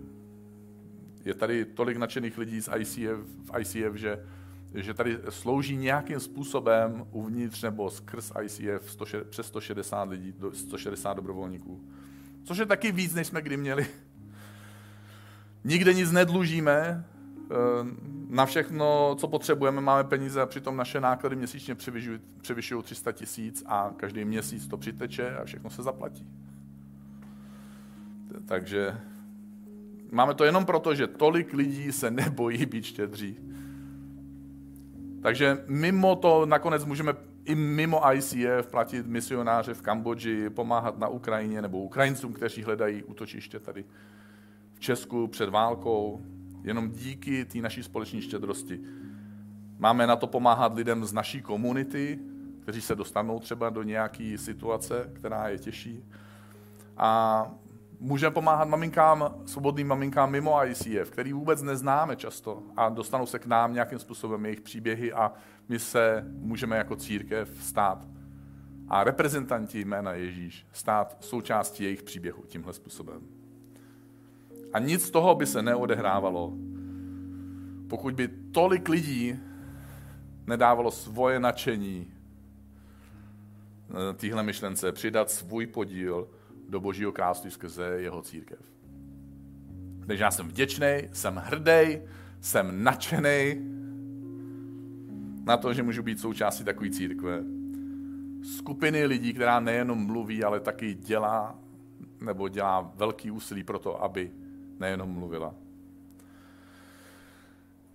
je 1.24 1.34
tady 1.34 1.64
tolik 1.64 1.96
nadšených 1.96 2.38
lidí 2.38 2.60
z 2.60 2.68
ICF, 2.78 3.18
v 3.44 3.58
ICF, 3.58 3.94
že, 3.94 4.24
že 4.74 4.94
tady 4.94 5.18
slouží 5.28 5.76
nějakým 5.76 6.20
způsobem 6.20 7.06
uvnitř 7.10 7.62
nebo 7.62 7.90
skrz 7.90 8.32
ICF 8.42 8.90
100, 8.90 9.04
přes 9.30 9.46
160 9.46 10.02
lidí, 10.02 10.34
160 10.52 11.14
dobrovolníků. 11.14 11.80
Což 12.44 12.58
je 12.58 12.66
taky 12.66 12.92
víc, 12.92 13.14
než 13.14 13.26
jsme 13.26 13.42
kdy 13.42 13.56
měli. 13.56 13.86
Nikde 15.64 15.94
nic 15.94 16.12
nedlužíme, 16.12 17.04
Eh, 17.50 17.86
na 18.28 18.46
všechno, 18.46 19.16
co 19.18 19.28
potřebujeme, 19.28 19.80
máme 19.80 20.04
peníze 20.04 20.42
a 20.42 20.46
přitom 20.46 20.76
naše 20.76 21.00
náklady 21.00 21.36
měsíčně 21.36 21.74
převyšují 22.40 22.82
300 22.82 23.12
tisíc 23.12 23.62
a 23.66 23.92
každý 23.96 24.24
měsíc 24.24 24.68
to 24.68 24.76
přiteče 24.76 25.36
a 25.36 25.44
všechno 25.44 25.70
se 25.70 25.82
zaplatí. 25.82 26.26
Takže 28.46 29.00
máme 30.12 30.34
to 30.34 30.44
jenom 30.44 30.64
proto, 30.64 30.94
že 30.94 31.06
tolik 31.06 31.52
lidí 31.52 31.92
se 31.92 32.10
nebojí 32.10 32.66
být 32.66 32.84
štědří. 32.84 33.36
Takže 35.22 35.64
mimo 35.66 36.16
to 36.16 36.46
nakonec 36.46 36.84
můžeme 36.84 37.14
i 37.44 37.54
mimo 37.54 38.12
ICF 38.14 38.66
platit 38.70 39.06
misionáře 39.06 39.74
v 39.74 39.82
Kambodži, 39.82 40.50
pomáhat 40.50 40.98
na 40.98 41.08
Ukrajině 41.08 41.62
nebo 41.62 41.78
Ukrajincům, 41.78 42.32
kteří 42.32 42.62
hledají 42.62 43.02
útočiště 43.02 43.60
tady 43.60 43.84
v 44.74 44.80
Česku 44.80 45.26
před 45.26 45.48
válkou, 45.48 46.20
Jenom 46.62 46.90
díky 46.90 47.44
té 47.44 47.58
naší 47.58 47.82
společné 47.82 48.22
štědrosti. 48.22 48.80
Máme 49.78 50.06
na 50.06 50.16
to 50.16 50.26
pomáhat 50.26 50.74
lidem 50.74 51.04
z 51.04 51.12
naší 51.12 51.42
komunity, 51.42 52.18
kteří 52.62 52.80
se 52.80 52.94
dostanou 52.94 53.40
třeba 53.40 53.70
do 53.70 53.82
nějaké 53.82 54.38
situace, 54.38 55.10
která 55.12 55.48
je 55.48 55.58
těžší. 55.58 56.04
A 56.96 57.50
můžeme 58.00 58.34
pomáhat 58.34 58.68
maminkám, 58.68 59.34
svobodným 59.46 59.86
maminkám 59.86 60.30
mimo 60.30 60.66
ICF, 60.66 61.10
který 61.10 61.32
vůbec 61.32 61.62
neznáme 61.62 62.16
často 62.16 62.62
a 62.76 62.88
dostanou 62.88 63.26
se 63.26 63.38
k 63.38 63.46
nám 63.46 63.74
nějakým 63.74 63.98
způsobem 63.98 64.44
jejich 64.44 64.60
příběhy 64.60 65.12
a 65.12 65.32
my 65.68 65.78
se 65.78 66.24
můžeme 66.28 66.76
jako 66.76 66.96
církev 66.96 67.50
stát 67.62 68.06
a 68.88 69.04
reprezentanti 69.04 69.84
jména 69.84 70.12
Ježíš 70.12 70.66
stát 70.72 71.16
součástí 71.20 71.84
jejich 71.84 72.02
příběhu 72.02 72.42
tímhle 72.46 72.72
způsobem. 72.72 73.20
A 74.72 74.78
nic 74.78 75.06
z 75.06 75.10
toho 75.10 75.34
by 75.34 75.46
se 75.46 75.62
neodehrávalo, 75.62 76.52
pokud 77.88 78.14
by 78.14 78.28
tolik 78.28 78.88
lidí 78.88 79.38
nedávalo 80.46 80.90
svoje 80.90 81.40
nadšení 81.40 82.12
eh, 83.90 84.14
téhle 84.14 84.42
myšlence, 84.42 84.92
přidat 84.92 85.30
svůj 85.30 85.66
podíl 85.66 86.28
do 86.70 86.80
božího 86.80 87.12
království 87.12 87.50
skrze 87.50 87.84
jeho 87.84 88.22
církev. 88.22 88.58
Takže 90.06 90.24
já 90.24 90.30
jsem 90.30 90.48
vděčný, 90.48 91.08
jsem 91.12 91.36
hrdý, 91.36 91.98
jsem 92.40 92.84
nadšený 92.84 93.56
na 95.44 95.56
to, 95.56 95.74
že 95.74 95.82
můžu 95.82 96.02
být 96.02 96.20
součástí 96.20 96.64
takové 96.64 96.90
církve. 96.90 97.42
Skupiny 98.56 99.06
lidí, 99.06 99.32
která 99.32 99.60
nejenom 99.60 100.06
mluví, 100.06 100.44
ale 100.44 100.60
taky 100.60 100.94
dělá, 100.94 101.58
nebo 102.20 102.48
dělá 102.48 102.92
velký 102.94 103.30
úsilí 103.30 103.64
pro 103.64 103.78
to, 103.78 104.02
aby 104.02 104.30
nejenom 104.78 105.08
mluvila. 105.08 105.54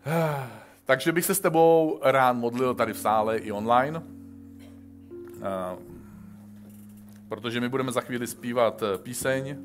Takže 0.86 1.12
bych 1.12 1.26
se 1.26 1.36
s 1.36 1.40
tebou 1.40 2.00
rád 2.04 2.34
modlil 2.34 2.76
tady 2.76 2.94
v 2.94 2.98
sále 2.98 3.38
i 3.38 3.52
online, 3.52 4.04
protože 7.30 7.62
my 7.62 7.70
budeme 7.70 7.92
za 7.92 8.02
chvíli 8.02 8.28
zpívat 8.28 8.84
eh, 8.84 8.98
píseň. 8.98 9.58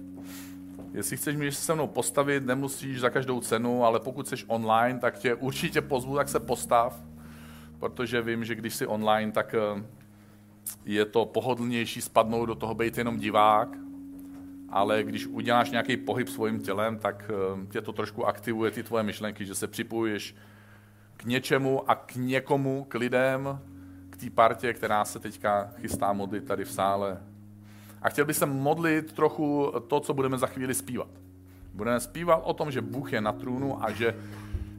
Jestli 0.93 1.17
chceš 1.17 1.55
se 1.55 1.63
se 1.63 1.75
mnou 1.75 1.87
postavit, 1.87 2.47
nemusíš 2.47 3.01
za 3.01 3.11
každou 3.11 3.41
cenu, 3.41 3.85
ale 3.85 4.01
pokud 4.01 4.29
jsi 4.29 4.37
online, 4.47 4.99
tak 4.99 5.19
tě 5.19 5.35
určitě 5.35 5.81
pozvu, 5.81 6.17
tak 6.17 6.29
se 6.29 6.41
postav, 6.41 7.03
protože 7.79 8.23
vím, 8.23 8.45
že 8.45 8.55
když 8.55 8.75
jsi 8.75 8.87
online, 8.87 9.33
tak 9.33 9.55
eh, 9.55 9.85
je 10.85 11.05
to 11.05 11.25
pohodlnější 11.25 12.01
spadnout 12.01 12.47
do 12.47 12.55
toho 12.55 12.75
být 12.75 12.99
jenom 12.99 13.19
divák, 13.19 13.69
ale 14.69 15.03
když 15.03 15.27
uděláš 15.27 15.71
nějaký 15.71 15.97
pohyb 15.97 16.29
svým 16.29 16.61
tělem, 16.61 16.99
tak 16.99 17.31
eh, 17.31 17.67
tě 17.67 17.81
to 17.81 17.93
trošku 17.93 18.27
aktivuje 18.27 18.71
ty 18.71 18.83
tvoje 18.83 19.03
myšlenky, 19.03 19.47
že 19.47 19.55
se 19.55 19.67
připojuješ 19.67 20.37
k 21.17 21.25
něčemu 21.25 21.91
a 21.91 21.95
k 21.95 22.15
někomu, 22.17 22.85
k 22.85 22.95
lidem, 22.95 23.61
k 24.11 24.17
té 24.17 24.31
partě, 24.31 24.73
která 24.73 25.05
se 25.05 25.19
teďka 25.19 25.71
chystá 25.77 26.13
modlit 26.13 26.45
tady 26.45 26.65
v 26.65 26.73
sále. 26.73 27.30
A 28.03 28.09
chtěl 28.09 28.25
bych 28.25 28.37
se 28.37 28.47
modlit 28.47 29.13
trochu 29.13 29.73
to, 29.89 30.01
co 30.01 30.15
budeme 30.15 30.39
za 30.39 30.47
chvíli 30.47 30.75
zpívat. 30.75 31.09
Budeme 31.75 32.01
zpívat 32.01 32.41
o 32.45 32.55
tom, 32.55 32.71
že 32.71 32.81
Bůh 32.81 33.13
je 33.13 33.21
na 33.21 33.33
trůnu 33.33 33.85
a 33.85 33.91
že, 33.93 34.17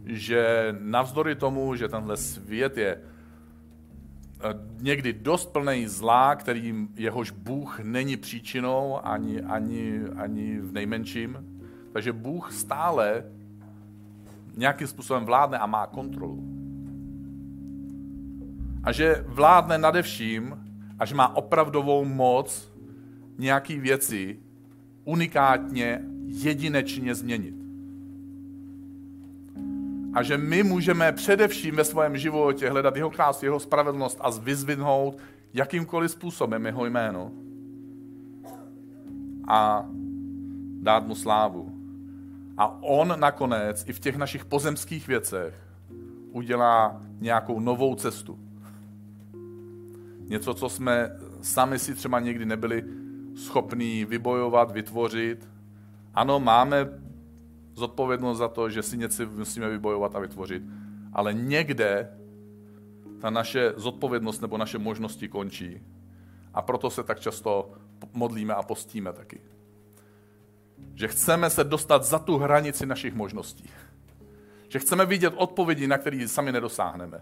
že 0.05 0.76
navzdory 0.80 1.36
tomu, 1.36 1.76
že 1.76 1.88
tenhle 1.88 2.17
svět 2.17 2.78
je 2.78 3.01
Eh, 4.43 4.53
někdy 4.82 5.13
dost 5.13 5.45
plný 5.45 5.88
zlá, 5.88 6.36
kterým 6.36 6.89
jehož 6.95 7.32
Bůh 7.32 7.80
není 7.80 8.17
příčinou 8.17 9.05
ani, 9.05 9.41
ani, 9.41 9.99
ani 10.15 10.59
v 10.59 10.74
nejmenším. 10.74 11.38
Takže 11.93 12.13
Bůh 12.13 12.51
stále 12.53 13.24
nějakým 14.57 14.88
způsobem 14.88 15.26
vládne 15.26 15.57
a 15.57 15.65
má 15.65 15.88
kontrolu. 15.88 16.43
A 18.84 18.91
že 18.91 19.26
vládne 19.28 19.78
nade 19.78 20.01
vším 20.01 20.57
a 20.99 21.05
že 21.05 21.15
má 21.15 21.36
opravdovou 21.36 22.05
moc 22.05 22.70
nějaký 23.41 23.79
věci 23.79 24.39
unikátně, 25.05 26.01
jedinečně 26.25 27.15
změnit 27.15 27.61
a 30.13 30.23
že 30.23 30.37
my 30.37 30.63
můžeme 30.63 31.11
především 31.11 31.75
ve 31.75 31.83
svém 31.83 32.17
životě 32.17 32.69
hledat 32.69 32.95
jeho 32.95 33.09
krásu, 33.09 33.45
jeho 33.45 33.59
spravedlnost 33.59 34.17
a 34.21 34.29
vyzvihnout 34.29 35.17
jakýmkoliv 35.53 36.11
způsobem 36.11 36.65
jeho 36.65 36.85
jméno 36.85 37.31
a 39.47 39.85
dát 40.81 41.07
mu 41.07 41.15
slávu. 41.15 41.71
A 42.57 42.83
on 42.83 43.19
nakonec 43.19 43.83
i 43.87 43.93
v 43.93 43.99
těch 43.99 44.15
našich 44.15 44.45
pozemských 44.45 45.07
věcech 45.07 45.53
udělá 46.31 47.01
nějakou 47.19 47.59
novou 47.59 47.95
cestu. 47.95 48.39
Něco, 50.19 50.53
co 50.53 50.69
jsme 50.69 51.09
sami 51.41 51.79
si 51.79 51.95
třeba 51.95 52.19
někdy 52.19 52.45
nebyli 52.45 52.83
schopní 53.36 54.05
vybojovat, 54.05 54.71
vytvořit. 54.71 55.49
Ano, 56.13 56.39
máme 56.39 56.89
zodpovědnost 57.73 58.38
za 58.38 58.47
to, 58.47 58.69
že 58.69 58.84
si 58.84 58.97
něco 58.97 59.25
musíme 59.25 59.69
vybojovat 59.69 60.15
a 60.15 60.19
vytvořit. 60.19 60.63
Ale 61.13 61.34
někde 61.34 62.17
ta 63.21 63.29
naše 63.29 63.73
zodpovědnost 63.77 64.41
nebo 64.41 64.57
naše 64.57 64.77
možnosti 64.77 65.27
končí. 65.27 65.82
A 66.53 66.61
proto 66.61 66.89
se 66.89 67.03
tak 67.03 67.19
často 67.19 67.71
modlíme 68.13 68.53
a 68.53 68.63
postíme 68.63 69.13
taky. 69.13 69.41
Že 70.95 71.07
chceme 71.07 71.49
se 71.49 71.63
dostat 71.63 72.03
za 72.03 72.19
tu 72.19 72.38
hranici 72.38 72.86
našich 72.86 73.13
možností. 73.13 73.69
Že 74.69 74.79
chceme 74.79 75.05
vidět 75.05 75.34
odpovědi, 75.38 75.88
na 75.88 75.97
které 75.97 76.27
sami 76.27 76.51
nedosáhneme. 76.51 77.21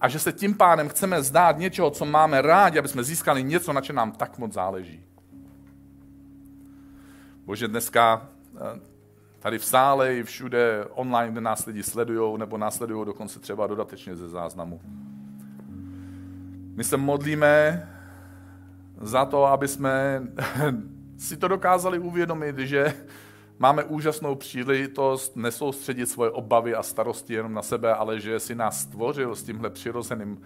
A 0.00 0.08
že 0.08 0.18
se 0.18 0.32
tím 0.32 0.54
pádem 0.54 0.88
chceme 0.88 1.22
zdát 1.22 1.58
něčeho, 1.58 1.90
co 1.90 2.04
máme 2.04 2.42
rádi, 2.42 2.78
aby 2.78 2.88
jsme 2.88 3.04
získali 3.04 3.42
něco, 3.42 3.72
na 3.72 3.80
čem 3.80 3.96
nám 3.96 4.12
tak 4.12 4.38
moc 4.38 4.52
záleží. 4.52 5.04
Bože, 7.44 7.68
dneska 7.68 8.28
tady 9.38 9.58
v 9.58 9.64
sále 9.64 10.14
i 10.16 10.22
všude 10.22 10.84
online, 10.94 11.32
kde 11.32 11.40
nás 11.40 11.66
lidi 11.66 11.82
sledují, 11.82 12.38
nebo 12.38 12.58
následují 12.58 13.06
dokonce 13.06 13.40
třeba 13.40 13.66
dodatečně 13.66 14.16
ze 14.16 14.28
záznamu. 14.28 14.80
My 16.74 16.84
se 16.84 16.96
modlíme 16.96 17.88
za 19.00 19.24
to, 19.24 19.46
aby 19.46 19.68
jsme 19.68 20.22
si 21.18 21.36
to 21.36 21.48
dokázali 21.48 21.98
uvědomit, 21.98 22.58
že 22.58 22.94
máme 23.60 23.84
úžasnou 23.84 24.34
příležitost 24.34 25.36
nesoustředit 25.36 26.06
svoje 26.06 26.30
obavy 26.30 26.74
a 26.74 26.82
starosti 26.82 27.34
jenom 27.34 27.54
na 27.54 27.62
sebe, 27.62 27.94
ale 27.94 28.20
že 28.20 28.40
si 28.40 28.54
nás 28.54 28.80
stvořil 28.80 29.36
s 29.36 29.42
tímhle 29.42 29.70
přirozeným 29.70 30.40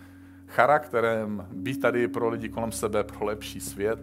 charakterem 0.47 1.49
být 1.53 1.81
tady 1.81 2.09
pro 2.09 2.29
lidi 2.29 2.49
kolem 2.49 2.73
sebe, 2.73 3.05
pro 3.05 3.25
lepší 3.25 3.61
svět. 3.61 3.99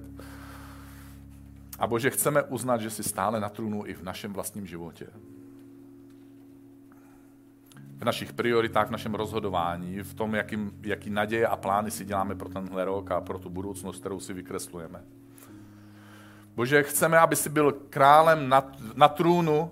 A 1.79 1.87
Bože, 1.87 2.09
chceme 2.09 2.43
uznat, 2.43 2.81
že 2.81 2.89
jsi 2.89 3.03
stále 3.03 3.39
na 3.39 3.49
trůnu 3.49 3.85
i 3.85 3.93
v 3.93 4.03
našem 4.03 4.33
vlastním 4.33 4.65
životě. 4.65 5.07
V 7.97 8.03
našich 8.03 8.33
prioritách, 8.33 8.87
v 8.87 8.91
našem 8.91 9.15
rozhodování, 9.15 9.99
v 9.99 10.13
tom, 10.13 10.35
jaký, 10.35 10.57
jaký 10.81 11.09
naděje 11.09 11.47
a 11.47 11.55
plány 11.55 11.91
si 11.91 12.05
děláme 12.05 12.35
pro 12.35 12.49
tenhle 12.49 12.85
rok 12.85 13.11
a 13.11 13.21
pro 13.21 13.39
tu 13.39 13.49
budoucnost, 13.49 13.99
kterou 13.99 14.19
si 14.19 14.33
vykreslujeme. 14.33 15.03
Bože, 16.55 16.83
chceme, 16.83 17.19
aby 17.19 17.35
si 17.35 17.49
byl 17.49 17.71
králem 17.71 18.49
na, 18.49 18.71
na 18.95 19.07
trůnu 19.07 19.71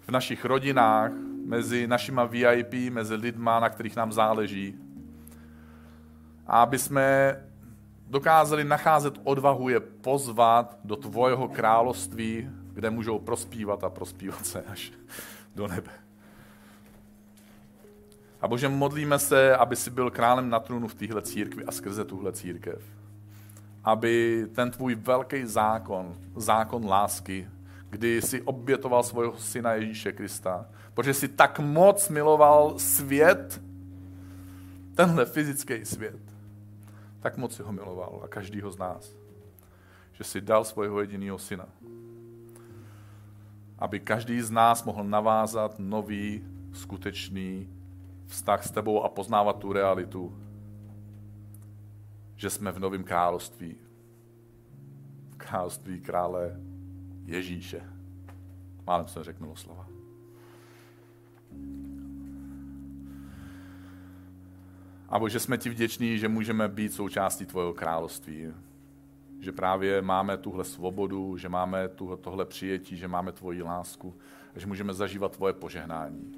v 0.00 0.10
našich 0.10 0.44
rodinách, 0.44 1.12
mezi 1.44 1.86
našima 1.86 2.24
VIP, 2.24 2.74
mezi 2.90 3.14
lidma, 3.14 3.60
na 3.60 3.68
kterých 3.68 3.96
nám 3.96 4.12
záleží. 4.12 4.74
A 6.46 6.62
aby 6.62 6.78
jsme 6.78 7.36
dokázali 8.06 8.64
nacházet 8.64 9.20
odvahu 9.24 9.68
je 9.68 9.80
pozvat 9.80 10.78
do 10.84 10.96
tvojeho 10.96 11.48
království, 11.48 12.50
kde 12.72 12.90
můžou 12.90 13.18
prospívat 13.18 13.84
a 13.84 13.90
prospívat 13.90 14.46
se 14.46 14.62
až 14.62 14.92
do 15.54 15.68
nebe. 15.68 15.90
A 18.40 18.48
Bože, 18.48 18.68
modlíme 18.68 19.18
se, 19.18 19.56
aby 19.56 19.76
si 19.76 19.90
byl 19.90 20.10
králem 20.10 20.50
na 20.50 20.60
trůnu 20.60 20.88
v 20.88 20.94
téhle 20.94 21.22
církvi 21.22 21.64
a 21.64 21.72
skrze 21.72 22.04
tuhle 22.04 22.32
církev. 22.32 22.82
Aby 23.84 24.46
ten 24.54 24.70
tvůj 24.70 24.94
velký 24.94 25.44
zákon, 25.44 26.16
zákon 26.36 26.88
lásky, 26.88 27.48
kdy 27.90 28.22
jsi 28.22 28.42
obětoval 28.42 29.02
svého 29.02 29.36
syna 29.36 29.72
Ježíše 29.72 30.12
Krista, 30.12 30.66
protože 30.94 31.14
jsi 31.14 31.28
tak 31.28 31.58
moc 31.58 32.08
miloval 32.08 32.78
svět, 32.78 33.62
tenhle 34.94 35.26
fyzický 35.26 35.84
svět, 35.84 36.20
tak 37.20 37.36
moc 37.36 37.56
si 37.56 37.62
ho 37.62 37.72
miloval 37.72 38.20
a 38.24 38.28
každýho 38.28 38.70
z 38.70 38.78
nás, 38.78 39.14
že 40.12 40.24
si 40.24 40.40
dal 40.40 40.64
svého 40.64 41.00
jediného 41.00 41.38
syna. 41.38 41.66
Aby 43.78 44.00
každý 44.00 44.40
z 44.40 44.50
nás 44.50 44.84
mohl 44.84 45.04
navázat 45.04 45.78
nový, 45.78 46.44
skutečný 46.72 47.68
vztah 48.26 48.66
s 48.66 48.70
tebou 48.70 49.02
a 49.02 49.08
poznávat 49.08 49.58
tu 49.58 49.72
realitu, 49.72 50.36
že 52.36 52.50
jsme 52.50 52.72
v 52.72 52.78
novém 52.78 53.04
království. 53.04 53.76
V 55.30 55.36
království 55.36 56.00
krále 56.00 56.60
Ježíše. 57.24 57.82
Málem 58.86 59.08
jsem 59.08 59.22
řekl 59.22 59.54
slova. 59.54 59.88
A 65.08 65.18
Bože, 65.18 65.40
jsme 65.40 65.58
ti 65.58 65.70
vděční, 65.70 66.18
že 66.18 66.28
můžeme 66.28 66.68
být 66.68 66.92
součástí 66.92 67.46
tvojeho 67.46 67.74
království. 67.74 68.52
Že 69.40 69.52
právě 69.52 70.02
máme 70.02 70.36
tuhle 70.36 70.64
svobodu, 70.64 71.36
že 71.36 71.48
máme 71.48 71.88
tohle 72.20 72.44
přijetí, 72.44 72.96
že 72.96 73.08
máme 73.08 73.32
tvoji 73.32 73.62
lásku 73.62 74.14
a 74.56 74.58
že 74.58 74.66
můžeme 74.66 74.94
zažívat 74.94 75.32
tvoje 75.32 75.52
požehnání. 75.52 76.32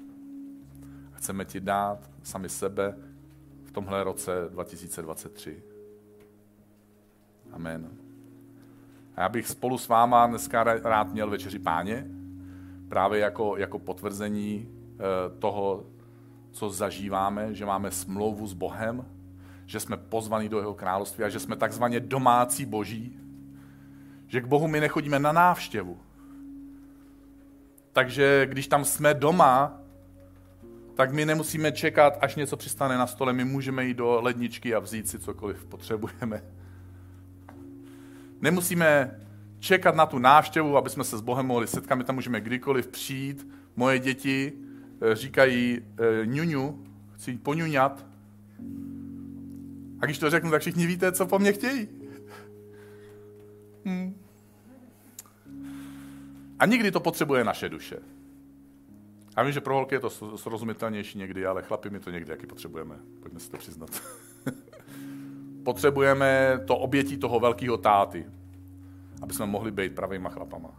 Chceme 1.11 1.45
ti 1.45 1.59
dát 1.59 2.11
sami 2.23 2.49
sebe 2.49 2.97
v 3.63 3.71
tomhle 3.71 4.03
roce 4.03 4.49
2023. 4.49 5.63
Amen. 7.51 7.89
A 9.15 9.21
já 9.21 9.29
bych 9.29 9.47
spolu 9.47 9.77
s 9.77 9.87
váma 9.87 10.27
dneska 10.27 10.63
rád 10.63 11.13
měl 11.13 11.29
večeři 11.29 11.59
páně, 11.59 12.07
právě 12.89 13.19
jako, 13.19 13.57
jako 13.57 13.79
potvrzení 13.79 14.67
eh, 14.67 15.39
toho, 15.39 15.85
co 16.51 16.69
zažíváme, 16.69 17.53
že 17.53 17.65
máme 17.65 17.91
smlouvu 17.91 18.47
s 18.47 18.53
Bohem, 18.53 19.05
že 19.65 19.79
jsme 19.79 19.97
pozvaní 19.97 20.49
do 20.49 20.59
jeho 20.59 20.73
království 20.73 21.23
a 21.23 21.29
že 21.29 21.39
jsme 21.39 21.55
takzvaně 21.55 21.99
domácí 21.99 22.65
boží, 22.65 23.19
že 24.27 24.41
k 24.41 24.45
Bohu 24.45 24.67
my 24.67 24.79
nechodíme 24.79 25.19
na 25.19 25.31
návštěvu. 25.31 25.97
Takže 27.93 28.45
když 28.49 28.67
tam 28.67 28.85
jsme 28.85 29.13
doma, 29.13 29.81
tak 30.95 31.13
my 31.13 31.25
nemusíme 31.25 31.71
čekat, 31.71 32.17
až 32.21 32.35
něco 32.35 32.57
přistane 32.57 32.97
na 32.97 33.07
stole. 33.07 33.33
My 33.33 33.45
můžeme 33.45 33.85
jít 33.85 33.97
do 33.97 34.21
ledničky 34.21 34.75
a 34.75 34.79
vzít 34.79 35.07
si 35.07 35.19
cokoliv 35.19 35.65
potřebujeme. 35.65 36.43
Nemusíme 38.41 39.19
čekat 39.59 39.95
na 39.95 40.05
tu 40.05 40.19
návštěvu, 40.19 40.77
aby 40.77 40.89
jsme 40.89 41.03
se 41.03 41.17
s 41.17 41.21
Bohem 41.21 41.45
mohli 41.45 41.67
setkat. 41.67 41.95
My 41.95 42.03
tam 42.03 42.15
můžeme 42.15 42.41
kdykoliv 42.41 42.87
přijít. 42.87 43.47
Moje 43.75 43.99
děti 43.99 44.53
eh, 45.01 45.15
říkají 45.15 45.81
e, 45.97 46.25
ňuňu, 46.25 46.83
chci 47.15 47.37
poňuňat. 47.37 48.05
A 49.99 50.05
když 50.05 50.17
to 50.17 50.29
řeknu, 50.29 50.51
tak 50.51 50.61
všichni 50.61 50.85
víte, 50.85 51.11
co 51.11 51.25
po 51.25 51.39
mně 51.39 51.53
chtějí. 51.53 51.87
Hmm. 53.85 54.15
A 56.59 56.65
nikdy 56.65 56.91
to 56.91 56.99
potřebuje 56.99 57.43
naše 57.43 57.69
duše. 57.69 57.99
Já 59.37 59.43
vím, 59.43 59.51
že 59.51 59.61
pro 59.61 59.75
holky 59.75 59.95
je 59.95 59.99
to 59.99 60.09
srozumitelnější 60.37 61.17
někdy, 61.17 61.45
ale 61.45 61.61
chlapi 61.61 61.89
my 61.89 61.99
to 61.99 62.11
někdy 62.11 62.31
jaký 62.31 62.47
potřebujeme. 62.47 62.95
Pojďme 63.19 63.39
si 63.39 63.51
to 63.51 63.57
přiznat. 63.57 64.01
potřebujeme 65.67 66.59
to 66.65 66.77
obětí 66.77 67.17
toho 67.17 67.39
velkého 67.39 67.77
táty, 67.77 68.25
aby 69.21 69.33
jsme 69.33 69.45
mohli 69.45 69.71
být 69.71 69.95
pravýma 69.95 70.29
chlapama. 70.29 70.69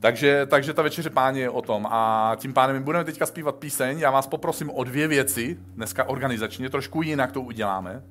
takže, 0.00 0.46
takže 0.46 0.74
ta 0.74 0.82
večeře 0.82 1.10
páně 1.10 1.40
je 1.40 1.50
o 1.50 1.62
tom. 1.62 1.86
A 1.90 2.32
tím 2.36 2.52
pádem 2.52 2.76
my 2.76 2.82
budeme 2.82 3.04
teďka 3.04 3.26
zpívat 3.26 3.56
píseň. 3.56 3.98
Já 3.98 4.10
vás 4.10 4.26
poprosím 4.26 4.70
o 4.70 4.84
dvě 4.84 5.08
věci, 5.08 5.58
dneska 5.74 6.04
organizačně, 6.04 6.70
trošku 6.70 7.02
jinak 7.02 7.32
to 7.32 7.40
uděláme. 7.40 8.02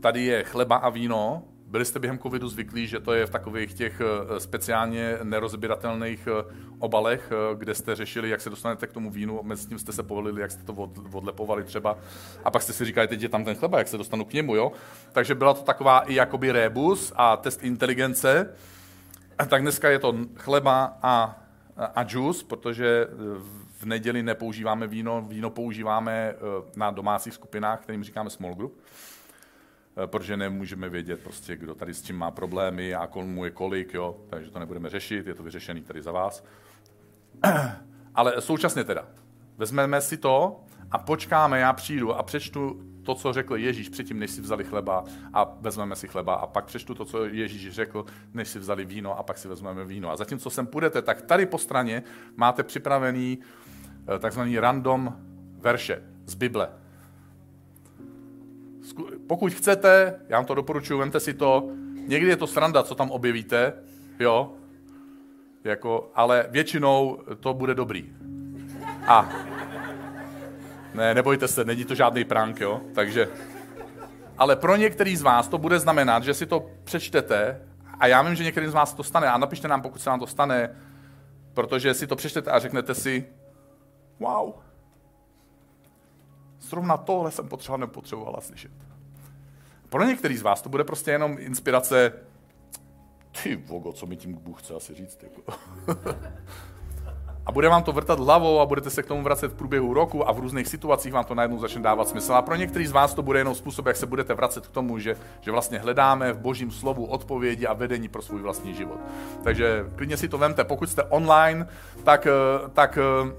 Tady 0.00 0.24
je 0.24 0.44
chleba 0.44 0.76
a 0.76 0.88
víno, 0.88 1.42
byli 1.66 1.84
jste 1.84 1.98
během 1.98 2.18
covidu 2.18 2.48
zvyklí, 2.48 2.86
že 2.86 3.00
to 3.00 3.12
je 3.12 3.26
v 3.26 3.30
takových 3.30 3.74
těch 3.74 4.00
eh, 4.00 4.40
speciálně 4.40 5.18
nerozběratelných 5.22 6.26
eh, 6.26 6.54
obalech, 6.78 7.32
eh, 7.32 7.54
kde 7.56 7.74
jste 7.74 7.94
řešili, 7.94 8.30
jak 8.30 8.40
se 8.40 8.50
dostanete 8.50 8.86
k 8.86 8.92
tomu 8.92 9.10
vínu, 9.10 9.40
mezi 9.42 9.68
tím 9.68 9.78
jste 9.78 9.92
se 9.92 10.02
povolili, 10.02 10.40
jak 10.40 10.50
jste 10.50 10.62
to 10.62 10.72
odlepovali 11.12 11.64
třeba, 11.64 11.98
a 12.44 12.50
pak 12.50 12.62
jste 12.62 12.72
si 12.72 12.84
říkali, 12.84 13.08
teď 13.08 13.22
je 13.22 13.28
tam 13.28 13.44
ten 13.44 13.54
chleba, 13.54 13.78
jak 13.78 13.88
se 13.88 13.98
dostanu 13.98 14.24
k 14.24 14.32
němu, 14.32 14.56
jo? 14.56 14.72
Takže 15.12 15.34
byla 15.34 15.54
to 15.54 15.62
taková 15.62 16.00
i 16.00 16.14
jakoby 16.14 16.52
rebus 16.52 17.12
a 17.16 17.36
test 17.36 17.64
inteligence. 17.64 18.54
A 19.38 19.44
tak 19.44 19.62
dneska 19.62 19.90
je 19.90 19.98
to 19.98 20.14
chleba 20.36 20.98
a, 21.02 21.42
a 21.76 22.04
juice, 22.08 22.44
protože 22.44 23.06
v 23.80 23.84
neděli 23.84 24.22
nepoužíváme 24.22 24.86
víno, 24.86 25.22
víno 25.28 25.50
používáme 25.50 26.34
na 26.76 26.90
domácích 26.90 27.34
skupinách, 27.34 27.80
kterým 27.80 28.04
říkáme 28.04 28.30
small 28.30 28.54
group. 28.54 28.78
Eh, 29.96 30.06
protože 30.06 30.36
nemůžeme 30.36 30.88
vědět 30.88 31.20
prostě, 31.22 31.56
kdo 31.56 31.74
tady 31.74 31.94
s 31.94 32.02
tím 32.02 32.16
má 32.16 32.30
problémy 32.30 32.94
a 32.94 33.06
komu 33.06 33.44
je 33.44 33.50
kolik, 33.50 33.94
jo, 33.94 34.16
takže 34.30 34.50
to 34.50 34.58
nebudeme 34.58 34.88
řešit, 34.88 35.26
je 35.26 35.34
to 35.34 35.42
vyřešený 35.42 35.82
tady 35.82 36.02
za 36.02 36.12
vás. 36.12 36.44
Ale 38.14 38.40
současně 38.40 38.84
teda, 38.84 39.08
vezmeme 39.56 40.00
si 40.00 40.16
to 40.16 40.60
a 40.90 40.98
počkáme, 40.98 41.60
já 41.60 41.72
přijdu 41.72 42.14
a 42.14 42.22
přečtu 42.22 42.82
to, 43.02 43.14
co 43.14 43.32
řekl 43.32 43.56
Ježíš 43.56 43.88
předtím, 43.88 44.18
než 44.18 44.30
si 44.30 44.40
vzali 44.40 44.64
chleba 44.64 45.04
a 45.32 45.56
vezmeme 45.60 45.96
si 45.96 46.08
chleba 46.08 46.34
a 46.34 46.46
pak 46.46 46.64
přečtu 46.64 46.94
to, 46.94 47.04
co 47.04 47.24
Ježíš 47.24 47.70
řekl, 47.70 48.04
než 48.34 48.48
si 48.48 48.58
vzali 48.58 48.84
víno 48.84 49.18
a 49.18 49.22
pak 49.22 49.38
si 49.38 49.48
vezmeme 49.48 49.84
víno. 49.84 50.10
A 50.10 50.16
zatímco 50.16 50.50
sem 50.50 50.66
půjdete, 50.66 51.02
tak 51.02 51.22
tady 51.22 51.46
po 51.46 51.58
straně 51.58 52.02
máte 52.36 52.62
připravený 52.62 53.38
eh, 54.14 54.18
takzvaný 54.18 54.58
random 54.58 55.16
verše 55.58 56.02
z 56.26 56.34
Bible 56.34 56.68
pokud 59.26 59.52
chcete, 59.52 60.20
já 60.28 60.38
vám 60.38 60.44
to 60.44 60.54
doporučuji, 60.54 60.98
vemte 60.98 61.20
si 61.20 61.34
to, 61.34 61.70
někdy 62.06 62.28
je 62.28 62.36
to 62.36 62.46
sranda, 62.46 62.82
co 62.82 62.94
tam 62.94 63.10
objevíte, 63.10 63.72
jo, 64.18 64.52
jako, 65.64 66.10
ale 66.14 66.46
většinou 66.50 67.18
to 67.40 67.54
bude 67.54 67.74
dobrý. 67.74 68.12
A. 69.06 69.28
Ne, 70.94 71.14
nebojte 71.14 71.48
se, 71.48 71.64
není 71.64 71.84
to 71.84 71.94
žádný 71.94 72.24
prank, 72.24 72.60
jo, 72.60 72.80
takže, 72.94 73.28
ale 74.38 74.56
pro 74.56 74.76
některý 74.76 75.16
z 75.16 75.22
vás 75.22 75.48
to 75.48 75.58
bude 75.58 75.78
znamenat, 75.78 76.24
že 76.24 76.34
si 76.34 76.46
to 76.46 76.66
přečtete 76.84 77.60
a 77.98 78.06
já 78.06 78.22
vím, 78.22 78.34
že 78.34 78.44
některým 78.44 78.70
z 78.70 78.74
vás 78.74 78.94
to 78.94 79.02
stane 79.02 79.30
a 79.30 79.38
napište 79.38 79.68
nám, 79.68 79.82
pokud 79.82 80.00
se 80.00 80.10
vám 80.10 80.20
to 80.20 80.26
stane, 80.26 80.76
protože 81.54 81.94
si 81.94 82.06
to 82.06 82.16
přečtete 82.16 82.50
a 82.50 82.58
řeknete 82.58 82.94
si, 82.94 83.26
wow, 84.20 84.52
Zrovna 86.66 86.96
tohle 86.96 87.30
jsem 87.30 87.48
potřeboval 87.48 87.80
nepotřebovala 87.80 88.40
slyšet. 88.40 88.70
Pro 89.88 90.04
některý 90.04 90.36
z 90.36 90.42
vás 90.42 90.62
to 90.62 90.68
bude 90.68 90.84
prostě 90.84 91.10
jenom 91.10 91.36
inspirace, 91.38 92.12
ty 93.42 93.56
vogo, 93.56 93.92
co 93.92 94.06
mi 94.06 94.16
tím 94.16 94.34
Bůh 94.34 94.62
chce 94.62 94.74
asi 94.74 94.94
říct. 94.94 95.22
Jako. 95.22 95.42
a 97.46 97.52
bude 97.52 97.68
vám 97.68 97.82
to 97.82 97.92
vrtat 97.92 98.20
hlavou 98.20 98.60
a 98.60 98.66
budete 98.66 98.90
se 98.90 99.02
k 99.02 99.06
tomu 99.06 99.22
vracet 99.22 99.52
v 99.52 99.54
průběhu 99.54 99.94
roku 99.94 100.28
a 100.28 100.32
v 100.32 100.38
různých 100.38 100.68
situacích 100.68 101.12
vám 101.12 101.24
to 101.24 101.34
najednou 101.34 101.58
začne 101.58 101.82
dávat 101.82 102.08
smysl. 102.08 102.34
A 102.34 102.42
pro 102.42 102.56
některý 102.56 102.86
z 102.86 102.92
vás 102.92 103.14
to 103.14 103.22
bude 103.22 103.40
jenom 103.40 103.54
způsob, 103.54 103.86
jak 103.86 103.96
se 103.96 104.06
budete 104.06 104.34
vracet 104.34 104.66
k 104.66 104.70
tomu, 104.70 104.98
že, 104.98 105.16
že 105.40 105.50
vlastně 105.50 105.78
hledáme 105.78 106.32
v 106.32 106.38
božím 106.38 106.70
slovu 106.70 107.04
odpovědi 107.04 107.66
a 107.66 107.72
vedení 107.72 108.08
pro 108.08 108.22
svůj 108.22 108.42
vlastní 108.42 108.74
život. 108.74 108.98
Takže 109.44 109.84
klidně 109.96 110.16
si 110.16 110.28
to 110.28 110.38
vemte. 110.38 110.64
Pokud 110.64 110.90
jste 110.90 111.02
online, 111.02 111.68
tak, 112.04 112.26
eh, 112.26 112.30
tak 112.72 112.98
eh, 112.98 113.32